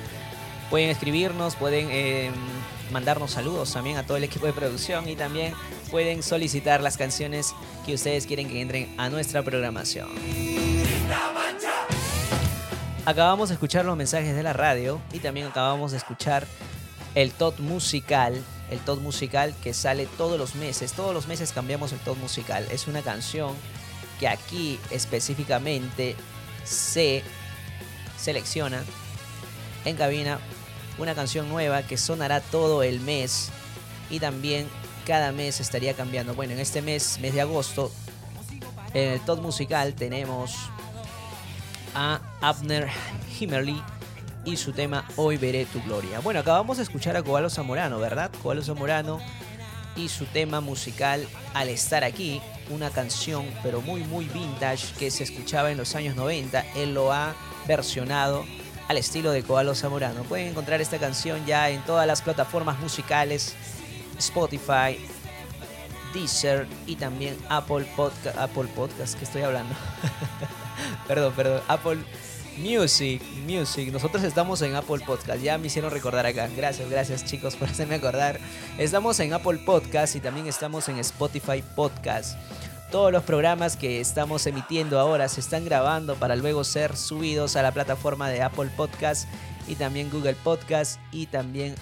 Pueden 0.69 0.89
escribirnos, 0.89 1.55
pueden 1.55 1.87
eh, 1.89 2.29
mandarnos 2.91 3.31
saludos 3.31 3.73
también 3.73 3.97
a 3.97 4.03
todo 4.03 4.17
el 4.17 4.23
equipo 4.23 4.45
de 4.45 4.53
producción 4.53 5.07
y 5.09 5.15
también 5.15 5.53
pueden 5.91 6.23
solicitar 6.23 6.81
las 6.81 6.97
canciones 6.97 7.53
que 7.85 7.93
ustedes 7.93 8.25
quieren 8.25 8.47
que 8.47 8.61
entren 8.61 8.93
a 8.97 9.09
nuestra 9.09 9.43
programación. 9.43 10.09
Acabamos 13.05 13.49
de 13.49 13.55
escuchar 13.55 13.85
los 13.85 13.95
mensajes 13.95 14.35
de 14.35 14.43
la 14.43 14.53
radio 14.53 14.99
y 15.13 15.19
también 15.19 15.47
acabamos 15.47 15.91
de 15.91 15.97
escuchar 15.97 16.45
el 17.15 17.31
top 17.31 17.59
musical, 17.59 18.43
el 18.69 18.79
top 18.79 18.99
musical 18.99 19.55
que 19.63 19.73
sale 19.73 20.07
todos 20.17 20.37
los 20.37 20.55
meses. 20.55 20.91
Todos 20.91 21.13
los 21.13 21.27
meses 21.27 21.53
cambiamos 21.53 21.93
el 21.93 21.99
top 21.99 22.17
musical. 22.17 22.67
Es 22.69 22.87
una 22.87 23.01
canción 23.01 23.53
que 24.19 24.27
aquí 24.27 24.77
específicamente 24.91 26.15
se 26.65 27.23
selecciona 28.17 28.83
en 29.85 29.95
cabina 29.95 30.39
una 30.97 31.15
canción 31.15 31.49
nueva 31.49 31.83
que 31.83 31.97
sonará 31.97 32.41
todo 32.41 32.83
el 32.83 32.99
mes 32.99 33.49
y 34.09 34.19
también 34.19 34.67
cada 35.05 35.31
mes 35.31 35.59
estaría 35.59 35.93
cambiando. 35.93 36.33
Bueno, 36.33 36.53
en 36.53 36.59
este 36.59 36.81
mes, 36.81 37.19
mes 37.21 37.33
de 37.33 37.41
agosto, 37.41 37.91
en 38.93 39.13
el 39.13 39.21
top 39.21 39.41
musical 39.41 39.93
tenemos 39.93 40.55
a 41.93 42.19
Abner 42.41 42.89
Himmerly 43.39 43.81
y 44.45 44.57
su 44.57 44.71
tema 44.71 45.05
Hoy 45.15 45.37
veré 45.37 45.65
tu 45.65 45.81
gloria. 45.83 46.19
Bueno, 46.19 46.39
acabamos 46.39 46.77
de 46.77 46.83
escuchar 46.83 47.17
a 47.17 47.23
Cobalo 47.23 47.49
Zamorano, 47.49 47.99
¿verdad? 47.99 48.31
Cobalo 48.41 48.63
Zamorano 48.63 49.19
y 49.95 50.09
su 50.09 50.25
tema 50.25 50.61
musical 50.61 51.27
Al 51.53 51.69
estar 51.69 52.03
aquí, 52.03 52.41
una 52.69 52.89
canción 52.89 53.45
pero 53.63 53.81
muy 53.81 54.03
muy 54.03 54.25
vintage 54.25 54.93
que 54.99 55.09
se 55.09 55.23
escuchaba 55.23 55.71
en 55.71 55.77
los 55.77 55.95
años 55.95 56.15
90. 56.15 56.65
Él 56.75 56.93
lo 56.93 57.11
ha 57.11 57.35
versionado 57.67 58.45
al 58.87 58.97
estilo 58.97 59.31
de 59.31 59.43
Cobalo 59.43 59.75
Zamorano. 59.75 60.23
Pueden 60.23 60.47
encontrar 60.47 60.81
esta 60.81 60.97
canción 60.97 61.45
ya 61.45 61.69
en 61.69 61.81
todas 61.83 62.07
las 62.07 62.21
plataformas 62.21 62.79
musicales 62.79 63.55
Spotify, 64.17 64.97
Deezer 66.13 66.67
y 66.85 66.95
también 66.95 67.37
Apple 67.49 67.85
Podcast. 67.95 68.37
Apple 68.37 68.67
Podcast, 68.75 69.17
que 69.17 69.25
estoy 69.25 69.43
hablando. 69.43 69.75
perdón, 71.07 71.33
perdón. 71.33 71.61
Apple 71.67 71.99
Music, 72.57 73.21
Music. 73.45 73.91
Nosotros 73.91 74.23
estamos 74.23 74.61
en 74.61 74.75
Apple 74.75 75.03
Podcast. 75.05 75.41
Ya 75.41 75.57
me 75.57 75.67
hicieron 75.67 75.91
recordar 75.91 76.25
acá. 76.25 76.49
Gracias, 76.55 76.89
gracias 76.89 77.25
chicos 77.25 77.55
por 77.55 77.69
hacerme 77.69 77.95
acordar. 77.95 78.39
Estamos 78.77 79.19
en 79.19 79.33
Apple 79.33 79.59
Podcast 79.59 80.15
y 80.15 80.19
también 80.19 80.47
estamos 80.47 80.89
en 80.89 80.97
Spotify 80.99 81.63
Podcast. 81.75 82.37
Todos 82.91 83.11
los 83.11 83.23
programas 83.23 83.75
que 83.75 83.99
estamos 83.99 84.47
emitiendo 84.47 84.97
ahora 84.97 85.27
se 85.27 85.41
están 85.41 85.65
grabando 85.65 86.15
para 86.15 86.37
luego 86.37 86.63
ser 86.63 86.95
subidos 86.95 87.57
a 87.57 87.61
la 87.61 87.73
plataforma 87.73 88.29
de 88.29 88.41
Apple 88.41 88.69
Podcast 88.77 89.27
y 89.67 89.75
también 89.75 90.09
Google 90.09 90.35
Podcast 90.35 90.97
y 91.11 91.25
también 91.25 91.75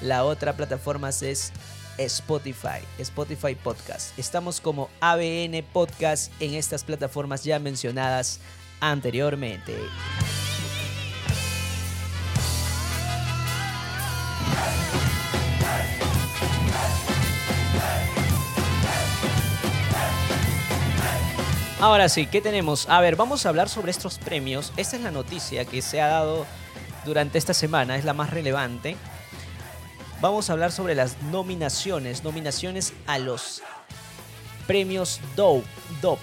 la 0.00 0.24
otra 0.24 0.54
plataforma 0.54 1.10
es 1.10 1.52
Spotify, 1.98 2.80
Spotify 2.98 3.54
Podcast. 3.56 4.18
Estamos 4.18 4.62
como 4.62 4.88
ABN 5.00 5.62
Podcast 5.70 6.32
en 6.40 6.54
estas 6.54 6.82
plataformas 6.82 7.44
ya 7.44 7.58
mencionadas 7.58 8.40
anteriormente. 8.80 9.74
Ahora 21.80 22.08
sí, 22.08 22.26
¿qué 22.26 22.40
tenemos? 22.40 22.88
A 22.88 23.00
ver, 23.00 23.16
vamos 23.16 23.46
a 23.46 23.50
hablar 23.50 23.68
sobre 23.68 23.90
estos 23.90 24.18
premios. 24.18 24.72
Esta 24.76 24.96
es 24.96 25.02
la 25.02 25.10
noticia 25.10 25.64
que 25.64 25.80
se 25.80 26.00
ha 26.00 26.08
dado 26.08 26.44
durante 27.04 27.38
esta 27.38 27.54
semana, 27.54 27.96
es 27.96 28.04
la 28.04 28.14
más 28.14 28.30
relevante 28.30 28.96
vamos 30.20 30.50
a 30.50 30.52
hablar 30.52 30.72
sobre 30.72 30.94
las 30.94 31.20
nominaciones, 31.22 32.24
nominaciones 32.24 32.92
a 33.06 33.18
los 33.18 33.62
premios 34.66 35.20
Dove, 35.36 35.64
Dove, 36.00 36.20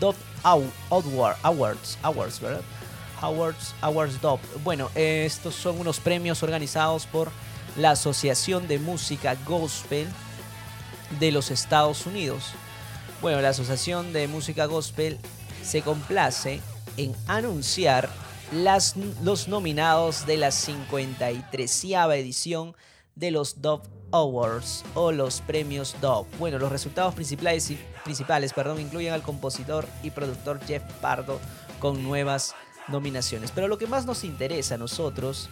Dove 0.00 0.16
Awards, 0.42 1.98
Awards, 2.02 2.40
¿verdad? 2.40 2.62
Awards, 3.20 3.74
Awards 3.80 4.20
Dove. 4.20 4.42
Bueno, 4.64 4.90
estos 4.94 5.54
son 5.54 5.78
unos 5.80 6.00
premios 6.00 6.42
organizados 6.42 7.06
por 7.06 7.30
la 7.76 7.92
Asociación 7.92 8.68
de 8.68 8.78
Música 8.78 9.36
Gospel 9.46 10.08
de 11.20 11.30
los 11.30 11.50
Estados 11.50 12.06
Unidos. 12.06 12.52
Bueno, 13.22 13.40
la 13.40 13.50
Asociación 13.50 14.12
de 14.12 14.26
Música 14.26 14.66
Gospel 14.66 15.16
se 15.62 15.82
complace 15.82 16.60
en 16.96 17.14
anunciar 17.28 18.10
las, 18.50 18.96
los 19.22 19.46
nominados 19.46 20.26
de 20.26 20.38
la 20.38 20.50
53 20.50 21.84
edición 22.14 22.74
de 23.14 23.30
los 23.30 23.62
Dove 23.62 23.84
Awards 24.10 24.82
o 24.96 25.12
los 25.12 25.40
premios 25.40 25.94
Dove. 26.00 26.28
Bueno, 26.40 26.58
los 26.58 26.72
resultados 26.72 27.14
principales, 27.14 27.72
principales 28.02 28.52
perdón, 28.52 28.80
incluyen 28.80 29.12
al 29.12 29.22
compositor 29.22 29.86
y 30.02 30.10
productor 30.10 30.58
Jeff 30.66 30.82
Pardo 31.00 31.38
con 31.78 32.02
nuevas 32.02 32.56
nominaciones. 32.88 33.52
Pero 33.52 33.68
lo 33.68 33.78
que 33.78 33.86
más 33.86 34.04
nos 34.04 34.24
interesa 34.24 34.74
a 34.74 34.78
nosotros 34.78 35.48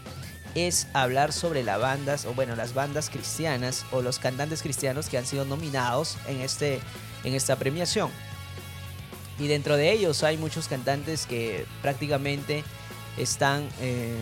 es 0.57 0.89
hablar 0.93 1.33
sobre 1.33 1.63
las 1.63 1.81
bandas, 1.81 2.25
o 2.25 2.35
bueno, 2.35 2.57
las 2.57 2.75
bandas 2.75 3.11
cristianas 3.11 3.87
o 3.93 4.03
los 4.03 4.19
cantantes 4.19 4.61
cristianos 4.61 5.09
que 5.09 5.19
han 5.19 5.27
sido 5.27 5.45
nominados 5.45 6.17
en, 6.27 6.41
este, 6.41 6.81
en 7.25 7.35
esta 7.35 7.57
premiación. 7.57 8.11
Y 9.39 9.49
dentro 9.49 9.77
de 9.77 9.91
ellos 9.93 10.23
hay 10.23 10.37
muchos 10.37 10.69
cantantes 10.69 11.27
que 11.27 11.65
prácticamente 11.81 12.63
están 13.17 13.69
eh, 13.81 14.15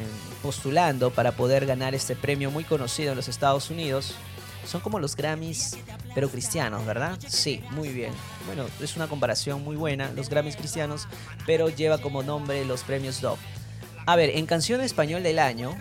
postulando 0.42 1.10
para 1.10 1.32
poder 1.32 1.66
ganar 1.66 1.94
este 1.94 2.16
premio 2.16 2.50
muy 2.50 2.64
conocido 2.64 3.10
en 3.10 3.16
los 3.16 3.28
Estados 3.28 3.70
Unidos. 3.70 4.14
Son 4.64 4.80
como 4.80 5.00
los 5.00 5.16
Grammys, 5.16 5.78
pero 6.14 6.28
cristianos, 6.28 6.84
¿verdad? 6.84 7.18
Sí, 7.26 7.62
muy 7.70 7.88
bien. 7.88 8.12
Bueno, 8.46 8.66
es 8.80 8.96
una 8.96 9.08
comparación 9.08 9.64
muy 9.64 9.76
buena, 9.76 10.12
los 10.12 10.28
Grammys 10.28 10.56
cristianos, 10.56 11.08
pero 11.46 11.68
lleva 11.68 11.98
como 11.98 12.22
nombre 12.22 12.64
los 12.64 12.82
premios 12.82 13.20
Dove. 13.20 13.40
A 14.06 14.16
ver, 14.16 14.30
en 14.30 14.46
canción 14.46 14.80
español 14.80 15.22
del 15.22 15.38
año, 15.38 15.74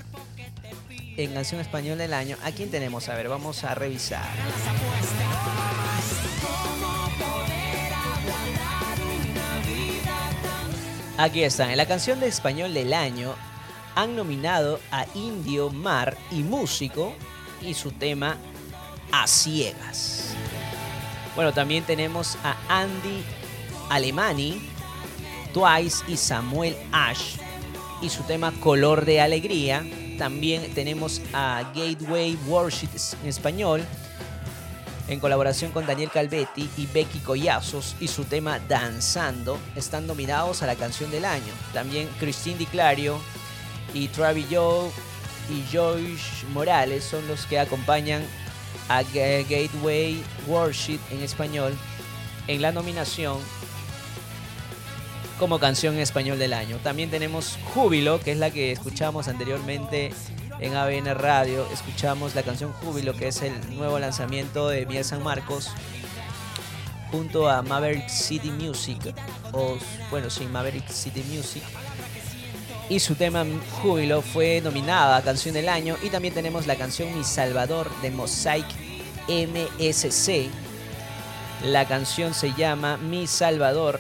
en 1.18 1.34
canción 1.34 1.61
español 1.61 1.98
del 1.98 2.14
año, 2.14 2.38
¿a 2.44 2.52
quién 2.52 2.69
tenemos? 2.72 3.10
A 3.10 3.15
ver, 3.15 3.30
vamos 3.30 3.64
a 3.64 3.76
revisar. 3.76 4.26
Aquí 11.18 11.44
están. 11.44 11.72
En 11.72 11.77
la 11.77 11.88
canción 11.88 12.19
de 12.19 12.27
español 12.27 12.76
del 12.76 12.94
año 12.94 13.34
han 13.95 14.15
nominado 14.15 14.80
a 14.91 15.07
Indio 15.15 15.72
Mar 15.72 16.15
y 16.30 16.44
Músico 16.44 17.11
y 17.60 17.73
su 17.73 17.91
tema 17.91 18.38
A 19.11 19.26
Ciegas. 19.26 20.35
Bueno, 21.35 21.53
también 21.53 21.84
tenemos 21.85 22.38
a 22.44 22.56
Andy 22.69 23.23
Alemani, 23.89 24.61
Twice 25.53 26.03
y 26.07 26.18
Samuel 26.18 26.77
Ash 26.91 27.38
y 27.99 28.10
su 28.10 28.22
tema 28.23 28.52
Color 28.60 29.03
de 29.03 29.19
Alegría. 29.19 29.84
También 30.19 30.72
tenemos 30.76 31.19
a 31.34 31.64
Gateway 31.73 32.38
Worship 32.45 32.89
en 33.23 33.30
español, 33.30 33.84
en 35.07 35.19
colaboración 35.19 35.71
con 35.71 35.85
Daniel 35.85 36.11
Calvetti 36.11 36.69
y 36.77 36.85
Becky 36.88 37.19
Collazos 37.19 37.95
y 37.99 38.07
su 38.07 38.25
tema 38.25 38.59
Danzando, 38.67 39.57
están 39.75 40.05
nominados 40.07 40.63
a 40.63 40.67
la 40.67 40.75
canción 40.75 41.09
del 41.11 41.25
año. 41.25 41.53
También 41.73 42.09
Christine 42.19 42.57
Di 42.57 42.65
Clario 42.65 43.19
y 43.93 44.09
Travis 44.09 44.47
Joe 44.51 44.89
y 45.49 45.63
Joyce 45.71 46.45
Morales 46.53 47.03
son 47.03 47.27
los 47.27 47.45
que 47.45 47.59
acompañan 47.59 48.21
a 48.89 49.01
Gateway 49.03 50.21
Worship 50.47 50.99
en 51.11 51.21
español 51.21 51.73
en 52.47 52.61
la 52.61 52.71
nominación 52.71 53.38
como 55.39 55.59
canción 55.59 55.95
en 55.95 56.01
español 56.01 56.39
del 56.39 56.53
año. 56.53 56.77
También 56.84 57.09
tenemos 57.09 57.57
Júbilo, 57.73 58.19
que 58.19 58.31
es 58.31 58.38
la 58.38 58.49
que 58.49 58.71
escuchamos 58.71 59.27
anteriormente 59.27 60.11
en 60.59 60.75
ABN 60.75 61.13
Radio. 61.15 61.67
Escuchamos 61.71 62.35
la 62.35 62.43
canción 62.43 62.73
Júbilo, 62.73 63.13
que 63.13 63.27
es 63.27 63.41
el 63.41 63.53
nuevo 63.75 63.99
lanzamiento 63.99 64.69
de 64.69 64.85
Miel 64.85 65.03
San 65.03 65.23
Marcos, 65.23 65.69
junto 67.11 67.49
a 67.49 67.61
Maverick 67.61 68.09
City 68.09 68.51
Music, 68.51 69.13
o 69.51 69.77
bueno, 70.09 70.29
sí, 70.29 70.45
Maverick 70.45 70.89
City 70.89 71.23
Music. 71.23 71.63
Y 72.89 72.99
su 72.99 73.15
tema 73.15 73.45
Júbilo 73.81 74.21
fue 74.21 74.61
nominada 74.61 75.17
a 75.17 75.21
Canción 75.21 75.53
del 75.53 75.67
Año. 75.67 75.97
Y 76.03 76.09
también 76.09 76.34
tenemos 76.34 76.67
la 76.67 76.77
canción 76.77 77.13
Mi 77.17 77.23
Salvador 77.25 77.89
de 78.01 78.11
Mosaic 78.11 78.65
MSC. 79.27 80.49
La 81.65 81.85
canción 81.85 82.34
se 82.34 82.53
llama 82.53 82.95
Mi 82.95 83.27
Salvador 83.27 83.99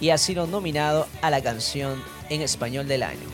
y 0.00 0.10
ha 0.10 0.18
sido 0.18 0.46
nominado 0.46 1.08
a 1.22 1.30
la 1.30 1.42
canción 1.42 2.02
en 2.28 2.42
español 2.42 2.86
del 2.88 3.04
año. 3.04 3.26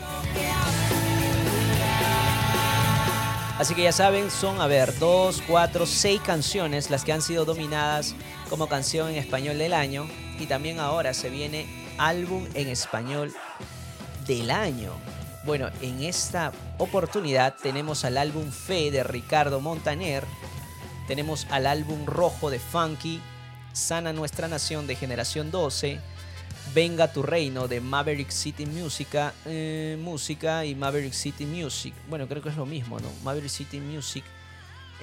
Así 3.59 3.75
que 3.75 3.83
ya 3.83 3.91
saben, 3.91 4.31
son, 4.31 4.59
a 4.61 4.67
ver, 4.67 4.97
dos, 4.97 5.43
cuatro, 5.47 5.85
seis 5.85 6.19
canciones 6.21 6.89
las 6.89 7.03
que 7.03 7.13
han 7.13 7.21
sido 7.21 7.45
dominadas 7.45 8.15
como 8.49 8.67
canción 8.67 9.09
en 9.09 9.17
español 9.17 9.59
del 9.59 9.73
año. 9.73 10.07
Y 10.39 10.47
también 10.47 10.79
ahora 10.79 11.13
se 11.13 11.29
viene 11.29 11.67
álbum 11.99 12.47
en 12.55 12.67
español 12.67 13.31
del 14.25 14.49
año. 14.49 14.91
Bueno, 15.45 15.69
en 15.81 16.01
esta 16.01 16.51
oportunidad 16.79 17.55
tenemos 17.61 18.05
al 18.05 18.17
álbum 18.17 18.49
Fe 18.49 18.89
de 18.89 19.03
Ricardo 19.03 19.59
Montaner. 19.59 20.23
Tenemos 21.07 21.45
al 21.51 21.67
álbum 21.67 22.07
Rojo 22.07 22.49
de 22.49 22.57
Funky, 22.57 23.21
Sana 23.71 24.13
Nuestra 24.13 24.47
Nación 24.47 24.87
de 24.87 24.95
Generación 24.95 25.51
12 25.51 25.99
Venga 26.73 27.11
tu 27.11 27.21
reino 27.21 27.67
de 27.67 27.79
Maverick 27.81 28.31
City 28.31 28.65
Música, 28.65 29.33
eh, 29.45 29.95
música 30.01 30.65
y 30.65 30.73
Maverick 30.73 31.13
City 31.13 31.45
Music. 31.45 31.93
Bueno, 32.09 32.27
creo 32.27 32.41
que 32.41 32.49
es 32.49 32.57
lo 32.57 32.65
mismo, 32.65 32.99
¿no? 32.99 33.09
Maverick 33.23 33.51
City 33.51 33.79
Music 33.79 34.23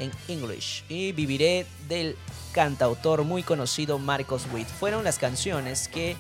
en 0.01 0.11
English. 0.27 0.85
Y 0.89 1.13
Viviré 1.13 1.67
del 1.89 2.17
cantautor 2.53 3.23
muy 3.23 3.45
conocido 3.45 4.01
Marcos 4.01 4.49
Witt. 4.53 4.67
Fueron 4.67 5.05
las 5.05 5.19
canciones 5.19 5.87
que, 5.87 6.17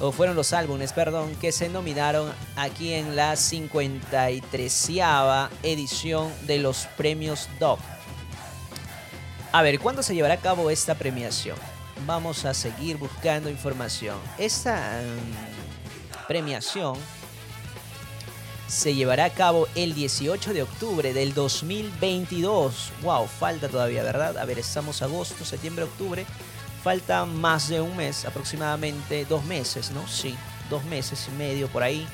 o 0.00 0.10
fueron 0.10 0.34
los 0.34 0.52
álbumes, 0.52 0.92
perdón, 0.92 1.32
que 1.40 1.52
se 1.52 1.68
nominaron 1.68 2.32
aquí 2.56 2.92
en 2.92 3.14
la 3.14 3.36
53 3.36 4.90
edición 5.62 6.32
de 6.46 6.58
los 6.58 6.86
premios 6.96 7.48
DOP. 7.60 7.78
A 9.52 9.62
ver, 9.62 9.78
¿cuándo 9.78 10.02
se 10.02 10.14
llevará 10.14 10.34
a 10.34 10.40
cabo 10.40 10.70
esta 10.70 10.96
premiación? 10.96 11.56
Vamos 12.06 12.44
a 12.44 12.54
seguir 12.54 12.96
buscando 12.96 13.48
información. 13.50 14.16
Esta 14.38 15.00
mm, 15.02 16.26
premiación 16.26 16.96
se 18.66 18.94
llevará 18.94 19.26
a 19.26 19.30
cabo 19.30 19.68
el 19.74 19.94
18 19.94 20.54
de 20.54 20.62
octubre 20.62 21.12
del 21.12 21.34
2022. 21.34 22.92
Wow, 23.02 23.26
falta 23.26 23.68
todavía, 23.68 24.02
¿verdad? 24.02 24.38
A 24.38 24.44
ver, 24.44 24.58
estamos 24.58 25.02
agosto, 25.02 25.44
septiembre, 25.44 25.84
octubre. 25.84 26.24
Falta 26.82 27.24
más 27.26 27.68
de 27.68 27.80
un 27.80 27.96
mes, 27.96 28.24
aproximadamente 28.24 29.24
dos 29.26 29.44
meses, 29.44 29.90
¿no? 29.90 30.08
Sí, 30.08 30.34
dos 30.70 30.84
meses 30.84 31.28
y 31.28 31.36
medio 31.36 31.68
por 31.68 31.82
ahí. 31.82 32.06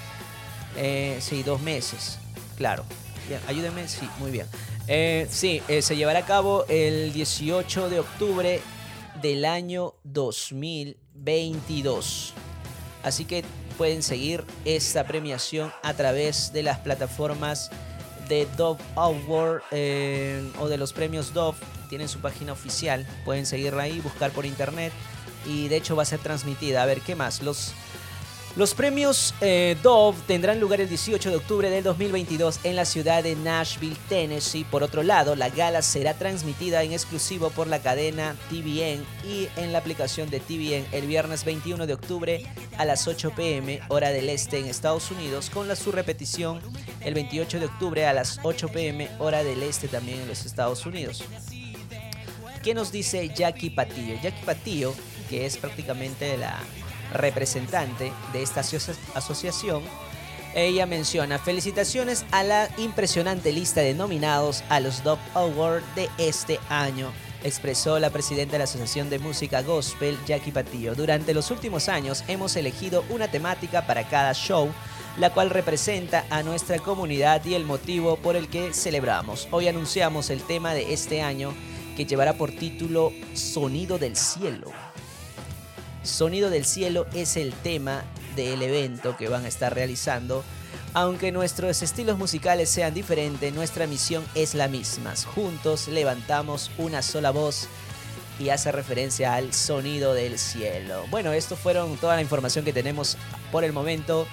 Eh, 0.77 1.19
sí, 1.21 1.43
dos 1.43 1.61
meses, 1.61 2.19
claro. 2.57 2.85
Bien, 3.29 3.41
ayúdenme, 3.47 3.87
sí, 3.89 4.09
muy 4.19 4.31
bien. 4.31 4.47
Eh, 4.89 5.27
sí, 5.31 5.63
eh, 5.69 5.81
se 5.81 5.97
llevará 5.97 6.21
a 6.21 6.25
cabo 6.25 6.65
el 6.69 7.13
18 7.13 7.89
de 7.89 8.01
octubre 8.01 8.61
del 9.21 9.45
año 9.45 9.95
2022. 10.05 12.33
Así 13.03 13.25
que 13.25 13.45
pueden 13.77 14.03
seguir 14.03 14.45
esta 14.65 15.07
premiación 15.07 15.73
a 15.83 15.95
través 15.95 16.53
de 16.53 16.63
las 16.63 16.79
plataformas 16.79 17.71
de 18.29 18.47
Dove 18.57 18.83
Award 18.97 19.63
eh, 19.71 20.51
o 20.61 20.69
de 20.69 20.79
los 20.79 20.93
premios 20.93 21.33
Dove. 21.33 21.59
Tienen 21.89 22.09
su 22.09 22.21
página 22.21 22.53
oficial, 22.53 23.07
pueden 23.25 23.47
seguirla 23.47 23.85
ahí, 23.85 24.01
buscar 24.01 24.31
por 24.33 24.45
internet 24.45 24.93
y 25.47 25.69
de 25.69 25.77
hecho 25.77 25.97
va 25.97 26.03
a 26.03 26.07
ser 26.07 26.21
transmitida. 26.21 26.83
A 26.83 26.87
ver, 26.87 27.01
¿qué 27.01 27.15
más? 27.15 27.43
Los 27.43 27.73
los 28.59 28.75
premios 28.75 29.35
eh, 29.41 29.77
Dove 29.85 30.19
tendrán 30.27 30.59
lugar 30.59 30.81
el 30.81 30.89
18 30.89 31.31
de 31.31 31.37
octubre 31.37 31.71
del 31.71 31.85
2022 31.85 32.59
en 32.65 32.75
la 32.75 32.85
ciudad 32.85 33.23
de 33.23 33.37
Nashville, 33.37 33.97
Tennessee. 34.09 34.65
Por 34.65 34.83
otro 34.83 35.05
lado, 35.05 35.37
la 35.37 35.49
gala 35.49 35.81
será 35.81 36.15
transmitida 36.15 36.83
en 36.83 36.91
exclusivo 36.93 37.51
por 37.51 37.69
la 37.69 37.79
cadena 37.79 38.35
TVN 38.51 39.05
y 39.25 39.49
en 39.55 39.73
la 39.73 39.79
aplicación 39.79 40.29
de 40.29 40.41
TVN 40.41 40.87
el 40.91 41.07
viernes 41.07 41.45
21 41.45 41.87
de 41.87 41.93
octubre 41.95 42.47
a 42.77 42.85
las 42.85 43.07
8 43.07 43.31
pm 43.37 43.81
hora 43.91 44.11
del 44.11 44.29
este 44.29 44.59
en 44.59 44.67
Estados 44.67 45.13
Unidos, 45.13 45.51
con 45.51 45.69
la 45.69 45.77
su 45.77 45.93
repetición 45.93 46.61
el 47.03 47.15
28 47.15 47.61
de 47.61 47.67
octubre 47.67 48.07
a 48.07 48.13
las 48.13 48.41
8 48.43 48.71
pm 48.71 49.09
hora 49.21 49.45
del 49.45 49.63
este 49.63 49.87
también 49.87 50.23
en 50.23 50.27
los 50.27 50.45
Estados 50.45 50.85
Unidos. 50.85 51.23
¿Qué 52.65 52.75
nos 52.75 52.91
dice 52.91 53.29
Jackie 53.33 53.71
Patillo? 53.71 54.17
Jackie 54.21 54.45
Patillo, 54.45 54.95
que 55.31 55.47
es 55.47 55.57
prácticamente 55.57 56.37
la 56.37 56.59
representante 57.13 58.13
de 58.33 58.43
esta 58.43 58.61
asociación, 59.15 59.83
ella 60.55 60.87
menciona 60.87 61.39
felicitaciones 61.39 62.25
a 62.31 62.43
la 62.43 62.69
impresionante 62.79 63.53
lista 63.53 63.81
de 63.81 63.95
nominados 63.95 64.65
a 64.69 64.81
los 64.81 65.05
Dove 65.05 65.21
Awards 65.35 65.85
de 65.95 66.09
este 66.19 66.59
año, 66.69 67.13
expresó 67.45 67.99
la 67.99 68.11
presidenta 68.11 68.53
de 68.53 68.59
la 68.59 68.65
Asociación 68.65 69.11
de 69.11 69.19
Música 69.19 69.63
Gospel, 69.63 70.19
Jackie 70.27 70.51
Patillo. 70.51 70.95
Durante 70.95 71.35
los 71.35 71.51
últimos 71.51 71.89
años 71.89 72.25
hemos 72.29 72.57
elegido 72.57 73.05
una 73.11 73.29
temática 73.29 73.87
para 73.87 74.09
cada 74.09 74.33
show, 74.33 74.71
la 75.19 75.31
cual 75.31 75.51
representa 75.51 76.25
a 76.31 76.43
nuestra 76.43 76.79
comunidad 76.79 77.45
y 77.45 77.55
el 77.55 77.65
motivo 77.65 78.17
por 78.17 78.35
el 78.35 78.49
que 78.49 78.73
celebramos. 78.73 79.49
Hoy 79.51 79.69
anunciamos 79.69 80.31
el 80.31 80.43
tema 80.43 80.75
de 80.75 80.93
este 80.93 81.23
año 81.23 81.55
que 81.97 82.07
llevará 82.07 82.35
por 82.35 82.53
título 82.53 83.13
Sonido 83.35 83.99
del 83.99 84.17
Cielo. 84.17 84.73
Sonido 86.03 86.51
del 86.51 86.65
Cielo 86.65 87.07
es 87.15 87.37
el 87.37 87.53
tema 87.53 88.05
del 88.37 88.63
evento 88.63 89.17
que 89.17 89.29
van 89.29 89.45
a 89.45 89.49
estar 89.49 89.75
realizando. 89.75 90.45
Aunque 90.95 91.33
nuestros 91.33 91.83
estilos 91.83 92.19
musicales 92.19 92.71
sean 92.71 92.95
diferentes, 92.95 93.53
nuestra 93.53 93.87
misión 93.87 94.25
es 94.35 94.55
la 94.55 94.69
misma. 94.69 95.15
Juntos 95.35 95.89
levantamos 95.89 96.71
una 96.79 97.03
sola 97.03 97.31
voz 97.31 97.69
y 98.39 98.51
hace 98.51 98.73
referencia 98.73 99.35
al 99.35 99.53
sonido 99.53 100.15
del 100.15 100.39
cielo. 100.39 101.05
Bueno, 101.11 101.33
esto 101.33 101.57
fueron 101.57 101.97
toda 101.97 102.15
la 102.15 102.23
información 102.23 102.65
que 102.65 102.73
tenemos 102.73 103.17
por 103.51 103.65
el 103.65 103.73
momento 103.73 104.27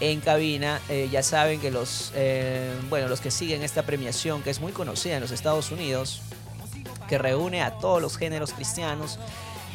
en 0.00 0.20
cabina. 0.20 0.80
Eh, 0.88 1.08
ya 1.10 1.22
saben 1.22 1.60
que 1.60 1.70
los, 1.70 2.12
eh, 2.14 2.72
bueno, 2.88 3.08
los 3.08 3.20
que 3.20 3.30
siguen 3.30 3.62
esta 3.62 3.82
premiación, 3.82 4.42
que 4.42 4.50
es 4.50 4.60
muy 4.60 4.72
conocida 4.72 5.14
en 5.16 5.22
los 5.22 5.30
Estados 5.30 5.70
Unidos, 5.70 6.22
que 7.08 7.18
reúne 7.18 7.62
a 7.62 7.78
todos 7.78 8.02
los 8.02 8.16
géneros 8.16 8.52
cristianos, 8.52 9.18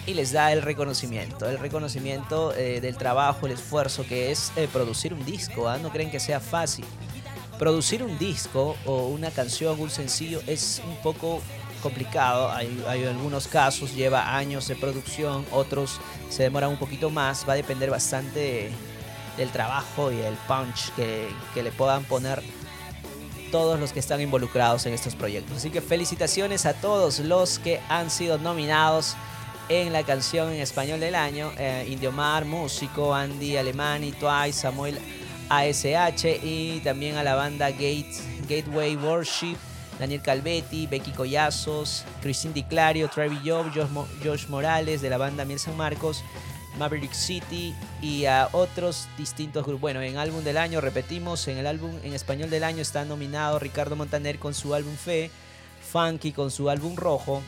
y 0.06 0.14
les 0.14 0.32
da 0.32 0.52
el 0.52 0.62
reconocimiento, 0.62 1.48
el 1.48 1.60
reconocimiento 1.60 2.54
eh, 2.56 2.82
del 2.82 2.98
trabajo, 2.98 3.46
el 3.46 3.54
esfuerzo 3.54 4.06
que 4.08 4.32
es 4.32 4.52
eh, 4.56 4.68
producir 4.72 5.14
un 5.14 5.24
disco. 5.26 5.70
¿ah? 5.70 5.78
No 5.78 5.92
creen 5.92 6.10
que 6.10 6.20
sea 6.20 6.40
fácil. 6.40 6.86
Producir 7.60 8.02
un 8.02 8.18
disco 8.18 8.76
o 8.86 9.08
una 9.08 9.30
canción, 9.30 9.80
un 9.80 9.92
sencillo, 9.92 10.42
es 10.48 10.82
un 10.88 10.96
poco 10.98 11.42
complicado. 11.84 12.52
Hay, 12.52 13.06
algunos 13.06 13.48
casos, 13.48 13.94
lleva 13.94 14.36
años 14.36 14.68
de 14.68 14.76
producción, 14.76 15.46
otros 15.52 16.00
se 16.30 16.44
demoran 16.44 16.72
un 16.72 16.78
poquito 16.78 17.12
más. 17.12 17.48
Va 17.48 17.54
a 17.54 17.58
depender 17.58 17.92
bastante 17.92 18.72
del 19.38 19.50
trabajo 19.52 20.12
y 20.12 20.20
el 20.20 20.34
punch 20.48 20.92
que, 20.96 21.30
que 21.54 21.62
le 21.62 21.72
puedan 21.72 22.04
poner 22.06 22.42
todos 23.52 23.80
los 23.80 23.94
que 23.94 24.00
están 24.00 24.22
involucrados 24.22 24.88
en 24.88 24.94
estos 24.94 25.14
proyectos. 25.14 25.58
Así 25.58 25.70
que 25.70 25.82
felicitaciones 25.82 26.66
a 26.66 26.74
todos 26.74 27.20
los 27.20 27.60
que 27.60 27.80
han 27.90 28.10
sido 28.10 28.40
nominados 28.40 29.16
en 29.72 29.94
la 29.94 30.04
canción 30.04 30.52
en 30.52 30.60
español 30.60 31.00
del 31.00 31.16
año, 31.16 31.50
eh, 31.58 31.88
Indio 31.90 32.12
Mar, 32.12 32.44
músico, 32.44 33.16
Andy 33.16 33.56
Alemani, 33.56 34.12
Twice, 34.12 34.60
Samuel 34.60 35.00
ASH 35.48 36.26
y 36.44 36.82
también 36.84 37.16
a 37.16 37.24
la 37.24 37.36
banda 37.36 37.70
Gateway 37.72 38.98
Worship, 38.98 39.56
Daniel 39.98 40.22
Calvetti, 40.22 40.88
Becky 40.88 41.12
Collazos, 41.12 42.04
Cristín 42.22 42.54
Di 42.54 42.64
Clario, 42.64 43.08
Travis 43.08 43.40
Job, 43.46 43.72
Josh, 44.22 44.48
Morales 44.48 45.02
de 45.02 45.10
la 45.10 45.18
banda 45.18 45.46
Miel 45.46 45.60
San 45.60 45.78
Marcos 45.78 46.22
Maverick 46.78 47.14
City 47.14 47.74
y 48.02 48.26
a 48.26 48.50
otros 48.52 49.08
distintos 49.18 49.64
grupos. 49.64 49.80
Bueno, 49.80 50.02
en 50.02 50.18
álbum 50.18 50.44
del 50.44 50.58
año, 50.58 50.82
repetimos, 50.82 51.48
en 51.48 51.58
el 51.58 51.68
álbum 51.68 51.92
en 52.04 52.14
español 52.14 52.50
del 52.50 52.66
año 52.66 52.82
está 52.82 53.06
nominado 53.06 53.58
Ricardo 53.58 53.96
Montaner 53.96 54.38
con 54.38 54.54
su 54.54 54.74
álbum 54.74 54.96
Fe, 54.96 55.32
Funky 55.82 56.34
con 56.34 56.52
su 56.52 56.70
álbum 56.70 56.98
Rojo, 56.98 57.42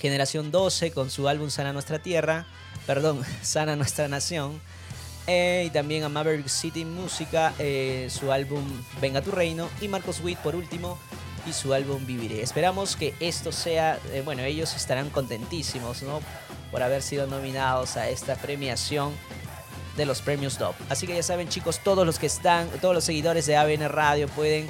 Generación 0.00 0.50
12 0.50 0.92
con 0.92 1.10
su 1.10 1.28
álbum 1.28 1.50
Sana 1.50 1.72
Nuestra 1.72 1.98
Tierra, 1.98 2.46
perdón, 2.86 3.22
Sana 3.42 3.76
Nuestra 3.76 4.08
Nación. 4.08 4.60
Eh, 5.26 5.64
y 5.66 5.70
también 5.70 6.04
a 6.04 6.08
Maverick 6.08 6.48
City 6.48 6.86
Música, 6.86 7.52
eh, 7.58 8.08
su 8.10 8.32
álbum 8.32 8.64
Venga 8.98 9.20
tu 9.20 9.30
Reino. 9.30 9.68
Y 9.82 9.88
Marcos 9.88 10.20
Witt, 10.20 10.38
por 10.38 10.56
último, 10.56 10.98
y 11.46 11.52
su 11.52 11.74
álbum 11.74 12.06
Viviré. 12.06 12.40
Esperamos 12.40 12.96
que 12.96 13.14
esto 13.20 13.52
sea, 13.52 13.98
eh, 14.12 14.22
bueno, 14.24 14.42
ellos 14.42 14.74
estarán 14.74 15.10
contentísimos, 15.10 16.02
¿no? 16.02 16.20
Por 16.70 16.82
haber 16.82 17.02
sido 17.02 17.26
nominados 17.26 17.98
a 17.98 18.08
esta 18.08 18.36
premiación 18.36 19.12
de 19.98 20.06
los 20.06 20.22
premios 20.22 20.58
DOP. 20.58 20.76
Así 20.88 21.06
que 21.06 21.14
ya 21.14 21.22
saben, 21.22 21.48
chicos, 21.48 21.80
todos 21.84 22.06
los 22.06 22.18
que 22.18 22.26
están, 22.26 22.68
todos 22.80 22.94
los 22.94 23.04
seguidores 23.04 23.44
de 23.44 23.56
ABN 23.56 23.88
Radio 23.88 24.28
pueden 24.28 24.66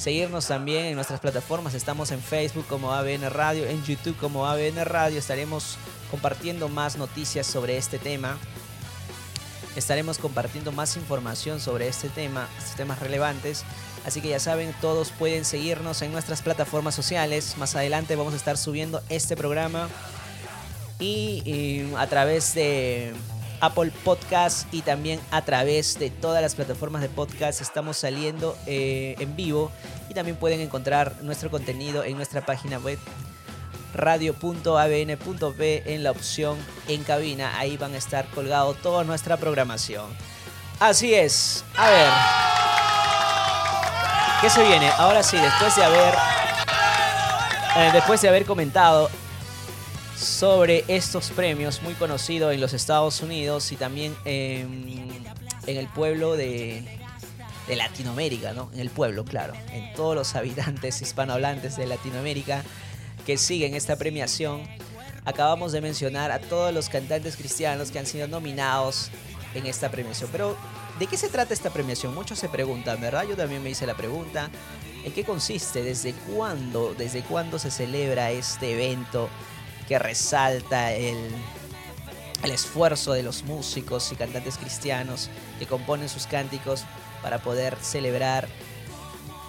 seguirnos 0.00 0.46
también 0.46 0.86
en 0.86 0.94
nuestras 0.94 1.20
plataformas. 1.20 1.74
Estamos 1.74 2.10
en 2.10 2.22
Facebook 2.22 2.64
como 2.66 2.92
ABN 2.92 3.28
Radio, 3.28 3.66
en 3.66 3.84
YouTube 3.84 4.16
como 4.16 4.46
ABN 4.46 4.82
Radio. 4.86 5.18
Estaremos 5.18 5.76
compartiendo 6.10 6.70
más 6.70 6.96
noticias 6.96 7.46
sobre 7.46 7.76
este 7.76 7.98
tema. 7.98 8.38
Estaremos 9.76 10.16
compartiendo 10.16 10.72
más 10.72 10.96
información 10.96 11.60
sobre 11.60 11.86
este 11.86 12.08
tema, 12.08 12.48
estos 12.58 12.76
temas 12.76 12.98
relevantes. 13.00 13.64
Así 14.06 14.22
que 14.22 14.30
ya 14.30 14.40
saben, 14.40 14.74
todos 14.80 15.10
pueden 15.10 15.44
seguirnos 15.44 16.00
en 16.00 16.12
nuestras 16.12 16.40
plataformas 16.40 16.94
sociales. 16.94 17.58
Más 17.58 17.76
adelante 17.76 18.16
vamos 18.16 18.32
a 18.32 18.36
estar 18.36 18.56
subiendo 18.56 19.02
este 19.10 19.36
programa 19.36 19.90
y, 20.98 21.84
a 21.98 22.06
través 22.06 22.54
de 22.54 23.12
Apple 23.60 23.92
Podcast 24.04 24.72
y 24.72 24.82
también 24.82 25.20
a 25.30 25.42
través 25.42 25.98
de 25.98 26.10
todas 26.10 26.42
las 26.42 26.54
plataformas 26.54 27.02
de 27.02 27.08
podcast 27.08 27.60
estamos 27.60 27.96
saliendo 27.96 28.56
eh, 28.66 29.16
en 29.18 29.36
vivo 29.36 29.70
y 30.08 30.14
también 30.14 30.36
pueden 30.36 30.60
encontrar 30.60 31.14
nuestro 31.22 31.50
contenido 31.50 32.04
en 32.04 32.16
nuestra 32.16 32.44
página 32.44 32.78
web 32.78 32.98
radio.abn.p 33.94 35.94
en 35.94 36.02
la 36.02 36.10
opción 36.10 36.58
en 36.88 37.02
cabina. 37.02 37.58
Ahí 37.58 37.76
van 37.76 37.94
a 37.94 37.98
estar 37.98 38.26
colgado 38.28 38.74
toda 38.74 39.04
nuestra 39.04 39.36
programación. 39.36 40.06
Así 40.78 41.14
es. 41.14 41.64
A 41.76 41.90
ver. 41.90 42.10
¿Qué 44.40 44.48
se 44.48 44.66
viene? 44.66 44.88
Ahora 44.96 45.22
sí, 45.22 45.36
después 45.36 45.76
de 45.76 45.84
haber 45.84 46.14
eh, 47.76 47.90
después 47.92 48.20
de 48.20 48.28
haber 48.28 48.46
comentado 48.46 49.08
sobre 50.20 50.84
estos 50.86 51.30
premios 51.30 51.82
muy 51.82 51.94
conocidos 51.94 52.52
en 52.52 52.60
los 52.60 52.74
Estados 52.74 53.22
Unidos 53.22 53.72
y 53.72 53.76
también 53.76 54.14
en, 54.26 55.08
el 55.66 55.88
pueblo 55.88 56.36
de, 56.36 56.84
Latinoamérica, 57.68 58.52
¿no? 58.52 58.68
En 58.74 58.80
el 58.80 58.90
pueblo, 58.90 59.24
claro, 59.24 59.54
en 59.72 59.92
todos 59.94 60.16
los 60.16 60.34
habitantes 60.34 61.00
hispanohablantes 61.02 61.76
de 61.76 61.86
Latinoamérica 61.86 62.64
que 63.24 63.38
siguen 63.38 63.74
esta 63.74 63.96
premiación. 63.96 64.62
Acabamos 65.24 65.70
de 65.72 65.80
mencionar 65.80 66.32
a 66.32 66.40
todos 66.40 66.74
los 66.74 66.88
cantantes 66.88 67.36
cristianos 67.36 67.90
que 67.90 68.00
han 68.00 68.06
sido 68.06 68.26
nominados 68.26 69.10
en 69.54 69.66
esta 69.66 69.90
premiación. 69.90 70.28
Pero, 70.32 70.56
¿de 70.98 71.06
qué 71.06 71.16
se 71.16 71.28
trata 71.28 71.54
esta 71.54 71.70
premiación? 71.70 72.14
Muchos 72.14 72.38
se 72.38 72.48
preguntan, 72.48 73.00
¿verdad? 73.00 73.24
Yo 73.28 73.36
también 73.36 73.62
me 73.62 73.70
hice 73.70 73.86
la 73.86 73.96
pregunta. 73.96 74.50
¿En 75.04 75.12
qué 75.12 75.24
consiste? 75.24 75.82
¿Desde 75.82 76.12
cuándo? 76.12 76.94
¿Desde 76.98 77.22
cuándo 77.22 77.58
se 77.58 77.70
celebra 77.70 78.32
este 78.32 78.72
evento? 78.72 79.30
Que 79.90 79.98
resalta 79.98 80.92
el, 80.92 81.18
el 82.44 82.50
esfuerzo 82.52 83.12
de 83.12 83.24
los 83.24 83.42
músicos 83.42 84.12
y 84.12 84.14
cantantes 84.14 84.56
cristianos 84.56 85.28
que 85.58 85.66
componen 85.66 86.08
sus 86.08 86.28
cánticos 86.28 86.84
para 87.24 87.40
poder 87.40 87.76
celebrar 87.82 88.46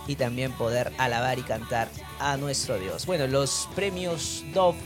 y 0.07 0.15
también 0.15 0.51
poder 0.53 0.91
alabar 0.97 1.37
y 1.37 1.43
cantar 1.43 1.89
a 2.17 2.37
nuestro 2.37 2.79
Dios. 2.79 3.05
Bueno, 3.05 3.27
los 3.27 3.69
premios 3.75 4.43
Dove 4.51 4.79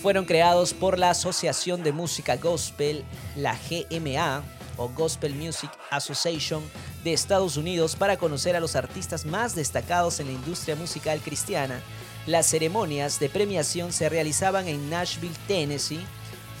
fueron 0.00 0.24
creados 0.24 0.74
por 0.74 0.96
la 0.96 1.10
Asociación 1.10 1.82
de 1.82 1.90
Música 1.90 2.36
Gospel, 2.36 3.04
la 3.34 3.58
GMA 3.68 4.44
o 4.76 4.88
Gospel 4.90 5.34
Music 5.34 5.72
Association 5.90 6.62
de 7.02 7.14
Estados 7.14 7.56
Unidos 7.56 7.96
para 7.96 8.16
conocer 8.16 8.54
a 8.54 8.60
los 8.60 8.76
artistas 8.76 9.26
más 9.26 9.56
destacados 9.56 10.20
en 10.20 10.28
la 10.28 10.34
industria 10.34 10.76
musical 10.76 11.18
cristiana 11.18 11.80
las 12.26 12.46
ceremonias 12.46 13.20
de 13.20 13.28
premiación 13.28 13.92
se 13.92 14.08
realizaban 14.08 14.66
en 14.66 14.90
Nashville, 14.90 15.36
Tennessee. 15.46 16.04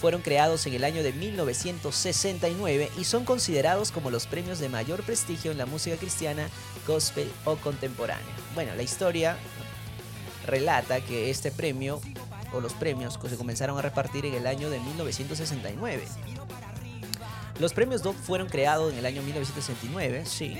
Fueron 0.00 0.22
creados 0.22 0.64
en 0.66 0.74
el 0.74 0.84
año 0.84 1.02
de 1.02 1.12
1969 1.12 2.90
y 2.98 3.04
son 3.04 3.24
considerados 3.24 3.90
como 3.90 4.10
los 4.10 4.26
premios 4.26 4.60
de 4.60 4.68
mayor 4.68 5.02
prestigio 5.02 5.50
en 5.50 5.58
la 5.58 5.66
música 5.66 5.96
cristiana, 5.96 6.48
gospel 6.86 7.28
o 7.44 7.56
contemporánea. 7.56 8.24
Bueno, 8.54 8.74
la 8.76 8.82
historia 8.82 9.36
relata 10.46 11.00
que 11.00 11.30
este 11.30 11.50
premio 11.50 12.00
o 12.52 12.60
los 12.60 12.74
premios 12.74 13.18
se 13.28 13.36
comenzaron 13.36 13.76
a 13.78 13.82
repartir 13.82 14.24
en 14.26 14.34
el 14.34 14.46
año 14.46 14.70
de 14.70 14.78
1969. 14.78 16.04
Los 17.58 17.72
premios 17.72 18.02
DOP 18.02 18.14
fueron 18.14 18.48
creados 18.48 18.92
en 18.92 18.98
el 18.98 19.06
año 19.06 19.22
1969, 19.22 20.24
sí, 20.26 20.58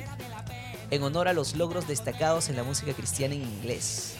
en 0.90 1.02
honor 1.02 1.28
a 1.28 1.34
los 1.34 1.54
logros 1.54 1.86
destacados 1.86 2.48
en 2.48 2.56
la 2.56 2.64
música 2.64 2.94
cristiana 2.94 3.34
en 3.34 3.42
inglés. 3.42 4.16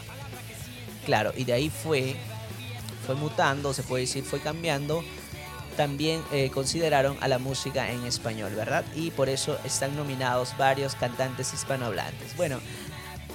Claro, 1.07 1.33
y 1.37 1.45
de 1.45 1.53
ahí 1.53 1.71
fue, 1.71 2.17
fue 3.07 3.15
mutando, 3.15 3.73
se 3.73 3.85
puede 3.85 4.03
decir, 4.03 4.25
fue 4.25 4.41
cambiando. 4.41 5.05
También 5.77 6.21
eh, 6.33 6.51
consideraron 6.51 7.17
a 7.21 7.29
la 7.29 7.39
música 7.39 7.93
en 7.93 8.05
español, 8.05 8.53
¿verdad? 8.57 8.85
Y 8.97 9.13
por 9.13 9.29
eso 9.29 9.57
están 9.65 9.95
nominados 9.95 10.57
varios 10.59 10.97
cantantes 10.97 11.55
hispanohablantes. 11.55 12.37
Bueno, 12.37 12.59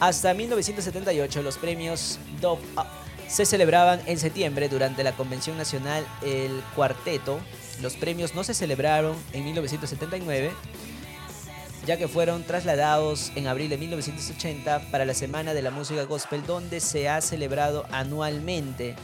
hasta 0.01 0.33
1978 0.33 1.41
los 1.43 1.57
premios 1.57 2.19
Dove 2.41 2.61
se 3.29 3.45
celebraban 3.45 4.01
en 4.05 4.19
septiembre 4.19 4.67
durante 4.67 5.01
la 5.05 5.13
Convención 5.13 5.57
Nacional 5.57 6.05
El 6.21 6.61
Cuarteto. 6.75 7.39
Los 7.81 7.95
premios 7.95 8.35
no 8.35 8.43
se 8.43 8.53
celebraron 8.53 9.15
en 9.31 9.45
1979 9.45 10.51
ya 11.85 11.97
que 11.97 12.07
fueron 12.07 12.43
trasladados 12.43 13.31
en 13.35 13.47
abril 13.47 13.69
de 13.69 13.77
1980 13.77 14.91
para 14.91 15.05
la 15.05 15.13
Semana 15.13 15.53
de 15.53 15.61
la 15.61 15.71
Música 15.71 16.03
Gospel, 16.03 16.45
donde 16.45 16.79
se 16.79 17.09
ha 17.09 17.21
celebrado 17.21 17.85
anualmente 17.91 18.95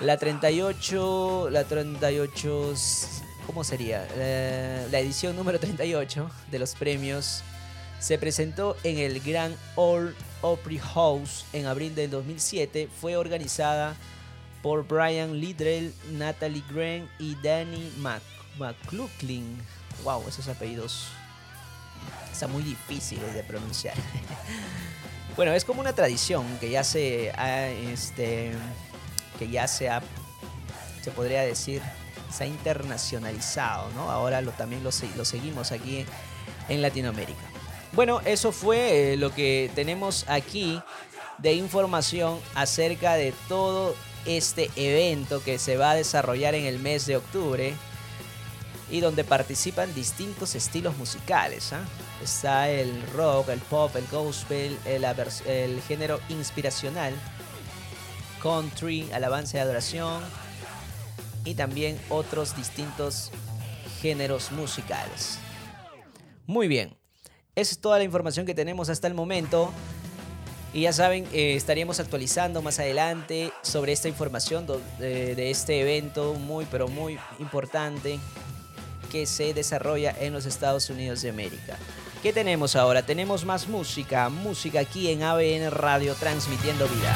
la 0.00 0.16
38, 0.16 1.48
la 1.50 1.64
38, 1.64 2.74
¿cómo 3.46 3.64
sería? 3.64 4.06
La, 4.90 5.00
edición 5.00 5.34
número 5.34 5.58
38 5.58 6.30
de 6.52 6.58
los 6.60 6.74
premios 6.76 7.42
se 7.98 8.16
presentó 8.16 8.76
en 8.84 8.98
el 8.98 9.18
Grand 9.18 9.56
Ole 9.74 10.14
Opry 10.42 10.78
House 10.78 11.44
en 11.52 11.66
abril 11.66 11.96
del 11.96 12.10
2007. 12.10 12.88
Fue 13.00 13.16
organizada 13.16 13.96
por 14.62 14.86
Brian 14.86 15.40
Lidrell, 15.40 15.92
Natalie 16.12 16.62
Green 16.70 17.08
y 17.18 17.34
Danny 17.42 17.92
McLaughlin. 18.56 19.58
Wow, 20.04 20.22
esos 20.28 20.46
apellidos 20.46 21.08
está 22.32 22.46
muy 22.46 22.62
difícil 22.62 23.20
de 23.34 23.42
pronunciar. 23.42 23.94
bueno, 25.36 25.52
es 25.52 25.64
como 25.64 25.80
una 25.80 25.92
tradición 25.92 26.44
que 26.58 26.70
ya 26.70 26.84
se 26.84 27.30
ha, 27.32 27.68
este, 27.68 28.52
que 29.38 29.48
ya 29.48 29.66
se 29.66 29.88
ha, 29.88 30.02
se 31.02 31.10
podría 31.10 31.42
decir, 31.42 31.82
se 32.30 32.44
ha 32.44 32.46
internacionalizado, 32.46 33.90
¿no? 33.94 34.10
Ahora 34.10 34.40
lo, 34.40 34.52
también 34.52 34.84
lo, 34.84 34.92
seguimos 34.92 35.72
aquí 35.72 36.04
en 36.68 36.82
Latinoamérica. 36.82 37.42
Bueno, 37.92 38.20
eso 38.24 38.52
fue 38.52 39.12
eh, 39.12 39.16
lo 39.16 39.34
que 39.34 39.70
tenemos 39.74 40.26
aquí 40.28 40.80
de 41.38 41.54
información 41.54 42.38
acerca 42.54 43.14
de 43.14 43.32
todo 43.48 43.94
este 44.26 44.70
evento 44.76 45.42
que 45.42 45.58
se 45.58 45.76
va 45.76 45.92
a 45.92 45.94
desarrollar 45.94 46.54
en 46.54 46.66
el 46.66 46.78
mes 46.78 47.06
de 47.06 47.16
octubre 47.16 47.74
y 48.90 49.00
donde 49.00 49.24
participan 49.24 49.94
distintos 49.94 50.54
estilos 50.54 50.96
musicales. 50.96 51.72
¿ah? 51.72 51.84
Está 52.22 52.70
el 52.70 53.02
rock, 53.12 53.50
el 53.50 53.60
pop, 53.60 53.94
el 53.96 54.06
gospel, 54.06 54.78
el, 54.86 55.82
género 55.82 56.20
inspiracional, 56.28 57.14
country, 58.42 59.10
alabanza 59.12 59.58
y 59.58 59.60
adoración 59.60 60.22
y 61.44 61.54
también 61.54 61.98
otros 62.08 62.56
distintos 62.56 63.30
géneros 64.00 64.52
musicales. 64.52 65.38
Muy 66.46 66.66
bien, 66.68 66.96
esa 67.54 67.72
es 67.72 67.78
toda 67.80 67.98
la 67.98 68.04
información 68.04 68.46
que 68.46 68.54
tenemos 68.54 68.88
hasta 68.88 69.06
el 69.06 69.14
momento. 69.14 69.70
Y 70.74 70.82
ya 70.82 70.92
saben, 70.92 71.26
eh, 71.32 71.54
estaríamos 71.56 71.98
actualizando 71.98 72.60
más 72.60 72.78
adelante 72.78 73.52
sobre 73.62 73.92
esta 73.92 74.08
información 74.08 74.66
de, 74.98 75.34
de, 75.34 75.50
este 75.50 75.80
evento 75.80 76.34
muy, 76.34 76.66
pero 76.70 76.88
muy 76.88 77.18
importante 77.38 78.20
que 79.08 79.26
se 79.26 79.54
desarrolla 79.54 80.14
en 80.20 80.32
los 80.32 80.46
Estados 80.46 80.90
Unidos 80.90 81.22
de 81.22 81.30
América. 81.30 81.76
¿Qué 82.22 82.32
tenemos 82.32 82.76
ahora? 82.76 83.02
Tenemos 83.02 83.44
más 83.44 83.68
música, 83.68 84.28
música 84.28 84.80
aquí 84.80 85.10
en 85.10 85.22
ABN 85.22 85.70
Radio 85.70 86.14
transmitiendo 86.14 86.86
vida. 86.88 87.14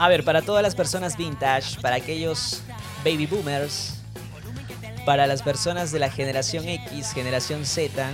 A 0.00 0.08
ver, 0.08 0.24
para 0.24 0.42
todas 0.42 0.62
las 0.62 0.76
personas 0.76 1.16
vintage, 1.16 1.80
para 1.80 1.96
aquellos 1.96 2.62
baby 3.04 3.26
boomers, 3.26 3.94
para 5.04 5.26
las 5.26 5.42
personas 5.42 5.90
de 5.90 5.98
la 5.98 6.08
generación 6.08 6.68
X, 6.68 7.12
generación 7.12 7.64
Z, 7.64 8.12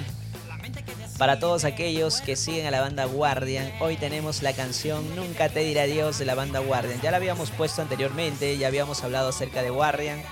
para 1.18 1.38
todos 1.38 1.64
aquellos 1.64 2.20
que 2.20 2.36
siguen 2.36 2.66
a 2.66 2.70
la 2.70 2.80
banda 2.80 3.04
Guardian, 3.04 3.72
hoy 3.80 3.96
tenemos 3.96 4.42
la 4.42 4.52
canción 4.52 5.14
Nunca 5.14 5.48
te 5.48 5.60
diré 5.60 5.82
adiós 5.82 6.18
de 6.18 6.24
la 6.24 6.34
banda 6.34 6.58
Guardian. 6.58 7.00
Ya 7.00 7.10
la 7.10 7.18
habíamos 7.18 7.50
puesto 7.50 7.82
anteriormente, 7.82 8.56
ya 8.58 8.66
habíamos 8.66 9.02
hablado 9.04 9.28
acerca 9.28 9.62
de 9.62 9.70
Guardian, 9.70 10.22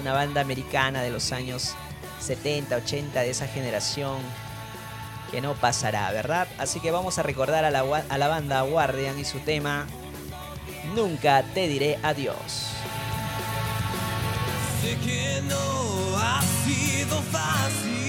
una 0.00 0.12
banda 0.12 0.40
americana 0.40 1.02
de 1.02 1.10
los 1.10 1.32
años 1.32 1.74
70, 2.20 2.76
80 2.76 3.20
de 3.20 3.30
esa 3.30 3.46
generación 3.48 4.18
que 5.30 5.40
no 5.40 5.54
pasará, 5.54 6.10
¿verdad? 6.10 6.48
Así 6.58 6.80
que 6.80 6.90
vamos 6.90 7.18
a 7.18 7.22
recordar 7.22 7.64
a 7.64 7.70
la, 7.70 7.80
a 8.08 8.18
la 8.18 8.28
banda 8.28 8.62
Guardian 8.62 9.18
y 9.18 9.24
su 9.24 9.40
tema 9.40 9.86
Nunca 10.94 11.44
te 11.54 11.68
diré 11.68 11.98
adiós. 12.02 12.70
Sé 14.82 14.96
que 14.96 15.42
no 15.42 16.16
ha 16.16 16.40
sido 16.64 17.22
fácil. 17.30 17.99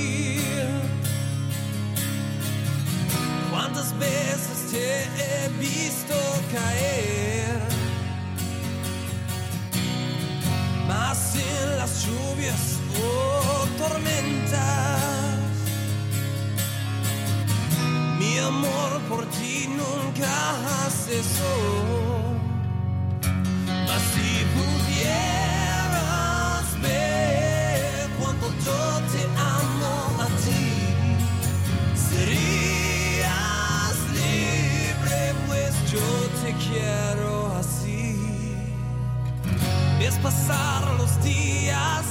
¿Cuántas 3.62 3.94
veces 4.00 4.72
te 4.72 5.04
he 5.04 5.48
visto 5.60 6.16
caer? 6.52 7.60
Más 10.88 11.36
en 11.36 11.78
las 11.78 12.04
lluvias 12.04 12.80
o 13.00 13.68
tormentas. 13.78 15.00
Mi 18.18 18.40
amor 18.40 19.00
por 19.08 19.28
ti 19.30 19.70
nunca 19.70 20.58
cesó. 21.06 21.56
Mas 23.88 24.02
si 24.14 24.44
pudieras 24.58 26.02
ver 26.82 28.10
cuánto 28.20 28.48
yo 35.92 36.00
te 36.42 36.54
quiero 36.54 37.54
así. 37.60 38.16
Ves 40.00 40.16
pasar 40.24 40.84
los 40.98 41.22
días 41.22 42.06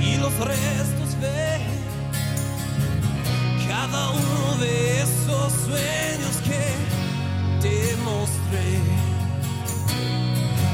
y 0.00 0.16
los 0.16 0.32
restos 0.38 1.10
ven 1.20 1.62
cada 3.68 4.10
uno 4.10 4.56
de 4.58 5.02
esos 5.02 5.52
sueños 5.66 6.36
que 6.48 6.64
te 7.62 7.96
mostré. 8.02 8.80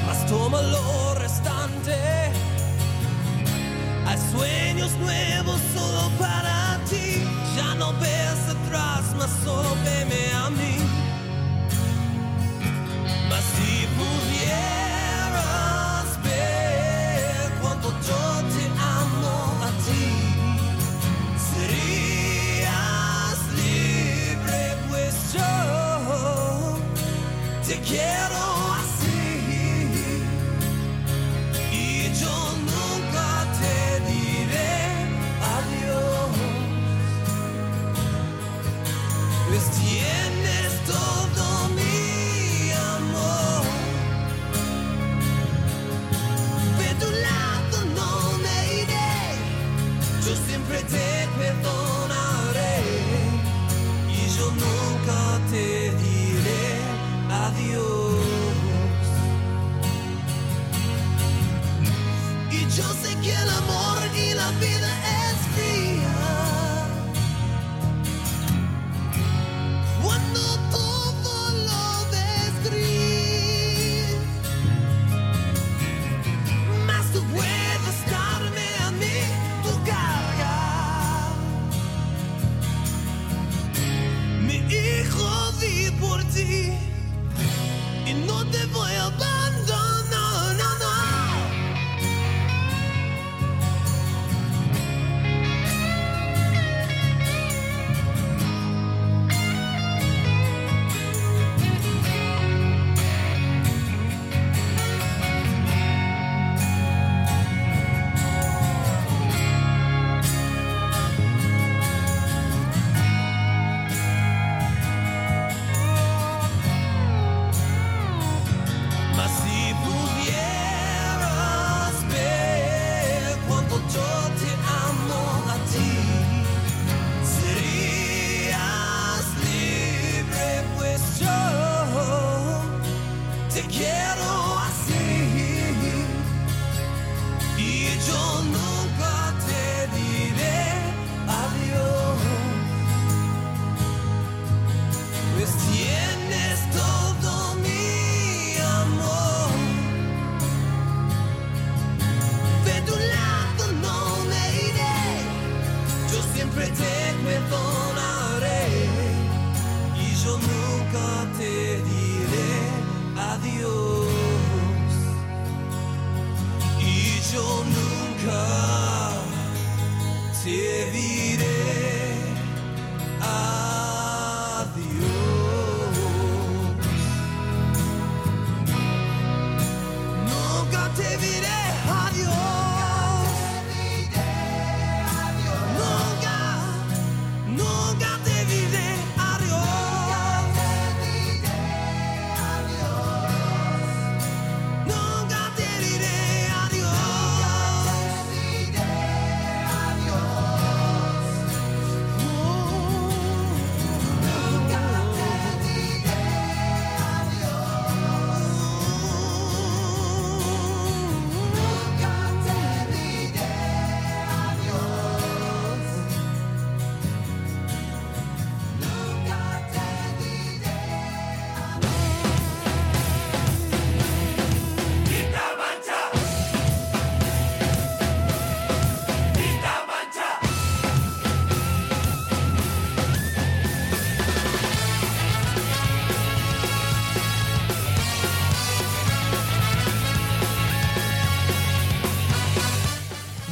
Mas 0.07 0.27
toma 0.27 0.63
lo 0.63 1.15
restante. 1.17 1.97
Hay 4.07 4.19
sueños 4.33 4.93
nuevos 4.93 5.61
solo 5.75 6.11
para 6.19 6.81
ti. 6.89 7.23
Ya 7.57 7.75
no 7.75 7.93
ves 8.01 8.41
atrás, 8.49 9.03
más 9.19 9.31
veme 9.85 10.33
a 10.33 10.51
mí. 10.51 10.82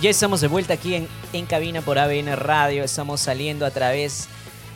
Ya 0.00 0.08
estamos 0.08 0.40
de 0.40 0.48
vuelta 0.48 0.72
aquí 0.72 0.94
en, 0.94 1.06
en 1.34 1.44
cabina 1.44 1.82
por 1.82 1.98
ABN 1.98 2.34
Radio. 2.34 2.84
Estamos 2.84 3.20
saliendo 3.20 3.66
a 3.66 3.70
través 3.70 4.28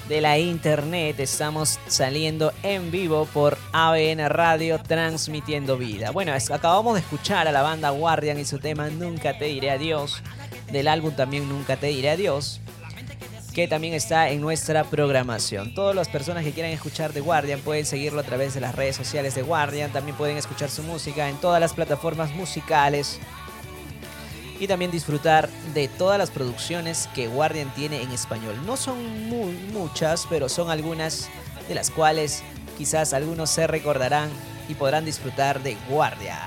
de 0.07 0.21
la 0.21 0.39
internet. 0.39 1.19
Estamos 1.19 1.79
saliendo 1.87 2.53
en 2.63 2.91
vivo 2.91 3.27
por 3.33 3.57
ABN 3.73 4.29
Radio, 4.29 4.79
transmitiendo 4.83 5.79
vida. 5.79 6.11
Bueno, 6.11 6.35
acabamos 6.35 6.93
de 6.93 7.01
escuchar 7.01 7.49
a 7.49 7.53
la 7.53 7.63
banda 7.63 7.89
Guardian 7.89 8.39
y 8.39 8.45
su 8.45 8.59
tema 8.59 8.91
Nunca 8.91 9.39
te 9.39 9.47
diré 9.47 9.71
adiós. 9.71 10.23
Del 10.71 10.89
álbum 10.89 11.17
también 11.17 11.49
Nunca 11.49 11.79
te 11.79 11.87
diré 11.87 12.11
adiós. 12.11 12.61
Que 13.55 13.67
también 13.67 13.95
está 13.95 14.29
en 14.29 14.43
nuestra 14.43 14.85
programación. 14.85 15.75
Todas 15.75 15.97
las 15.97 16.11
personas 16.11 16.45
que 16.45 16.53
quieran 16.53 16.73
escuchar 16.73 17.15
de 17.15 17.23
Guardian 17.23 17.61
pueden 17.61 17.87
seguirlo 17.87 18.21
a 18.21 18.25
través 18.25 18.53
de 18.53 18.61
las 18.61 18.75
redes 18.75 18.97
sociales 18.97 19.35
de 19.35 19.41
Guardian. 19.41 19.91
También 19.91 20.19
pueden 20.19 20.37
escuchar 20.37 20.69
su 20.69 20.83
música 20.83 21.31
en 21.31 21.37
todas 21.37 21.63
las 21.63 21.73
plataformas 21.73 22.35
musicales 22.35 23.21
y 24.61 24.67
también 24.67 24.91
disfrutar 24.91 25.49
de 25.75 25.89
todas 25.89 26.19
las 26.19 26.31
producciones 26.31 27.09
que 27.15 27.27
Guardian 27.27 27.73
tiene 27.75 28.03
en 28.03 28.11
español. 28.11 28.55
No 28.67 28.77
son 28.77 29.29
muy 29.29 29.53
muchas, 29.73 30.27
pero 30.29 30.49
son 30.49 30.71
algunas 30.71 31.29
de 31.69 31.75
las 31.75 31.91
cuales 31.91 32.43
quizás 32.77 33.13
algunos 33.13 33.51
se 33.51 33.67
recordarán 33.67 34.31
y 34.69 34.75
podrán 34.75 35.05
disfrutar 35.05 35.63
de 35.63 35.77
Guardian. 35.89 36.39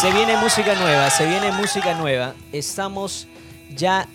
Se 0.00 0.10
viene 0.10 0.36
música 0.36 0.74
nueva, 0.74 1.10
se 1.10 1.26
viene 1.26 1.52
música 1.52 1.94
nueva. 1.94 2.34
Estamos 2.50 3.28
ya, 3.70 4.08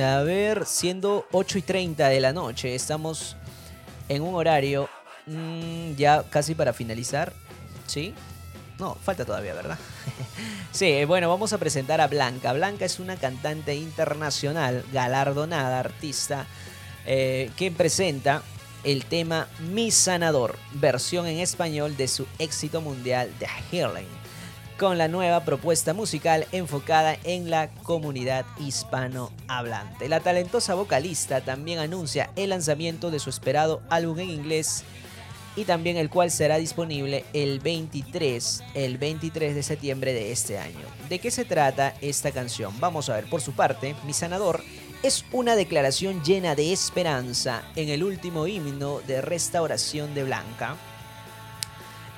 a 0.00 0.22
ver, 0.22 0.64
siendo 0.64 1.26
8 1.32 1.58
y 1.58 1.62
30 1.62 2.08
de 2.08 2.20
la 2.20 2.32
noche. 2.32 2.74
Estamos 2.74 3.36
en 4.08 4.22
un 4.22 4.36
horario 4.36 4.88
mm, 5.26 5.94
ya 5.96 6.22
casi 6.30 6.54
para 6.54 6.72
finalizar. 6.72 7.32
¿Sí? 7.86 8.14
No, 8.78 8.94
falta 8.94 9.24
todavía, 9.24 9.54
¿verdad? 9.54 9.78
sí, 10.72 11.04
bueno, 11.04 11.28
vamos 11.28 11.52
a 11.52 11.58
presentar 11.58 12.00
a 12.00 12.06
Blanca. 12.06 12.52
Blanca 12.52 12.84
es 12.84 13.00
una 13.00 13.16
cantante 13.16 13.74
internacional, 13.74 14.84
galardonada, 14.92 15.80
artista, 15.80 16.46
eh, 17.04 17.50
que 17.56 17.72
presenta 17.72 18.42
el 18.84 19.04
tema 19.04 19.48
Mi 19.58 19.90
Sanador, 19.90 20.56
versión 20.74 21.26
en 21.26 21.38
español 21.38 21.96
de 21.96 22.06
su 22.06 22.26
éxito 22.38 22.80
mundial 22.80 23.32
The 23.40 23.48
Healing, 23.70 24.06
con 24.78 24.96
la 24.96 25.08
nueva 25.08 25.44
propuesta 25.44 25.92
musical 25.92 26.46
enfocada 26.52 27.16
en 27.24 27.50
la 27.50 27.70
comunidad 27.82 28.46
hispanohablante. 28.60 30.08
La 30.08 30.20
talentosa 30.20 30.74
vocalista 30.74 31.40
también 31.40 31.80
anuncia 31.80 32.30
el 32.36 32.50
lanzamiento 32.50 33.10
de 33.10 33.18
su 33.18 33.28
esperado 33.28 33.82
álbum 33.90 34.20
en 34.20 34.30
inglés 34.30 34.84
y 35.58 35.64
también 35.64 35.96
el 35.96 36.08
cual 36.08 36.30
será 36.30 36.56
disponible 36.56 37.24
el 37.32 37.58
23, 37.58 38.62
el 38.74 38.96
23 38.96 39.56
de 39.56 39.62
septiembre 39.64 40.12
de 40.12 40.30
este 40.30 40.56
año. 40.56 40.86
¿De 41.08 41.18
qué 41.18 41.32
se 41.32 41.44
trata 41.44 41.94
esta 42.00 42.30
canción? 42.30 42.78
Vamos 42.78 43.08
a 43.08 43.16
ver. 43.16 43.24
Por 43.24 43.40
su 43.40 43.52
parte, 43.52 43.96
Mi 44.06 44.12
Sanador 44.12 44.62
es 45.02 45.24
una 45.32 45.56
declaración 45.56 46.22
llena 46.22 46.54
de 46.54 46.72
esperanza 46.72 47.64
en 47.74 47.88
el 47.88 48.04
último 48.04 48.46
himno 48.46 49.00
de 49.00 49.20
restauración 49.20 50.14
de 50.14 50.22
Blanca. 50.22 50.76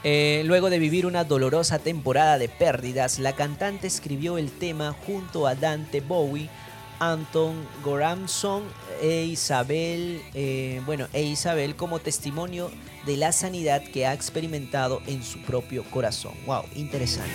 Eh, 0.05 0.43
luego 0.45 0.69
de 0.69 0.79
vivir 0.79 1.07
una 1.07 1.25
dolorosa 1.25 1.79
temporada 1.79 2.37
de 2.37 2.51
pérdidas, 2.51 3.19
la 3.19 3.35
cantante 3.35 3.87
escribió 3.87 4.37
el 4.37 4.51
tema 4.51 4.95
junto 5.07 5.47
a 5.47 5.55
Dante 5.55 6.03
Bowie, 6.03 6.51
Anton 6.99 7.67
Goramson 7.83 8.65
e 9.01 9.25
Isabel, 9.25 10.23
eh, 10.35 10.83
bueno, 10.85 11.09
e 11.15 11.23
Isabel 11.23 11.75
como 11.75 12.01
testimonio 12.01 12.71
de 13.07 13.17
la 13.17 13.33
sanidad 13.33 13.83
que 13.83 14.07
ha 14.07 14.13
experimentado 14.13 15.03
en 15.07 15.23
su 15.23 15.41
propio 15.41 15.85
corazón. 15.85 16.35
Wow, 16.47 16.65
interesante. 16.75 17.31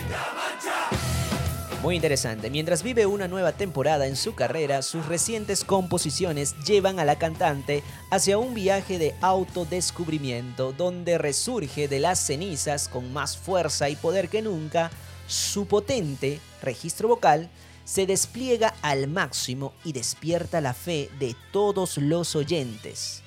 Muy 1.82 1.96
interesante. 1.96 2.50
Mientras 2.50 2.82
vive 2.82 3.06
una 3.06 3.28
nueva 3.28 3.52
temporada 3.52 4.08
en 4.08 4.16
su 4.16 4.34
carrera, 4.34 4.82
sus 4.82 5.06
recientes 5.06 5.64
composiciones 5.64 6.56
llevan 6.66 7.00
a 7.00 7.06
la 7.06 7.18
cantante 7.18 7.84
hacia 8.10 8.40
un 8.40 8.56
viaje 8.56 8.98
de 8.98 9.14
autodescubrimiento 9.22 10.74
donde 10.74 11.20
resurge 11.20 11.88
de 11.88 12.00
las 12.00 12.20
cenizas 12.20 12.88
con 12.88 13.14
más 13.14 13.38
fuerza 13.38 13.88
y 13.90 13.96
poder 13.96 14.30
que 14.30 14.42
nunca. 14.42 14.90
Su 15.28 15.68
potente 15.68 16.40
registro 16.64 17.08
vocal 17.08 17.52
se 17.84 18.08
despliega 18.08 18.74
al 18.82 19.08
máximo 19.08 19.74
y 19.84 19.94
despierta 19.94 20.62
la 20.62 20.74
fe 20.74 21.12
de 21.20 21.36
todos 21.52 21.98
los 22.00 22.36
oyentes 22.36 23.25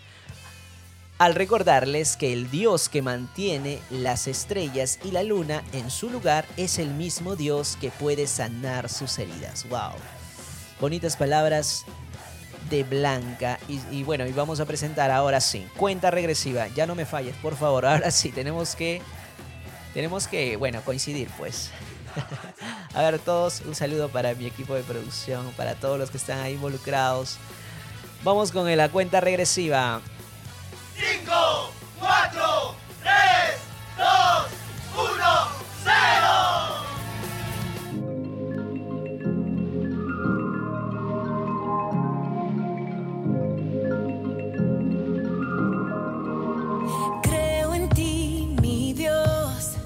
al 1.19 1.35
recordarles 1.35 2.17
que 2.17 2.33
el 2.33 2.51
Dios 2.51 2.89
que 2.89 3.03
mantiene 3.03 3.81
las 3.91 4.29
estrellas 4.29 5.01
y 5.05 5.11
la 5.11 5.25
luna 5.25 5.65
en 5.73 5.91
su 5.91 6.11
lugar 6.11 6.47
es 6.57 6.79
el 6.79 6.91
mismo 6.91 7.35
Dios 7.35 7.77
que 7.81 7.91
puede 7.91 8.29
sanar 8.29 8.89
sus 8.89 9.19
heridas. 9.19 9.69
¡Wow! 9.69 9.95
Bonitas 10.81 11.17
palabras 11.17 11.85
de 12.71 12.85
Blanca. 12.85 13.59
Y, 13.69 14.05
bueno, 14.05 14.27
y 14.27 14.33
vamos 14.33 14.61
a 14.61 14.65
presentar 14.65 15.11
ahora 15.11 15.41
sí. 15.41 15.67
Cuenta 15.77 16.13
regresiva. 16.13 16.69
Ya 16.69 16.87
no 16.87 16.95
me 16.95 17.05
falles, 17.05 17.35
por 17.37 17.57
favor. 17.57 17.85
Ahora 17.87 18.11
sí, 18.11 18.31
tenemos 18.31 18.77
que. 18.77 19.03
Tenemos 19.95 20.29
que, 20.29 20.57
bueno, 20.57 20.83
coincidir, 20.83 21.29
pues. 21.37 21.71
a 22.95 23.03
ver, 23.03 23.19
todos, 23.19 23.63
un 23.63 23.75
saludo 23.75 24.09
para 24.09 24.35
mi 24.35 24.47
equipo 24.47 24.75
de 24.75 24.83
producción, 24.83 25.51
para 25.57 25.75
todos 25.75 25.99
los 25.99 26.11
que 26.11 26.19
están 26.19 26.39
ahí 26.39 26.55
involucrados. 26.55 27.39
Vamos 28.23 28.53
con 28.53 28.77
la 28.77 28.89
cuenta 28.89 29.21
regresiva. 29.21 30.01
5, 30.99 31.71
4, 32.01 32.75
3, 33.03 33.15
2, 33.99 34.07
1, 34.97 35.49
0. 35.85 35.95
Creo 47.23 47.75
en 47.75 47.89
ti, 47.91 48.57
mi 48.61 48.93
Dios. 48.93 49.77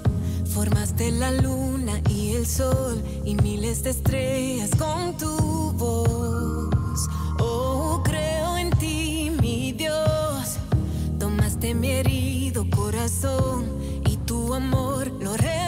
Formaste 0.54 1.12
la 1.12 1.30
luna 1.30 2.00
y 2.08 2.36
el 2.36 2.46
sol 2.46 3.02
y 3.26 3.34
miles 3.34 3.82
de 3.82 3.90
estrellas 3.90 4.70
con 4.78 5.14
tu 5.18 5.72
voz. 5.72 6.81
Herido 12.04 12.66
corazón 12.68 13.78
y 14.04 14.16
tu 14.16 14.54
amor 14.54 15.06
lo 15.20 15.36
restauró. 15.36 15.61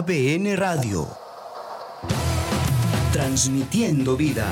ABN 0.00 0.56
Radio. 0.56 1.06
Transmitiendo 3.12 4.16
vida. 4.16 4.46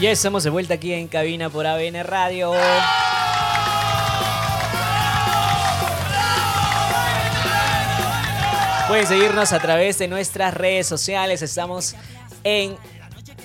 Ya 0.00 0.10
estamos 0.10 0.42
de 0.42 0.48
vuelta 0.48 0.72
aquí 0.72 0.94
en 0.94 1.08
cabina 1.08 1.50
por 1.50 1.66
ABN 1.66 2.02
Radio. 2.02 2.54
Pueden 8.86 9.06
seguirnos 9.06 9.52
a 9.54 9.60
través 9.60 9.98
de 9.98 10.08
nuestras 10.08 10.52
redes 10.52 10.86
sociales. 10.86 11.40
Estamos 11.40 11.96
en 12.44 12.76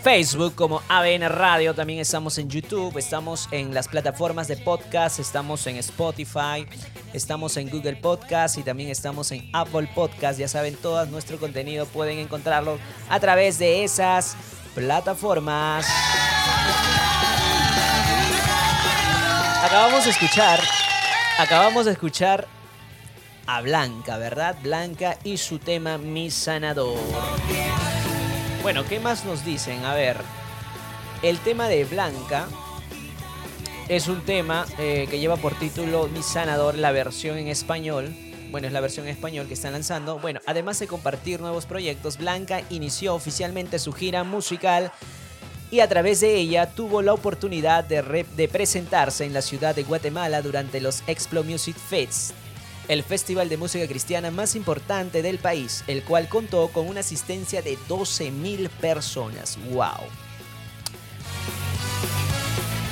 Facebook 0.04 0.54
como 0.54 0.82
ABN 0.90 1.30
Radio. 1.30 1.74
También 1.74 2.00
estamos 2.00 2.38
en 2.38 2.50
YouTube. 2.50 2.98
Estamos 2.98 3.48
en 3.52 3.74
las 3.74 3.88
plataformas 3.88 4.50
de 4.50 4.58
podcast. 4.58 5.18
Estamos 5.20 5.66
en 5.68 5.78
Spotify. 5.78 6.68
Estamos 7.14 7.56
en 7.56 7.70
Google 7.70 7.96
Podcast. 7.96 8.58
Y 8.58 8.64
también 8.64 8.90
estamos 8.90 9.32
en 9.32 9.50
Apple 9.54 9.90
Podcast. 9.96 10.38
Ya 10.38 10.50
saben, 10.50 10.76
todo 10.76 11.06
nuestro 11.06 11.40
contenido 11.40 11.86
pueden 11.86 12.20
encontrarlo 12.20 12.78
a 13.10 13.20
través 13.22 13.58
de 13.60 13.86
esas 13.86 14.36
plataformas. 14.76 15.86
Acabamos 19.64 20.04
de 20.04 20.12
escuchar. 20.12 20.60
Acabamos 21.38 21.86
de 21.86 21.94
escuchar 21.94 22.59
a 23.52 23.62
Blanca, 23.62 24.18
¿verdad? 24.20 24.56
Blanca 24.62 25.18
y 25.24 25.38
su 25.38 25.58
tema 25.58 25.98
Mi 25.98 26.30
Sanador. 26.30 27.00
Bueno, 28.62 28.86
¿qué 28.86 29.00
más 29.00 29.26
nos 29.26 29.44
dicen? 29.44 29.84
A 29.86 29.96
ver, 29.96 30.18
el 31.24 31.40
tema 31.40 31.68
de 31.68 31.84
Blanca 31.84 32.48
es 33.88 34.08
un 34.08 34.22
tema 34.22 34.68
eh, 34.78 35.08
que 35.10 35.18
lleva 35.18 35.36
por 35.36 35.56
título 35.56 36.08
Mi 36.10 36.22
Sanador, 36.22 36.78
la 36.78 36.92
versión 36.92 37.40
en 37.40 37.48
español. 37.48 38.16
Bueno, 38.52 38.68
es 38.68 38.74
la 38.74 38.82
versión 38.82 39.08
en 39.08 39.14
español 39.14 39.48
que 39.48 39.56
están 39.56 39.74
lanzando. 39.74 40.20
Bueno, 40.20 40.42
además 40.46 40.78
de 40.78 40.86
compartir 40.86 41.42
nuevos 41.42 41.66
proyectos, 41.66 42.20
Blanca 42.20 42.62
inició 42.70 43.16
oficialmente 43.16 43.80
su 43.80 43.94
gira 43.94 44.24
musical 44.24 44.92
y 45.72 45.80
a 45.80 45.90
través 45.90 46.20
de 46.20 46.36
ella 46.36 46.70
tuvo 46.70 47.02
la 47.02 47.14
oportunidad 47.14 47.84
de, 47.84 48.48
presentarse 48.48 49.26
en 49.26 49.34
la 49.34 49.42
ciudad 49.42 49.74
de 49.74 49.84
Guatemala 49.86 50.44
durante 50.44 50.80
los 50.82 51.02
Explo 51.08 51.44
Music 51.44 51.78
Fest 51.78 52.34
el 52.90 53.04
festival 53.04 53.50
de 53.50 53.58
música 53.58 53.88
cristiana 53.88 54.32
más 54.32 54.56
importante 54.56 55.22
del 55.22 55.38
país, 55.38 55.84
el 55.86 56.04
cual 56.04 56.28
contó 56.28 56.70
con 56.70 56.88
una 56.88 57.02
asistencia 57.02 57.62
de 57.62 57.78
12.000 57.88 58.68
personas. 58.70 59.60
¡Wow! 59.72 60.08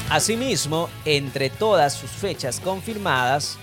Asimismo, 0.09 0.87
entre 1.03 1.49
todas 1.49 1.93
sus 1.93 2.11
fechas 2.11 2.59
confirmadas, 2.59 3.57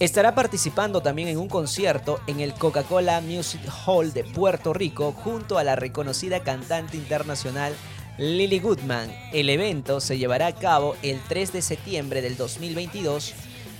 estará 0.00 0.34
participando 0.34 1.02
también 1.02 1.28
en 1.28 1.38
un 1.38 1.48
concierto 1.48 2.20
en 2.26 2.40
el 2.40 2.54
Coca-Cola 2.54 3.20
Music 3.20 3.60
Hall 3.84 4.14
de 4.14 4.24
Puerto 4.24 4.72
Rico 4.72 5.12
junto 5.12 5.58
a 5.58 5.64
la 5.64 5.76
reconocida 5.76 6.42
cantante 6.42 6.96
internacional 6.96 7.74
Lily 8.16 8.60
Goodman. 8.60 9.14
El 9.34 9.50
evento 9.50 10.00
se 10.00 10.16
llevará 10.16 10.46
a 10.46 10.54
cabo 10.54 10.96
el 11.02 11.20
3 11.28 11.52
de 11.52 11.62
septiembre 11.62 12.22
del 12.22 12.38
2022 12.38 13.34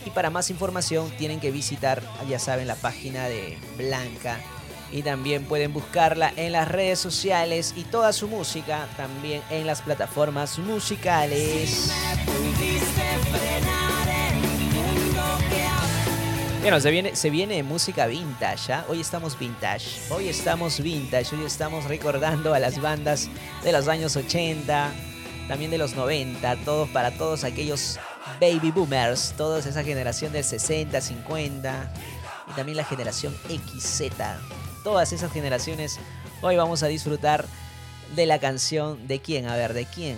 y 0.04 0.10
para 0.10 0.30
más 0.30 0.50
información 0.50 1.10
tienen 1.18 1.40
que 1.40 1.50
visitar, 1.50 2.02
ya 2.28 2.38
saben, 2.38 2.66
la 2.66 2.76
página 2.76 3.28
de 3.28 3.58
Blanca. 3.76 4.40
Y 4.92 5.02
también 5.02 5.44
pueden 5.44 5.72
buscarla 5.72 6.32
en 6.34 6.52
las 6.52 6.66
redes 6.66 6.98
sociales 6.98 7.74
y 7.76 7.84
toda 7.84 8.12
su 8.12 8.26
música 8.26 8.88
también 8.96 9.40
en 9.50 9.66
las 9.66 9.82
plataformas 9.82 10.58
musicales. 10.58 11.92
Bueno, 16.60 16.78
se 16.78 16.90
viene, 16.90 17.16
se 17.16 17.30
viene 17.30 17.62
música 17.62 18.06
vintage, 18.06 18.68
¿ya? 18.68 18.84
Hoy 18.88 19.00
estamos 19.00 19.38
vintage, 19.38 19.86
hoy 20.10 20.28
estamos 20.28 20.80
vintage, 20.82 21.34
hoy 21.34 21.44
estamos 21.46 21.84
recordando 21.84 22.52
a 22.52 22.58
las 22.58 22.80
bandas 22.80 23.28
de 23.64 23.72
los 23.72 23.88
años 23.88 24.14
80, 24.16 24.92
también 25.48 25.70
de 25.70 25.78
los 25.78 25.94
90, 25.94 26.56
todos 26.56 26.88
para 26.90 27.12
todos 27.12 27.44
aquellos 27.44 27.98
baby 28.40 28.70
boomers, 28.70 29.34
toda 29.36 29.58
esa 29.58 29.82
generación 29.82 30.32
del 30.32 30.44
60, 30.44 31.00
50 31.00 31.92
y 32.50 32.52
también 32.54 32.76
la 32.76 32.84
generación 32.84 33.34
XZ. 33.48 34.12
Todas 34.84 35.12
esas 35.12 35.32
generaciones, 35.32 35.98
hoy 36.42 36.56
vamos 36.56 36.82
a 36.82 36.86
disfrutar 36.86 37.44
de 38.14 38.26
la 38.26 38.38
canción 38.38 39.06
de 39.06 39.20
quién, 39.20 39.46
a 39.46 39.56
ver, 39.56 39.74
de 39.74 39.86
quién. 39.86 40.16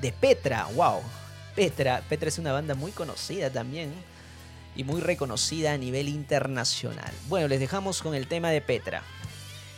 De 0.00 0.12
Petra, 0.12 0.66
wow. 0.74 1.00
Petra, 1.54 2.02
Petra 2.08 2.28
es 2.28 2.38
una 2.38 2.52
banda 2.52 2.74
muy 2.74 2.92
conocida 2.92 3.50
también 3.50 3.92
y 4.74 4.84
muy 4.84 5.00
reconocida 5.00 5.72
a 5.72 5.78
nivel 5.78 6.08
internacional. 6.08 7.12
Bueno, 7.28 7.48
les 7.48 7.60
dejamos 7.60 8.02
con 8.02 8.14
el 8.14 8.26
tema 8.26 8.50
de 8.50 8.60
Petra. 8.60 9.02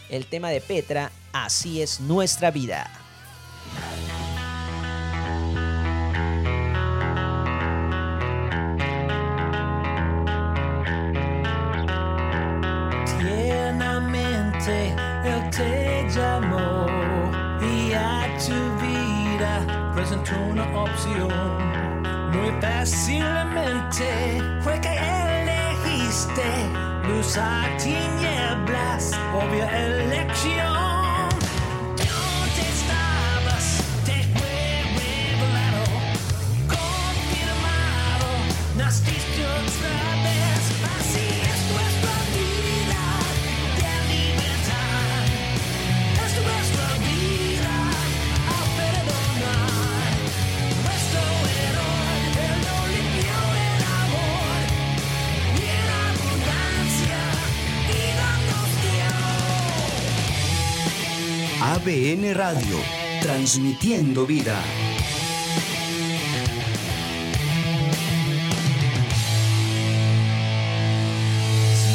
El 0.09 0.27
tema 0.27 0.51
de 0.51 0.61
Petra, 0.61 1.11
así 1.33 1.83
es 1.83 2.01
nuestra 2.01 2.51
vida. 2.51 2.91
Luz 27.37 27.84
ABN 61.85 62.33
Radio, 62.33 62.79
transmitiendo 63.21 64.25
vida. 64.25 64.57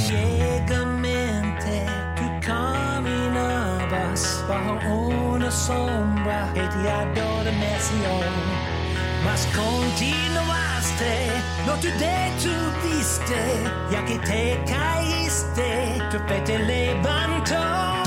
Ciegamente 0.06 1.88
tú 2.16 2.24
caminabas 2.46 4.46
bajo 4.48 5.08
una 5.08 5.50
sombra 5.50 6.52
que 6.54 6.62
te 6.62 6.92
adormeció. 6.92 8.12
Mas 9.26 9.48
continuaste, 9.56 11.32
no 11.66 11.74
te 11.80 11.92
detuviste, 11.94 13.42
ya 13.90 14.06
que 14.06 14.20
te 14.20 14.64
caíste, 14.72 15.98
tu 16.12 16.20
fe 16.28 16.42
te 16.46 16.60
levantó. 16.60 17.99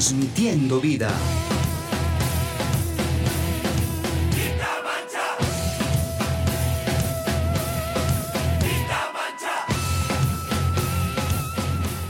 Transmitiendo 0.00 0.80
vida. 0.80 1.10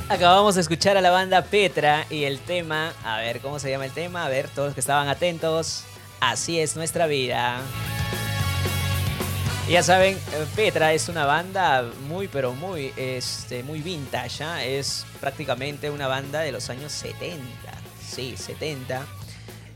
Acabamos 0.08 0.54
de 0.54 0.60
escuchar 0.60 0.96
a 0.96 1.00
la 1.00 1.10
banda 1.10 1.42
Petra 1.42 2.06
y 2.08 2.22
el 2.22 2.38
tema, 2.38 2.92
a 3.02 3.16
ver 3.16 3.40
cómo 3.40 3.58
se 3.58 3.70
llama 3.70 3.86
el 3.86 3.92
tema, 3.92 4.24
a 4.24 4.28
ver 4.28 4.48
todos 4.48 4.68
los 4.68 4.74
que 4.74 4.80
estaban 4.80 5.08
atentos, 5.08 5.82
así 6.20 6.60
es 6.60 6.76
nuestra 6.76 7.08
vida. 7.08 7.60
Ya 9.68 9.82
saben, 9.82 10.16
Petra 10.54 10.92
es 10.92 11.08
una 11.08 11.26
banda 11.26 11.90
muy 12.08 12.28
pero 12.28 12.54
muy 12.54 12.92
este 12.96 13.64
muy 13.64 13.80
vintage, 13.80 14.44
¿ah? 14.44 14.64
es 14.64 15.06
prácticamente 15.20 15.90
una 15.90 16.06
banda 16.06 16.40
de 16.40 16.52
los 16.52 16.70
años 16.70 16.92
70. 16.92 17.79
Sí, 18.10 18.34
70. 18.36 19.06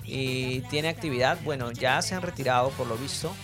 Y 0.04 0.60
tiene 0.62 0.88
actividad, 0.88 1.38
bueno, 1.44 1.70
ya 1.72 2.02
se 2.02 2.14
han 2.14 2.22
retirado 2.22 2.70
por 2.70 2.86
lo 2.86 2.96
visto, 2.96 3.34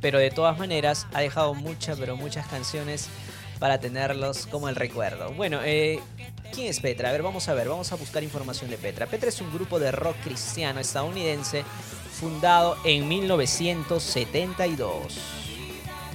pero 0.00 0.18
de 0.18 0.30
todas 0.30 0.58
maneras 0.58 1.06
ha 1.12 1.20
dejado 1.20 1.54
muchas 1.54 1.98
pero 1.98 2.16
muchas 2.16 2.46
canciones 2.46 3.08
para 3.58 3.80
tenerlos 3.80 4.46
como 4.46 4.68
el 4.68 4.76
recuerdo. 4.76 5.32
Bueno, 5.32 5.60
eh, 5.64 6.00
¿quién 6.52 6.68
es 6.68 6.80
Petra? 6.80 7.08
A 7.08 7.12
ver, 7.12 7.22
vamos 7.22 7.48
a 7.48 7.54
ver, 7.54 7.68
vamos 7.68 7.90
a 7.92 7.96
buscar 7.96 8.22
información 8.22 8.70
de 8.70 8.78
Petra. 8.78 9.06
Petra 9.06 9.28
es 9.28 9.40
un 9.40 9.52
grupo 9.52 9.80
de 9.80 9.90
rock 9.90 10.16
cristiano 10.22 10.78
estadounidense 10.80 11.64
fundado 12.12 12.76
en 12.84 13.08
1972. 13.08 15.18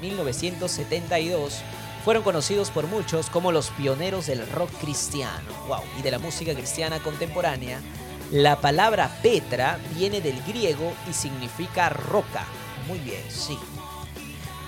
1972 0.02 1.62
fueron 2.06 2.22
conocidos 2.22 2.70
por 2.70 2.86
muchos 2.86 3.32
como 3.32 3.52
los 3.52 3.72
pioneros 3.72 4.28
del 4.28 4.48
rock 4.52 4.70
cristiano, 4.80 5.42
y 5.98 6.04
de 6.04 6.12
la 6.12 6.20
música 6.20 6.54
cristiana 6.54 7.00
contemporánea. 7.00 7.82
La 8.32 8.62
palabra 8.62 9.10
Petra 9.24 9.80
viene 9.96 10.22
del 10.22 10.40
griego 10.44 10.94
y 11.10 11.14
significa 11.14 11.90
roca. 11.90 12.46
Muy 12.88 13.00
bien, 13.00 13.24
sí. 13.30 13.58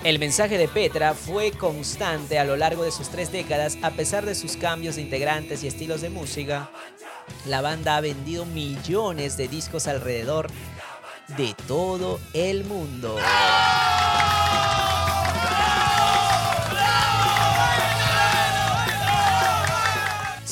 El 0.03 0.18
mensaje 0.18 0.57
de 0.57 0.68
Petra 0.68 1.14
fue 1.14 1.51
constante 1.51 2.39
a 2.39 2.43
lo 2.43 2.55
largo 2.55 2.84
de 2.84 2.91
sus 2.91 3.09
tres 3.09 3.31
décadas, 3.31 3.77
a 3.84 3.91
pesar 3.91 4.26
de 4.26 4.34
sus 4.34 4.57
cambios 4.57 4.95
de 4.95 5.03
integrantes 5.03 5.64
y 5.64 5.68
estilos 5.68 6.01
de 6.01 6.09
música. 6.09 6.72
La 7.45 7.61
banda 7.61 7.97
ha 7.97 8.01
vendido 8.01 8.45
millones 8.45 9.38
de 9.38 9.47
discos 9.47 9.85
alrededor 9.85 10.47
de 11.38 11.53
todo 11.68 12.19
el 12.34 12.64
mundo. 12.64 13.15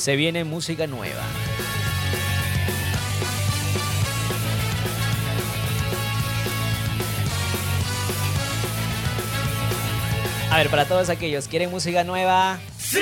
Se 0.06 0.14
viene 0.14 0.44
música 0.44 0.86
nueva. 0.86 1.24
A 10.48 10.58
ver, 10.58 10.68
para 10.70 10.84
todos 10.84 11.08
aquellos, 11.08 11.48
¿quieren 11.48 11.72
música 11.72 12.04
nueva? 12.04 12.60
¡Sí! 12.78 13.00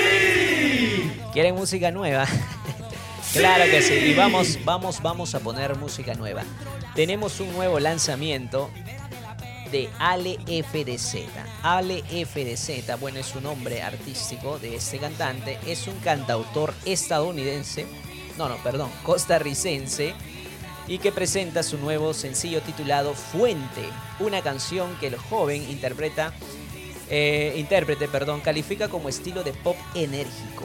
¿Quieren 1.31 1.53
música 1.53 1.91
nueva? 1.91 2.25
claro 3.33 3.65
que 3.65 3.83
sí. 3.83 3.93
Y 3.93 4.15
vamos, 4.15 4.57
vamos, 4.65 4.99
vamos 5.03 5.35
a 5.35 5.39
poner 5.41 5.75
música 5.75 6.15
nueva. 6.15 6.41
Tenemos 6.95 7.39
un 7.39 7.53
nuevo 7.53 7.79
lanzamiento 7.79 8.71
de 9.75 9.89
Ale 9.99 10.39
FDZ. 10.45 11.15
Ale 11.61 12.01
FDZ, 12.03 12.97
bueno, 12.97 13.19
es 13.19 13.35
un 13.35 13.43
nombre 13.43 13.81
artístico 13.81 14.57
de 14.57 14.77
este 14.77 14.99
cantante. 14.99 15.59
Es 15.67 15.87
un 15.87 15.99
cantautor 15.99 16.73
estadounidense, 16.85 17.85
no, 18.37 18.47
no, 18.47 18.55
perdón, 18.63 18.89
costarricense, 19.03 20.13
y 20.87 20.99
que 20.99 21.11
presenta 21.11 21.61
su 21.61 21.77
nuevo 21.77 22.13
sencillo 22.13 22.61
titulado 22.61 23.13
Fuente, 23.15 23.83
una 24.21 24.41
canción 24.41 24.95
que 25.01 25.07
el 25.07 25.17
joven 25.17 25.69
interpreta, 25.69 26.33
eh, 27.09 27.55
intérprete, 27.57 28.07
perdón, 28.07 28.39
califica 28.39 28.87
como 28.87 29.09
estilo 29.09 29.43
de 29.43 29.51
pop 29.51 29.75
enérgico, 29.93 30.63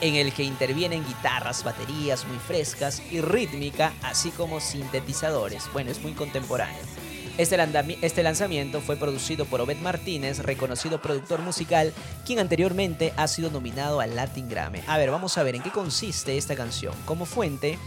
en 0.00 0.16
el 0.16 0.32
que 0.32 0.42
intervienen 0.42 1.06
guitarras, 1.06 1.62
baterías 1.62 2.26
muy 2.26 2.38
frescas 2.38 3.02
y 3.08 3.20
rítmica, 3.20 3.92
así 4.02 4.32
como 4.32 4.58
sintetizadores. 4.58 5.70
Bueno, 5.72 5.92
es 5.92 6.02
muy 6.02 6.14
contemporáneo. 6.14 7.01
Este, 7.38 7.56
este, 8.02 8.22
lanzamiento 8.22 8.82
fue 8.82 8.96
producido 8.96 9.46
por 9.46 9.62
Obed 9.62 9.78
Martínez, 9.78 10.40
reconocido 10.40 11.00
productor 11.00 11.40
musical, 11.40 11.94
quien 12.26 12.38
anteriormente 12.38 13.14
ha 13.16 13.26
sido 13.26 13.50
nominado 13.50 14.00
al 14.00 14.14
Latin 14.14 14.50
Grammy. 14.50 14.80
A 14.86 14.98
ver, 14.98 15.10
vamos 15.10 15.38
a 15.38 15.42
ver 15.42 15.54
en 15.54 15.62
qué 15.62 15.70
consiste 15.70 16.36
esta 16.36 16.54
canción. 16.54 16.94
Como 17.06 17.24
fuente, 17.24 17.78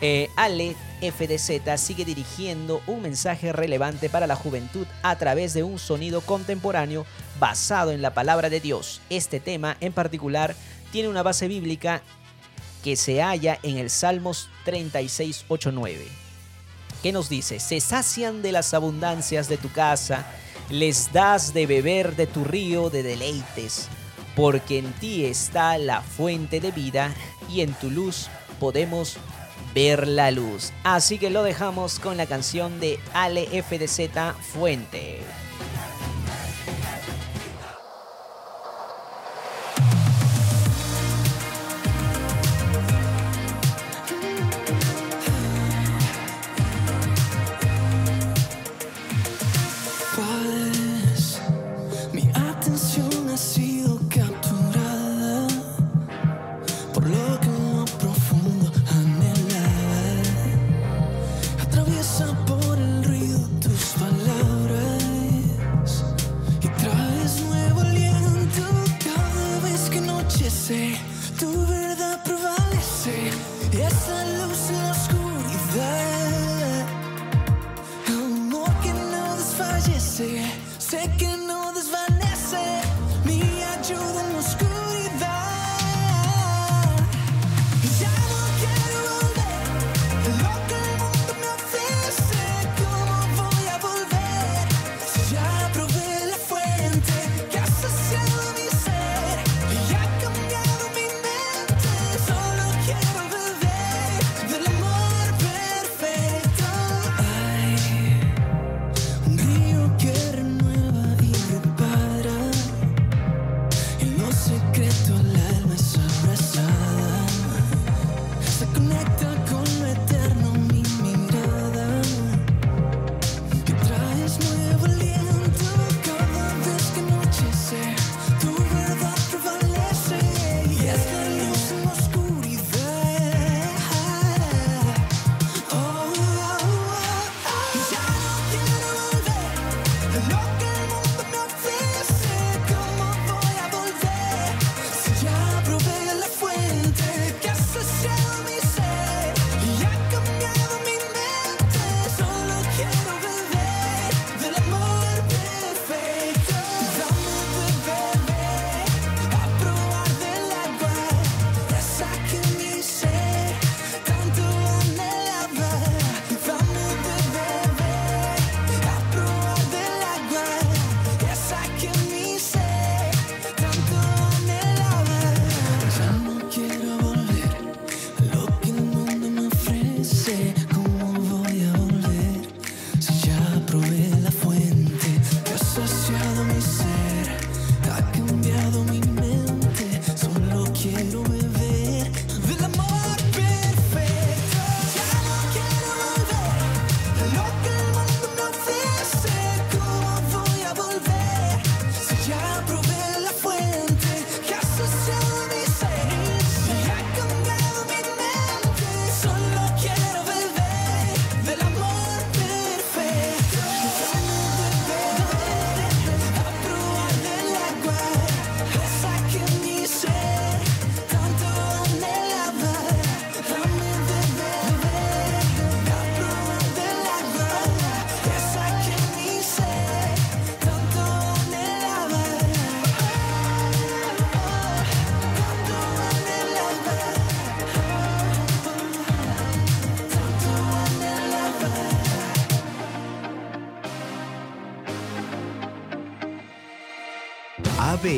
eh, 0.00 0.28
Ale 0.36 0.76
FDZ 1.00 1.76
sigue 1.76 2.04
dirigiendo 2.04 2.82
un 2.86 3.02
mensaje 3.02 3.52
relevante 3.52 4.08
para 4.08 4.28
la 4.28 4.36
juventud 4.36 4.86
a 5.02 5.16
través 5.16 5.54
de 5.54 5.64
un 5.64 5.80
sonido 5.80 6.20
contemporáneo 6.20 7.04
basado 7.40 7.90
en 7.90 8.00
la 8.00 8.14
palabra 8.14 8.48
de 8.48 8.60
Dios. 8.60 9.00
Este 9.10 9.40
tema 9.40 9.76
en 9.80 9.92
particular 9.92 10.54
tiene 10.92 11.08
una 11.08 11.24
base 11.24 11.48
bíblica 11.48 12.02
que 12.84 12.94
se 12.94 13.22
halla 13.22 13.58
en 13.64 13.76
el 13.78 13.90
Salmos 13.90 14.48
36.8.9 14.66 16.23
¿Qué 17.04 17.12
nos 17.12 17.28
dice? 17.28 17.60
Se 17.60 17.80
sacian 17.80 18.40
de 18.40 18.50
las 18.50 18.72
abundancias 18.72 19.46
de 19.46 19.58
tu 19.58 19.70
casa, 19.70 20.24
les 20.70 21.12
das 21.12 21.52
de 21.52 21.66
beber 21.66 22.16
de 22.16 22.26
tu 22.26 22.44
río 22.44 22.88
de 22.88 23.02
deleites, 23.02 23.88
porque 24.34 24.78
en 24.78 24.90
ti 24.94 25.26
está 25.26 25.76
la 25.76 26.00
fuente 26.00 26.60
de 26.60 26.70
vida 26.70 27.14
y 27.50 27.60
en 27.60 27.74
tu 27.74 27.90
luz 27.90 28.30
podemos 28.58 29.18
ver 29.74 30.08
la 30.08 30.30
luz. 30.30 30.72
Así 30.82 31.18
que 31.18 31.28
lo 31.28 31.42
dejamos 31.42 31.98
con 31.98 32.16
la 32.16 32.24
canción 32.24 32.80
de 32.80 32.98
Ale 33.12 33.62
FDZ 33.62 34.34
Fuente. 34.54 35.20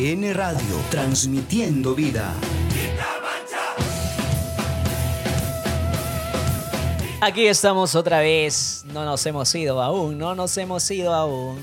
ABN 0.07 0.35
Radio, 0.35 0.77
transmitiendo 0.89 1.93
vida. 1.93 2.33
Aquí 7.21 7.49
estamos 7.49 7.97
otra 7.97 8.21
vez. 8.21 8.85
No 8.87 9.05
nos 9.05 9.27
hemos 9.27 9.53
ido 9.53 9.83
aún, 9.83 10.17
no 10.17 10.37
nos 10.37 10.57
hemos 10.59 10.89
ido 10.93 11.13
aún. 11.13 11.59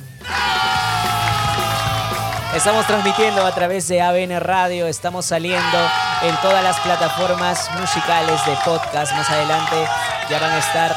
Estamos 2.53 2.85
transmitiendo 2.85 3.45
a 3.45 3.55
través 3.55 3.87
de 3.87 4.01
ABN 4.01 4.37
Radio, 4.41 4.87
estamos 4.87 5.25
saliendo 5.25 5.77
en 6.21 6.35
todas 6.41 6.65
las 6.65 6.77
plataformas 6.81 7.69
musicales 7.79 8.45
de 8.45 8.57
podcast. 8.65 9.13
Más 9.13 9.29
adelante 9.29 9.87
ya 10.29 10.39
van 10.41 10.51
a 10.51 10.57
estar 10.57 10.93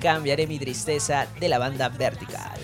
Cambiaré 0.00 0.46
mi 0.46 0.58
tristeza, 0.58 1.26
de 1.40 1.48
la 1.48 1.58
banda 1.58 1.88
Vertical. 1.88 2.60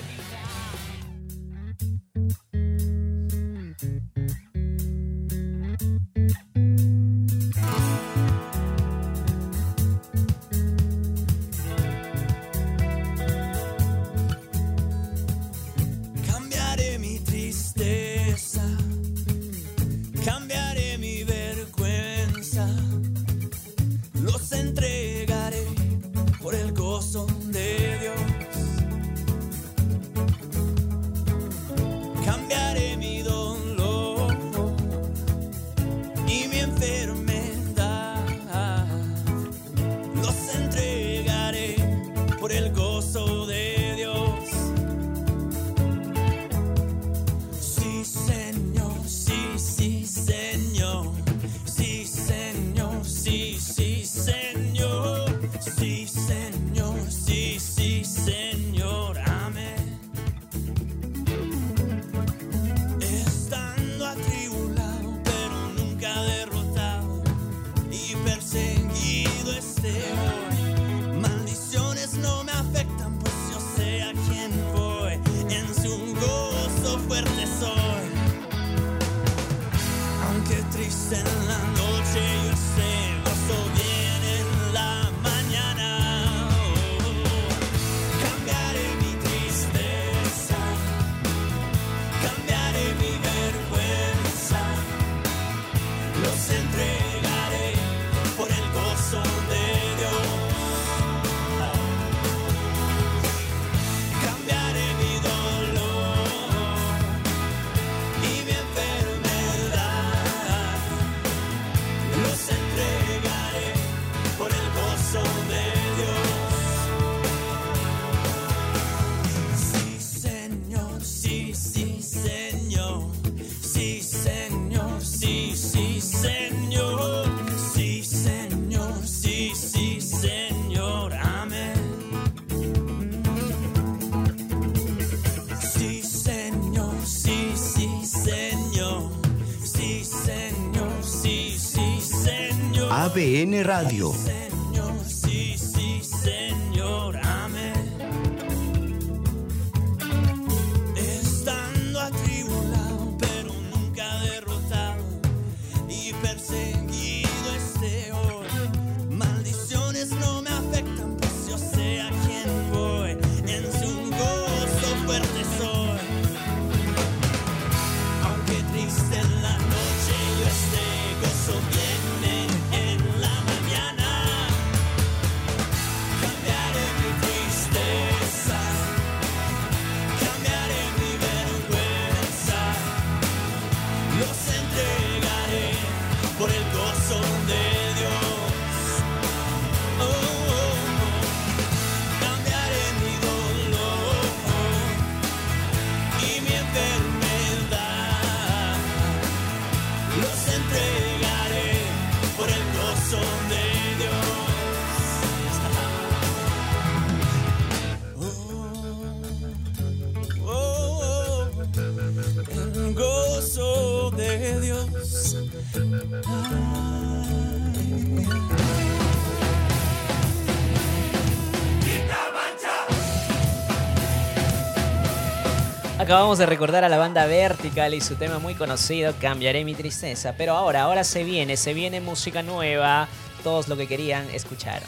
Acabamos 226.12 226.36
de 226.36 226.44
recordar 226.44 226.84
a 226.84 226.90
la 226.90 226.98
banda 226.98 227.24
Vertical 227.24 227.94
y 227.94 228.02
su 228.02 228.16
tema 228.16 228.38
muy 228.38 228.54
conocido, 228.54 229.14
Cambiaré 229.18 229.64
mi 229.64 229.74
tristeza. 229.74 230.34
Pero 230.36 230.54
ahora, 230.54 230.82
ahora 230.82 231.04
se 231.04 231.24
viene, 231.24 231.56
se 231.56 231.72
viene 231.72 232.02
música 232.02 232.42
nueva. 232.42 233.08
Todos 233.42 233.66
lo 233.66 233.78
que 233.78 233.86
querían 233.86 234.28
escuchar. 234.28 234.82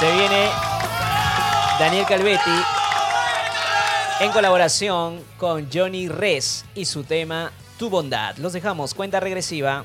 Se 0.00 0.10
viene 0.16 0.48
Daniel 1.78 2.06
Calvetti 2.08 2.50
en 4.18 4.32
colaboración 4.32 5.22
con 5.36 5.68
Johnny 5.72 6.08
Res 6.08 6.64
y 6.74 6.84
su 6.84 7.04
tema 7.04 7.52
Tu 7.78 7.88
Bondad. 7.88 8.36
Los 8.38 8.54
dejamos, 8.54 8.94
cuenta 8.94 9.20
regresiva. 9.20 9.84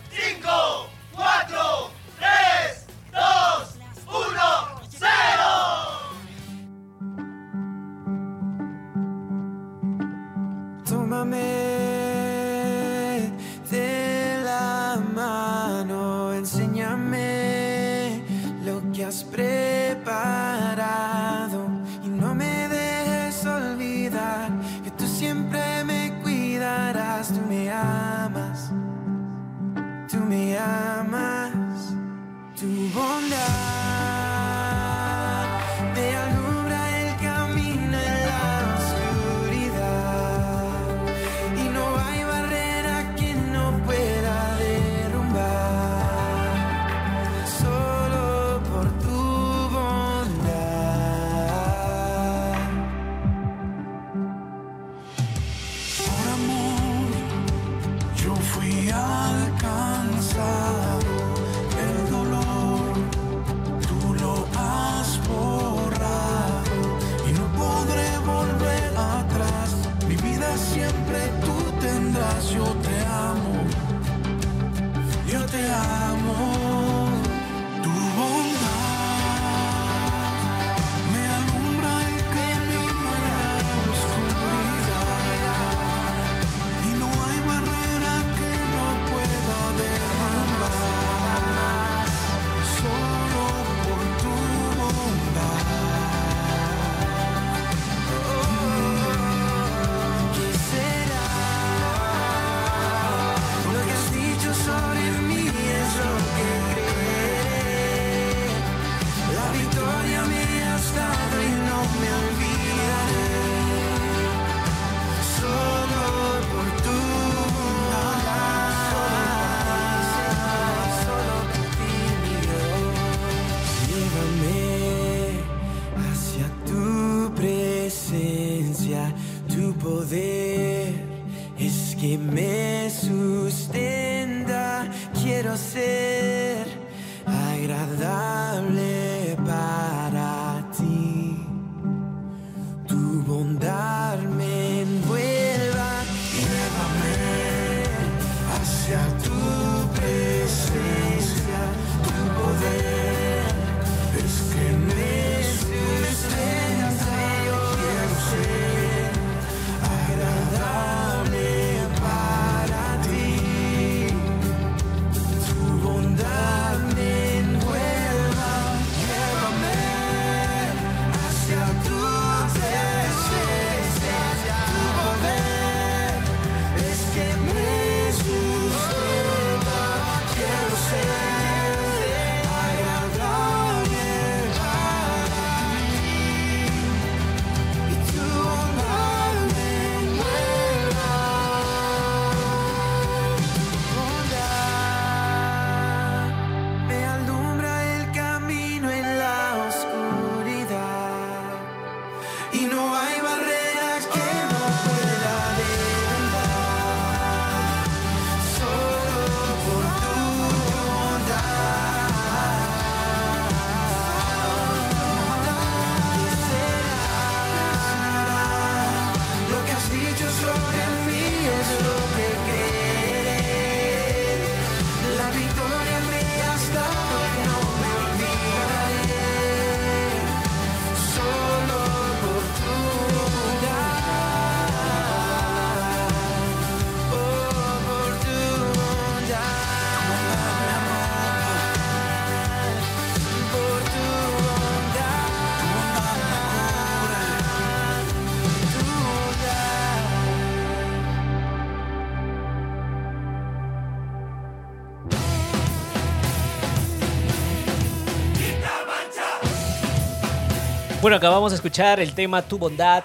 Bueno, 261.04 261.18
acabamos 261.18 261.52
de 261.52 261.58
escuchar 261.58 262.00
el 262.00 262.16
tema 262.16 262.44
Tu 262.44 262.58
Bondad 262.58 263.04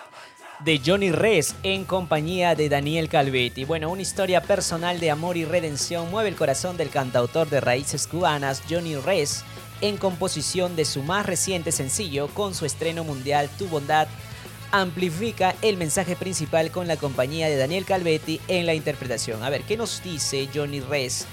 de 0.60 0.80
Johnny 0.86 1.10
Res 1.10 1.56
en 1.64 1.84
compañía 1.84 2.54
de 2.54 2.68
Daniel 2.68 3.08
Calvetti. 3.08 3.64
Bueno, 3.64 3.90
una 3.90 4.02
historia 4.02 4.40
personal 4.40 5.00
de 5.00 5.10
amor 5.10 5.36
y 5.36 5.44
redención 5.44 6.08
mueve 6.08 6.28
el 6.28 6.36
corazón 6.36 6.76
del 6.76 6.90
cantautor 6.90 7.50
de 7.50 7.60
raíces 7.60 8.06
cubanas 8.06 8.62
Johnny 8.70 8.94
Res 8.94 9.42
en 9.80 9.96
composición 9.96 10.76
de 10.76 10.84
su 10.84 11.02
más 11.02 11.26
reciente 11.26 11.72
sencillo 11.72 12.28
con 12.28 12.54
su 12.54 12.66
estreno 12.66 13.02
mundial 13.02 13.50
Tu 13.58 13.66
Bondad. 13.66 14.06
Amplifica 14.70 15.56
el 15.60 15.76
mensaje 15.76 16.14
principal 16.14 16.70
con 16.70 16.86
la 16.86 16.98
compañía 16.98 17.48
de 17.48 17.56
Daniel 17.56 17.84
Calvetti 17.84 18.40
en 18.46 18.66
la 18.66 18.74
interpretación. 18.74 19.42
A 19.42 19.50
ver, 19.50 19.62
¿qué 19.62 19.76
nos 19.76 20.04
dice 20.04 20.48
Johnny 20.54 20.78
Res 20.78 21.26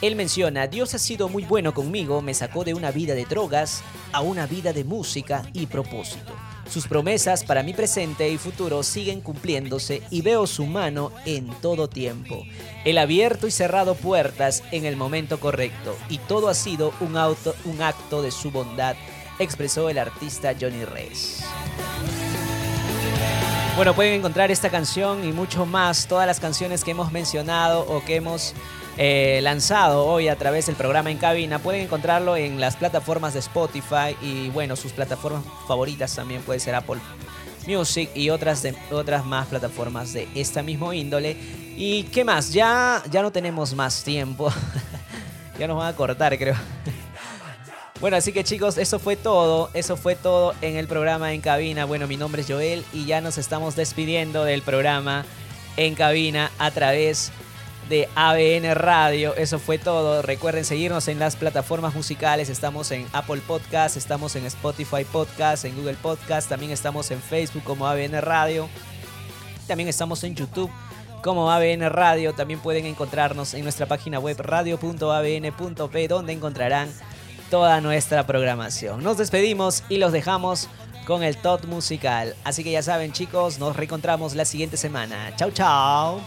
él 0.00 0.16
menciona, 0.16 0.66
Dios 0.66 0.94
ha 0.94 0.98
sido 0.98 1.28
muy 1.28 1.44
bueno 1.44 1.72
conmigo, 1.72 2.20
me 2.20 2.34
sacó 2.34 2.64
de 2.64 2.74
una 2.74 2.90
vida 2.90 3.14
de 3.14 3.24
drogas 3.24 3.82
a 4.12 4.20
una 4.20 4.46
vida 4.46 4.72
de 4.72 4.84
música 4.84 5.42
y 5.52 5.66
propósito. 5.66 6.32
Sus 6.68 6.86
promesas 6.88 7.44
para 7.44 7.62
mi 7.62 7.72
presente 7.72 8.28
y 8.30 8.38
futuro 8.38 8.82
siguen 8.82 9.20
cumpliéndose 9.20 10.02
y 10.10 10.22
veo 10.22 10.46
su 10.46 10.66
mano 10.66 11.12
en 11.26 11.48
todo 11.60 11.88
tiempo. 11.88 12.42
Él 12.84 12.98
ha 12.98 13.02
abierto 13.02 13.46
y 13.46 13.50
cerrado 13.50 13.94
puertas 13.94 14.62
en 14.72 14.84
el 14.84 14.96
momento 14.96 15.38
correcto 15.40 15.96
y 16.08 16.18
todo 16.18 16.48
ha 16.48 16.54
sido 16.54 16.92
un, 17.00 17.16
un 17.16 17.82
acto 17.82 18.22
de 18.22 18.30
su 18.30 18.50
bondad, 18.50 18.96
expresó 19.38 19.88
el 19.90 19.98
artista 19.98 20.54
Johnny 20.58 20.84
Reyes. 20.84 21.44
Bueno, 23.76 23.92
pueden 23.94 24.14
encontrar 24.14 24.52
esta 24.52 24.70
canción 24.70 25.24
y 25.24 25.32
mucho 25.32 25.66
más, 25.66 26.06
todas 26.06 26.28
las 26.28 26.38
canciones 26.38 26.84
que 26.84 26.92
hemos 26.92 27.10
mencionado 27.10 27.80
o 27.80 28.04
que 28.04 28.14
hemos 28.14 28.54
eh, 28.96 29.40
lanzado 29.42 30.06
hoy 30.06 30.28
a 30.28 30.36
través 30.36 30.66
del 30.66 30.76
programa 30.76 31.10
en 31.10 31.18
cabina. 31.18 31.58
Pueden 31.58 31.82
encontrarlo 31.82 32.36
en 32.36 32.60
las 32.60 32.76
plataformas 32.76 33.34
de 33.34 33.40
Spotify 33.40 34.16
y 34.22 34.50
bueno, 34.50 34.76
sus 34.76 34.92
plataformas 34.92 35.42
favoritas 35.66 36.14
también 36.14 36.42
puede 36.42 36.60
ser 36.60 36.74
Apple 36.74 37.00
Music 37.66 38.10
y 38.14 38.30
otras, 38.30 38.62
de, 38.62 38.76
otras 38.90 39.24
más 39.24 39.48
plataformas 39.48 40.12
de 40.12 40.28
esta 40.34 40.62
misma 40.62 40.94
índole. 40.94 41.36
¿Y 41.76 42.04
qué 42.04 42.24
más? 42.24 42.52
Ya, 42.52 43.02
ya 43.10 43.22
no 43.22 43.32
tenemos 43.32 43.74
más 43.74 44.04
tiempo. 44.04 44.52
ya 45.58 45.66
nos 45.66 45.78
van 45.78 45.88
a 45.88 45.96
cortar, 45.96 46.36
creo. 46.38 46.54
Bueno, 48.00 48.18
así 48.18 48.32
que 48.32 48.44
chicos, 48.44 48.76
eso 48.76 48.98
fue 48.98 49.16
todo. 49.16 49.70
Eso 49.72 49.96
fue 49.96 50.14
todo 50.14 50.52
en 50.60 50.76
el 50.76 50.86
programa 50.86 51.32
en 51.32 51.40
cabina. 51.40 51.86
Bueno, 51.86 52.06
mi 52.06 52.18
nombre 52.18 52.42
es 52.42 52.48
Joel 52.48 52.84
y 52.92 53.06
ya 53.06 53.22
nos 53.22 53.38
estamos 53.38 53.76
despidiendo 53.76 54.44
del 54.44 54.60
programa 54.60 55.24
en 55.78 55.94
cabina 55.94 56.50
a 56.58 56.70
través 56.70 57.28
de 57.28 57.44
ABN 58.14 58.74
Radio. 58.74 59.34
Eso 59.36 59.58
fue 59.58 59.78
todo. 59.78 60.22
Recuerden 60.22 60.64
seguirnos 60.64 61.08
en 61.08 61.18
las 61.18 61.36
plataformas 61.36 61.94
musicales. 61.94 62.48
Estamos 62.48 62.90
en 62.90 63.06
Apple 63.12 63.40
Podcast, 63.46 63.96
estamos 63.96 64.36
en 64.36 64.46
Spotify 64.46 65.04
Podcast, 65.04 65.64
en 65.64 65.76
Google 65.76 65.94
Podcast. 65.94 66.48
También 66.48 66.72
estamos 66.72 67.10
en 67.10 67.20
Facebook 67.20 67.62
como 67.64 67.86
ABN 67.86 68.20
Radio. 68.20 68.68
También 69.66 69.88
estamos 69.88 70.24
en 70.24 70.34
YouTube 70.34 70.70
como 71.22 71.50
ABN 71.50 71.88
Radio. 71.90 72.34
También 72.34 72.60
pueden 72.60 72.86
encontrarnos 72.86 73.54
en 73.54 73.62
nuestra 73.62 73.86
página 73.86 74.18
web 74.18 74.38
radio.abn.p 74.40 76.08
donde 76.08 76.32
encontrarán 76.32 76.88
toda 77.50 77.80
nuestra 77.80 78.26
programación. 78.26 79.02
Nos 79.02 79.18
despedimos 79.18 79.84
y 79.88 79.98
los 79.98 80.12
dejamos 80.12 80.68
con 81.06 81.22
el 81.22 81.36
top 81.36 81.66
musical. 81.66 82.34
Así 82.44 82.64
que 82.64 82.72
ya 82.72 82.82
saben 82.82 83.12
chicos, 83.12 83.58
nos 83.58 83.76
reencontramos 83.76 84.34
la 84.34 84.44
siguiente 84.44 84.76
semana. 84.76 85.34
Chau 85.36 85.50
chau. 85.50 86.20